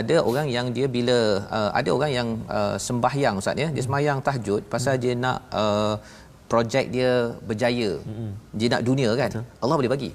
ada 0.00 0.16
orang 0.30 0.46
yang 0.56 0.66
dia 0.76 0.86
bila 0.96 1.18
uh, 1.58 1.70
ada 1.78 1.90
orang 1.96 2.12
yang 2.18 2.28
uh, 2.58 2.76
sembahyang 2.88 3.34
ustaz 3.42 3.62
ya, 3.64 3.68
dia 3.68 3.82
hmm. 3.82 3.86
sembahyang 3.88 4.18
tahajud 4.26 4.62
pasal 4.74 4.94
hmm. 4.94 5.02
dia 5.04 5.14
nak 5.24 5.38
uh, 5.62 5.94
projek 6.54 6.84
dia 6.96 7.10
berjaya. 7.48 7.90
Hmm. 8.08 8.32
Dia 8.58 8.68
nak 8.74 8.82
dunia 8.88 9.10
kan. 9.20 9.30
Betul. 9.34 9.44
Allah 9.62 9.76
boleh 9.80 9.92
bagi. 9.94 10.10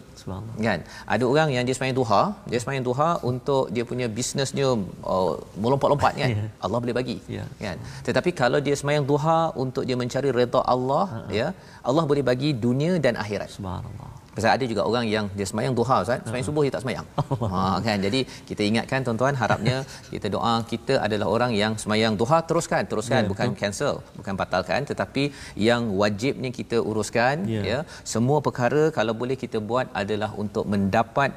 Kan? 0.67 0.79
Ada 1.13 1.23
orang 1.31 1.49
yang 1.55 1.63
dia 1.67 1.75
sembahyang 1.75 1.97
duha, 1.99 2.21
dia 2.51 2.59
sembahyang 2.61 2.85
duha 2.89 3.09
untuk 3.31 3.63
dia 3.75 3.83
punya 3.91 4.07
bisnesnya 4.17 4.67
uh, 5.13 5.33
melompat-lompat 5.63 6.13
kan. 6.21 6.29
yeah. 6.35 6.49
Allah 6.65 6.79
boleh 6.83 6.95
bagi. 6.99 7.17
Yeah. 7.37 7.47
Kan? 7.63 7.77
Tetapi 8.07 8.29
kalau 8.41 8.59
dia 8.67 8.75
sembahyang 8.79 9.05
duha 9.11 9.39
untuk 9.63 9.83
dia 9.89 9.97
mencari 10.01 10.29
redha 10.39 10.61
Allah, 10.75 11.05
uh-huh. 11.09 11.33
ya, 11.39 11.47
Allah 11.89 12.03
boleh 12.11 12.23
bagi 12.31 12.51
dunia 12.67 12.93
dan 13.05 13.15
akhirat. 13.23 13.49
Subhanallah. 13.57 14.08
Pasal 14.35 14.51
ada 14.55 14.65
juga 14.71 14.81
orang 14.89 15.05
yang 15.15 15.25
dia 15.37 15.47
semayang 15.51 15.73
duha 15.79 15.95
Ustaz, 16.05 16.21
semayang 16.27 16.45
subuh 16.49 16.63
dia 16.65 16.73
tak 16.75 16.83
semayang. 16.85 17.07
ha 17.53 17.61
kan. 17.87 17.97
Jadi 18.05 18.19
kita 18.49 18.61
ingatkan 18.69 18.99
tuan-tuan 19.07 19.35
harapnya 19.41 19.77
kita 20.13 20.27
doa 20.35 20.53
kita 20.71 20.95
adalah 21.05 21.27
orang 21.35 21.51
yang 21.61 21.73
semayang 21.83 22.15
duha 22.21 22.39
teruskan, 22.49 22.83
teruskan 22.91 23.21
yeah, 23.23 23.31
bukan 23.31 23.47
betul. 23.51 23.59
cancel, 23.61 23.93
bukan 24.19 24.33
batalkan 24.41 24.81
tetapi 24.91 25.23
yang 25.69 25.81
wajibnya 26.01 26.51
kita 26.59 26.79
uruskan 26.89 27.35
yeah. 27.55 27.65
ya. 27.71 27.79
Semua 28.13 28.39
perkara 28.47 28.83
kalau 28.97 29.15
boleh 29.21 29.37
kita 29.43 29.59
buat 29.71 29.87
adalah 30.03 30.31
untuk 30.43 30.65
mendapat 30.73 31.31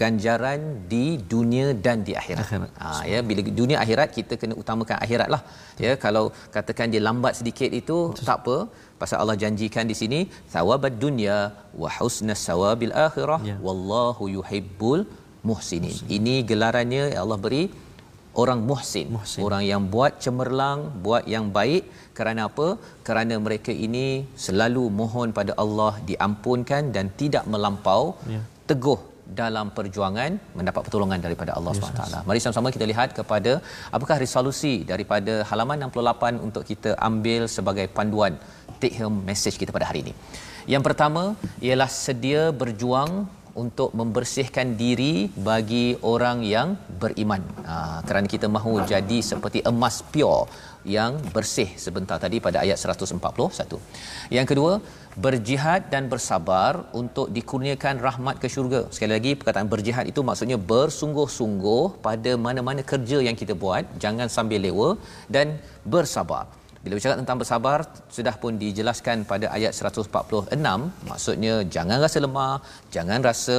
ganjaran 0.00 0.60
di 0.92 1.04
dunia 1.32 1.66
dan 1.84 2.04
di 2.06 2.12
akhirat. 2.20 2.44
akhirat. 2.44 2.70
Ha 2.82 2.88
ya 3.12 3.18
bila 3.28 3.40
dunia 3.60 3.78
akhirat 3.84 4.08
kita 4.16 4.34
kena 4.40 4.54
utamakan 4.62 4.96
akhirat 5.04 5.28
lah. 5.34 5.42
Ya 5.84 5.92
kalau 6.04 6.24
katakan 6.56 6.92
dia 6.92 7.02
lambat 7.08 7.40
sedikit 7.40 7.70
itu 7.80 7.96
Betul. 8.12 8.26
tak 8.28 8.38
apa 8.44 8.56
pasal 9.02 9.18
Allah 9.22 9.36
janjikan 9.42 9.86
di 9.92 9.96
sini 10.00 10.20
thawabad 10.54 10.94
dunya 11.04 11.38
wa 11.82 11.90
husnas 11.96 12.42
sawabil 12.48 12.94
akhirah 13.06 13.40
ya. 13.50 13.56
wallahu 13.66 14.26
yuhibbul 14.36 15.02
muhsinin. 15.50 15.94
Muhsin. 15.94 16.14
Ini 16.16 16.34
gelarannya 16.50 17.04
Allah 17.22 17.38
beri 17.44 17.62
orang 18.42 18.60
muhsin, 18.70 19.06
muhsin, 19.16 19.42
orang 19.46 19.62
yang 19.70 19.82
buat 19.94 20.12
cemerlang, 20.24 20.80
buat 21.04 21.24
yang 21.34 21.46
baik 21.58 21.84
kerana 22.18 22.40
apa? 22.50 22.68
Kerana 23.06 23.34
mereka 23.46 23.72
ini 23.86 24.06
selalu 24.46 24.84
mohon 25.00 25.30
pada 25.38 25.54
Allah 25.62 25.92
diampunkan 26.10 26.82
dan 26.96 27.06
tidak 27.20 27.44
melampau 27.54 28.02
ya. 28.34 28.42
teguh 28.70 29.00
dalam 29.40 29.66
perjuangan 29.76 30.30
mendapat 30.58 30.82
pertolongan 30.86 31.20
daripada 31.24 31.52
Allah 31.58 31.72
yes, 31.76 31.80
SWT. 31.84 32.14
Mari 32.28 32.40
sama-sama 32.44 32.68
kita 32.76 32.86
lihat 32.92 33.08
kepada 33.18 33.52
apakah 33.96 34.16
resolusi 34.24 34.74
daripada 34.92 35.34
halaman 35.50 35.84
68 35.88 36.46
untuk 36.46 36.62
kita 36.70 36.92
ambil 37.08 37.44
sebagai 37.56 37.86
panduan 37.98 38.34
take 38.82 38.96
home 39.02 39.18
message 39.30 39.58
kita 39.60 39.74
pada 39.74 39.88
hari 39.90 40.00
ini. 40.06 40.12
Yang 40.72 40.82
pertama 40.88 41.22
ialah 41.64 41.90
sedia 41.90 42.42
berjuang 42.60 43.12
untuk 43.62 43.90
membersihkan 43.98 44.78
diri 44.82 45.14
bagi 45.48 45.86
orang 46.14 46.38
yang 46.54 46.68
beriman. 47.02 47.42
Ha, 47.66 47.74
kerana 48.06 48.26
kita 48.34 48.46
mahu 48.56 48.72
jadi 48.92 49.18
seperti 49.30 49.58
emas 49.70 49.96
pure 50.12 50.46
yang 50.96 51.18
bersih 51.34 51.68
sebentar 51.84 52.16
tadi 52.24 52.38
pada 52.46 52.62
ayat 52.64 52.78
141. 52.78 53.82
Yang 54.36 54.46
kedua, 54.50 54.72
berjihad 55.24 55.90
dan 55.92 56.06
bersabar 56.12 56.72
untuk 57.00 57.26
dikurniakan 57.36 57.98
rahmat 58.06 58.36
ke 58.42 58.46
syurga. 58.54 58.86
Sekali 58.94 59.12
lagi 59.16 59.32
perkataan 59.40 59.68
berjihad 59.74 60.06
itu 60.12 60.22
maksudnya 60.28 60.58
bersungguh-sungguh 60.72 61.84
pada 62.06 62.32
mana-mana 62.46 62.84
kerja 62.92 63.18
yang 63.28 63.34
kita 63.42 63.56
buat, 63.64 63.84
jangan 64.04 64.30
sambil 64.36 64.62
lewa 64.68 64.90
dan 65.36 65.58
bersabar. 65.94 66.46
Bila 66.88 66.96
bercakap 66.98 67.18
tentang 67.22 67.38
bersabar 67.42 67.78
sudah 68.16 68.34
pun 68.42 68.52
dijelaskan 68.62 69.28
pada 69.32 69.46
ayat 69.56 69.72
146 69.76 71.08
maksudnya 71.10 71.54
jangan 71.74 71.98
rasa 72.04 72.18
lemah, 72.26 72.54
jangan 72.94 73.20
rasa 73.28 73.58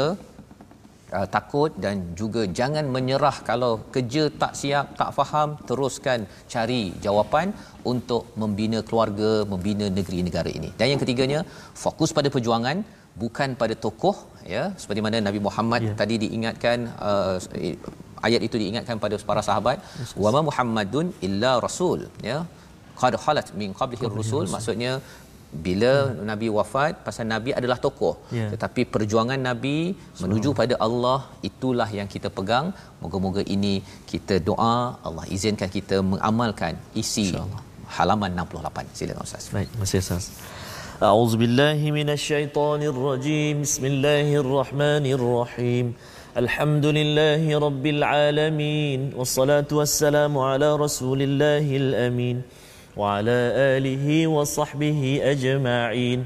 uh, 1.17 1.27
takut 1.35 1.71
dan 1.83 1.95
juga 2.21 2.41
jangan 2.59 2.85
menyerah 2.95 3.37
kalau 3.49 3.71
kerja 3.95 4.23
tak 4.41 4.53
siap, 4.61 4.85
tak 5.01 5.11
faham, 5.17 5.49
teruskan 5.69 6.25
cari 6.53 6.81
jawapan 7.05 7.53
untuk 7.91 8.25
membina 8.41 8.81
keluarga, 8.87 9.31
membina 9.53 9.85
negeri 9.97 10.21
negara 10.27 10.49
ini. 10.59 10.71
Dan 10.79 10.89
yang 10.93 11.01
ketiganya, 11.03 11.41
fokus 11.85 12.13
pada 12.17 12.31
perjuangan 12.35 12.79
bukan 13.23 13.49
pada 13.61 13.75
tokoh 13.85 14.17
ya 14.53 14.63
seperti 14.81 15.01
mana 15.05 15.17
Nabi 15.27 15.39
Muhammad 15.47 15.81
yeah. 15.85 15.97
tadi 16.01 16.15
diingatkan 16.23 16.77
uh, 17.07 17.35
ayat 18.27 18.41
itu 18.47 18.55
diingatkan 18.61 18.97
pada 19.03 19.15
para 19.29 19.41
sahabat 19.47 19.77
wa 20.23 20.41
Muhammadun 20.49 21.07
illa 21.27 21.51
rasul 21.65 21.99
ya 22.29 22.37
qad 23.00 23.14
khalat 23.24 23.46
min 23.60 23.70
qablihi 23.80 24.10
rusul 24.18 24.46
maksudnya 24.54 24.92
bila 25.66 25.92
hmm. 26.02 26.22
nabi 26.30 26.48
wafat 26.56 26.92
pasal 27.06 27.26
nabi 27.34 27.50
adalah 27.58 27.78
tokoh 27.84 28.14
yeah. 28.38 28.50
tetapi 28.52 28.82
perjuangan 28.94 29.40
nabi 29.48 29.76
so. 30.18 30.22
menuju 30.22 30.50
pada 30.60 30.74
Allah 30.86 31.18
itulah 31.48 31.88
yang 31.98 32.08
kita 32.14 32.28
pegang 32.38 32.66
moga-moga 33.02 33.44
ini 33.56 33.74
kita 34.12 34.36
doa 34.48 34.76
Allah 35.08 35.24
izinkan 35.36 35.70
kita 35.76 35.98
mengamalkan 36.12 36.74
isi 37.02 37.28
halaman 37.96 38.32
68 38.46 38.98
silakan 38.98 39.24
ustaz 39.28 39.46
baik 39.54 39.70
terima 39.70 39.86
kasih 39.86 40.02
ustaz 40.04 40.26
أعوذ 41.02 41.32
بالله 41.40 41.78
من 41.98 42.08
الشيطان 42.18 42.80
الرجيم 42.92 43.54
بسم 43.66 43.84
الله 43.92 44.28
الرحمن 44.42 45.04
الرحيم 45.16 45.86
الحمد 46.42 46.86
لله 46.98 47.42
رب 47.66 47.84
العالمين 47.96 49.00
والصلاة 49.18 49.70
والسلام 49.78 50.32
على 50.38 50.68
رسول 50.84 51.18
الله 51.28 51.66
الأمين 51.82 52.36
وعلى 52.98 53.38
آله 53.78 54.06
وصحبه 54.26 55.20
أجمعين 55.22 56.20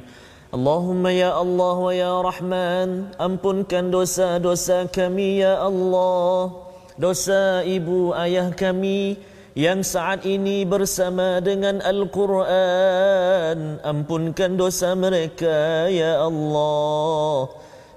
اللهم 0.55 1.05
يا 1.07 1.30
الله 1.40 1.76
ويا 1.88 2.12
رحمن 2.24 2.88
ampunkan 3.16 3.88
dosa-dosa 3.92 4.88
kami 4.88 5.44
ya 5.44 5.61
Allah 5.61 6.53
dosa 7.01 7.64
ibu 7.64 8.12
ayah 8.16 8.53
kami 8.53 9.16
yang 9.57 9.80
saat 9.80 10.28
ini 10.28 10.68
bersama 10.68 11.40
dengan 11.40 11.80
Al-Quran 11.84 13.59
ampunkan 13.84 14.57
dosa 14.57 14.92
mereka 14.92 15.88
ya 15.88 16.20
Allah 16.20 17.49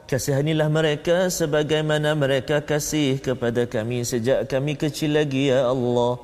kasihanilah 0.08 0.68
mereka 0.68 1.32
sebagaimana 1.32 2.16
mereka 2.20 2.60
kasih 2.64 3.20
kepada 3.20 3.64
kami 3.64 4.04
sejak 4.04 4.47
kami 4.47 4.76
kecil 4.76 5.16
lagi 5.16 5.56
ya 5.56 5.72
Allah 5.72 6.20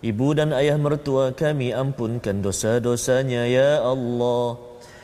Ibu 0.00 0.32
dan 0.32 0.56
ayah 0.56 0.80
mertua 0.80 1.36
kami 1.36 1.76
ampunkan 1.76 2.40
dosa-dosanya 2.40 3.44
ya 3.44 3.84
Allah. 3.84 4.56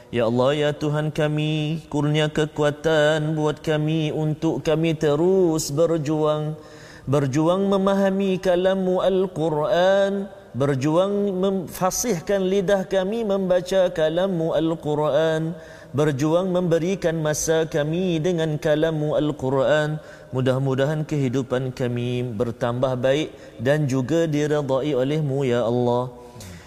Ya 0.08 0.24
Allah 0.24 0.50
ya 0.56 0.70
Tuhan 0.72 1.12
kami 1.12 1.84
kurnia 1.92 2.32
kekuatan 2.32 3.36
buat 3.36 3.60
kami 3.60 4.08
untuk 4.08 4.64
kami 4.64 4.96
terus 4.96 5.68
berjuang 5.68 6.56
berjuang 7.04 7.68
memahami 7.68 8.40
kalamu 8.40 9.04
Al-Quran 9.04 10.32
berjuang 10.56 11.12
memfasihkan 11.44 12.48
lidah 12.48 12.88
kami 12.88 13.20
membaca 13.20 13.92
kalamu 13.92 14.56
Al-Quran 14.56 15.52
berjuang 15.92 16.48
memberikan 16.48 17.20
masa 17.20 17.68
kami 17.68 18.16
dengan 18.16 18.56
kalamu 18.56 19.12
Al-Quran 19.12 20.00
Mudah-mudahan 20.34 21.06
kehidupan 21.06 21.70
kami 21.70 22.26
bertambah 22.26 22.98
baik 22.98 23.30
dan 23.62 23.86
juga 23.86 24.26
diredai 24.26 24.90
olehmu 24.94 25.46
ya 25.46 25.62
Allah. 25.62 26.10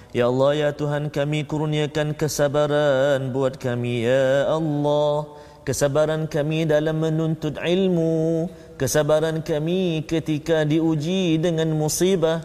Ya 0.10 0.26
Allah 0.26 0.52
ya 0.58 0.70
Tuhan 0.74 1.14
kami 1.14 1.46
kurniakan 1.46 2.18
kesabaran 2.18 3.30
buat 3.36 3.60
kami 3.62 4.08
ya 4.08 4.50
Allah. 4.50 5.28
Kesabaran 5.68 6.26
kami 6.26 6.66
dalam 6.66 6.98
menuntut 6.98 7.62
ilmu, 7.62 8.50
kesabaran 8.80 9.46
kami 9.46 10.02
ketika 10.08 10.66
diuji 10.66 11.38
dengan 11.38 11.70
musibah. 11.76 12.42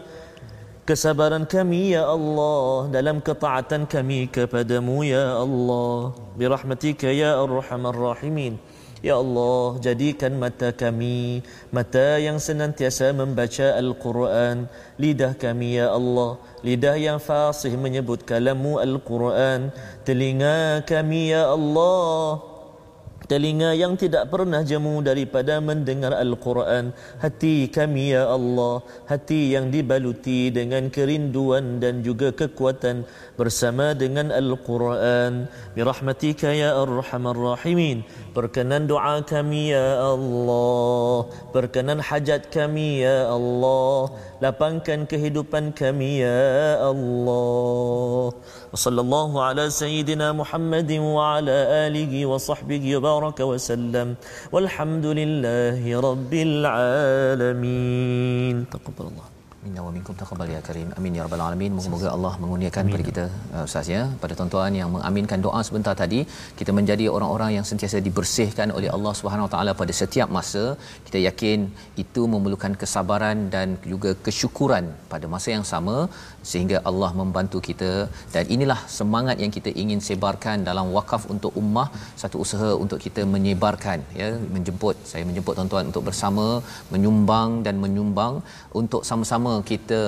Kesabaran 0.84 1.48
kami 1.48 1.96
ya 1.96 2.04
Allah 2.04 2.92
dalam 2.92 3.24
ketaatan 3.24 3.88
kami 3.88 4.28
kepadamu 4.28 5.00
ya 5.00 5.40
Allah. 5.40 6.12
Birahmatika 6.36 7.08
ya 7.08 7.40
Arhamar 7.40 7.96
Rahimin. 7.96 8.60
Ya 9.04 9.20
Allah, 9.20 9.76
jadikan 9.84 10.32
mata 10.40 10.72
kami 10.72 11.44
mata 11.68 12.16
yang 12.16 12.40
senantiasa 12.40 13.12
membaca 13.12 13.76
Al-Quran, 13.76 14.64
lidah 14.96 15.36
kami 15.36 15.76
ya 15.76 15.92
Allah, 15.92 16.40
lidah 16.64 16.96
yang 16.96 17.20
fasih 17.20 17.76
menyebut 17.76 18.24
kalamu 18.24 18.80
Al-Quran, 18.80 19.68
telinga 20.08 20.80
kami 20.88 21.36
ya 21.36 21.52
Allah, 21.52 22.53
telinga 23.30 23.72
yang 23.74 23.96
tidak 23.96 24.30
pernah 24.32 24.60
jemu 24.60 25.00
daripada 25.04 25.58
mendengar 25.58 26.12
Al-Quran. 26.16 26.92
Hati 27.22 27.68
kami 27.68 28.14
ya 28.16 28.28
Allah 28.28 28.84
hati 29.10 29.54
yang 29.54 29.68
dibaluti 29.74 30.48
dengan 30.48 30.88
kerinduan 30.88 31.78
dan 31.82 32.00
juga 32.06 32.32
kekuatan 32.32 33.04
bersama 33.38 33.92
dengan 33.92 34.30
Al-Quran. 34.30 35.50
Birahmatika 35.76 36.50
ya 36.54 36.76
arhamar 36.78 37.36
rahimin. 37.36 38.06
Berkenan 38.34 38.90
doa 38.90 39.22
kami 39.22 39.70
ya 39.70 40.02
Allah. 40.02 41.30
Berkenan 41.54 42.02
hajat 42.02 42.50
kami 42.50 43.06
ya 43.06 43.30
Allah. 43.30 44.10
Lapangkan 44.42 45.06
kehidupan 45.06 45.70
kami 45.74 46.22
ya 46.26 46.82
Allah. 46.82 48.34
Wa 48.74 48.78
sallallahu 48.78 49.38
ala 49.38 49.70
sayyidina 49.70 50.34
Muhammadin 50.34 50.98
wa 51.02 51.38
ala 51.38 51.86
alihi 51.86 52.26
wa 52.26 52.42
sahbihi 52.42 52.98
wa 52.98 53.13
وبارك 53.13 53.39
وسلم 53.51 54.07
والحمد 54.53 55.05
لله 55.19 55.81
رب 56.09 56.33
العالمين 56.47 57.75
تقبل 58.75 59.05
الله 59.11 59.39
Minna 59.63 59.81
wa 59.85 59.91
minkum 59.95 60.15
taqabbal 60.19 60.49
ya 60.53 60.59
karim. 60.67 60.89
Amin 60.97 61.15
ya 61.17 61.23
rabbal 61.25 61.41
alamin. 61.45 61.71
Moga-moga 61.77 62.07
Allah 62.15 62.31
mengurniakan 62.41 62.83
kepada 62.89 63.05
kita 63.07 63.23
uh, 63.55 63.63
ustaz 63.67 63.87
ya, 63.93 64.01
pada 64.21 64.33
tuan-tuan 64.37 64.73
yang 64.79 64.89
mengaminkan 64.95 65.39
doa 65.45 65.59
sebentar 65.67 65.93
tadi, 66.01 66.19
kita 66.59 66.71
menjadi 66.77 67.05
orang-orang 67.15 67.51
yang 67.57 67.65
sentiasa 67.69 67.99
dibersihkan 68.07 68.71
oleh 68.77 68.89
Allah 68.95 69.13
Subhanahu 69.19 69.47
Wa 69.47 69.51
taala 69.53 69.71
pada 69.81 69.93
setiap 70.01 70.31
masa. 70.37 70.63
Kita 71.07 71.19
yakin 71.27 71.59
itu 72.03 72.23
memerlukan 72.35 72.75
kesabaran 72.83 73.37
dan 73.55 73.75
juga 73.93 74.13
kesyukuran 74.27 74.87
pada 75.13 75.27
masa 75.35 75.51
yang 75.55 75.65
sama 75.73 75.97
sehingga 76.50 76.78
Allah 76.90 77.10
membantu 77.20 77.58
kita. 77.68 77.92
Dan 78.34 78.44
inilah 78.56 78.80
semangat 78.98 79.36
yang 79.42 79.52
kita 79.56 79.70
ingin 79.82 80.00
sebarkan 80.08 80.66
dalam 80.68 80.86
wakaf 80.96 81.22
untuk 81.34 81.52
ummah 81.62 81.88
satu 82.22 82.36
usaha 82.44 82.70
untuk 82.84 82.98
kita 83.06 83.24
menyebarkan 83.34 83.98
ya. 84.20 84.28
Menjemput 84.56 84.96
saya 85.10 85.24
menjemput 85.30 85.54
tuan-tuan 85.58 85.86
untuk 85.90 86.04
bersama 86.08 86.46
menyumbang 86.94 87.50
dan 87.66 87.76
menyumbang. 87.84 88.34
Untuk 88.80 89.02
sama-sama 89.10 89.52
kita 89.72 90.02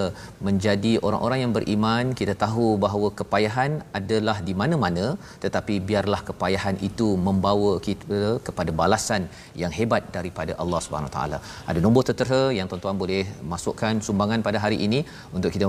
menjadi 0.49 0.93
orang-orang 1.07 1.41
yang 1.45 1.53
beriman 1.57 2.05
kita 2.21 2.35
tahu 2.45 2.69
bahawa 2.85 3.09
kepayahan 3.21 3.73
adalah 3.99 4.37
di 4.49 4.55
mana-mana 4.61 5.07
tetapi 5.45 5.75
biarlah 5.89 6.21
kepayahan 6.29 6.77
itu 6.89 7.09
membawa 7.29 7.73
kita 7.89 8.23
kepada 8.47 8.71
balasan 8.81 9.23
yang 9.63 9.73
hebat 9.79 10.03
daripada 10.17 10.53
Allah 10.63 10.81
Subhanahu 10.85 11.13
taala. 11.17 11.39
Ada 11.71 11.81
nombor 11.85 12.03
tertera 12.09 12.43
yang 12.59 12.67
tuan-tuan 12.71 12.99
boleh 13.03 13.23
masukkan 13.53 13.95
sumbangan 14.07 14.41
pada 14.49 14.59
hari 14.65 14.79
ini 14.87 15.01
untuk 15.37 15.51
kita 15.55 15.67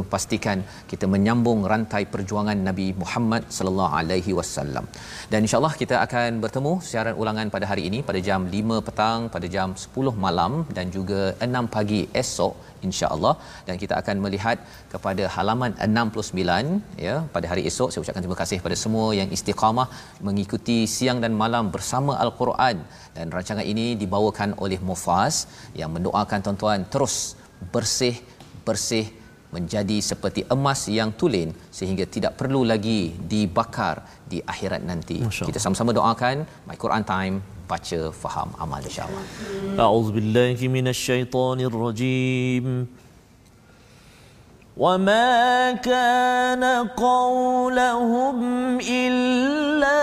memastikan 0.58 0.88
kita 0.91 1.05
menyambung 1.14 1.60
rantai 1.72 2.03
perjuangan 2.14 2.58
Nabi 2.70 2.88
Muhammad 3.01 3.41
sallallahu 3.58 3.93
alaihi 3.99 4.32
wasallam. 4.39 4.86
Dan 5.32 5.39
insyaallah 5.45 5.76
kita 5.82 5.95
akan 6.05 6.30
bertemu 6.43 6.74
siaran 6.89 7.16
ulangan 7.22 7.47
pada 7.55 7.66
hari 7.72 7.84
ini 7.89 7.99
pada 8.10 8.20
jam 8.28 8.41
5 8.58 8.88
petang 8.88 9.20
pada 9.36 9.47
jam 9.55 9.70
10 9.84 10.26
malam 10.26 10.53
dan 10.78 10.86
juga 10.97 11.22
6 11.47 11.74
pagi 11.76 12.01
esok 12.22 12.53
insya-Allah. 12.88 13.34
Dan 13.68 13.76
kita 13.84 13.93
akan 14.01 14.16
melihat 14.26 14.58
kepada 14.93 15.24
halaman 15.36 15.72
69 15.97 17.03
ya 17.08 17.16
pada 17.36 17.45
hari 17.51 17.64
esok. 17.72 17.89
Saya 17.91 18.01
ucapkan 18.03 18.24
terima 18.26 18.39
kasih 18.41 18.58
kepada 18.62 18.78
semua 18.84 19.08
yang 19.20 19.30
istiqamah 19.38 19.88
mengikuti 20.28 20.80
siang 20.95 21.20
dan 21.26 21.36
malam 21.43 21.66
bersama 21.76 22.16
al-Quran. 22.26 22.78
Dan 23.18 23.28
rancangan 23.36 23.66
ini 23.74 23.88
dibawakan 24.01 24.49
oleh 24.64 24.80
Mufaz 24.89 25.36
yang 25.82 25.91
mendoakan 25.95 26.39
tuan-tuan 26.45 26.82
terus 26.93 27.16
bersih 27.76 28.16
bersih 28.68 29.05
menjadi 29.57 30.01
seperti 30.01 30.41
emas 30.49 30.89
yang 30.89 31.12
tulen 31.12 31.53
sehingga 31.68 32.05
tidak 32.09 32.33
perlu 32.41 32.64
lagi 32.64 33.12
dibakar 33.33 33.97
di 34.25 34.41
akhirat 34.41 34.81
nanti. 34.91 35.20
Kita 35.29 35.61
sama-sama 35.61 35.93
doakan 35.93 36.37
My 36.64 36.77
Quran 36.81 37.05
Time 37.05 37.35
baca 37.68 38.01
faham 38.23 38.49
amal 38.57 38.81
insyaallah. 38.81 39.25
A'udzubillahi 39.77 40.64
minasyaitonirrajim. 40.77 42.66
وما 44.77 45.73
كان 45.85 46.64
قولهم 46.97 48.37
إلا 48.81 50.01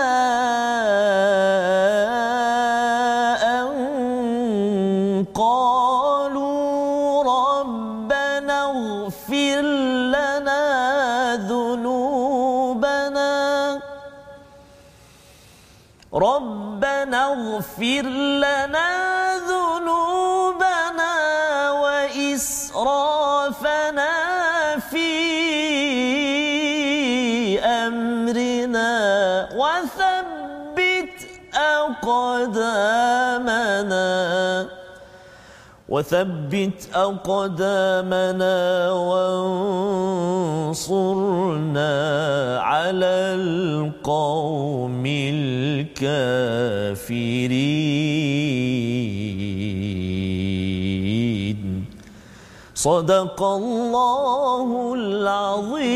وثبت 35.95 36.91
أقدامنا 36.91 38.59
وانصرنا 40.67 41.95
على 42.59 43.15
القوم 43.39 45.03
الكافرين. 45.07 46.35
صدق 52.75 53.39
الله 53.43 54.93
العظيم. 54.99 55.95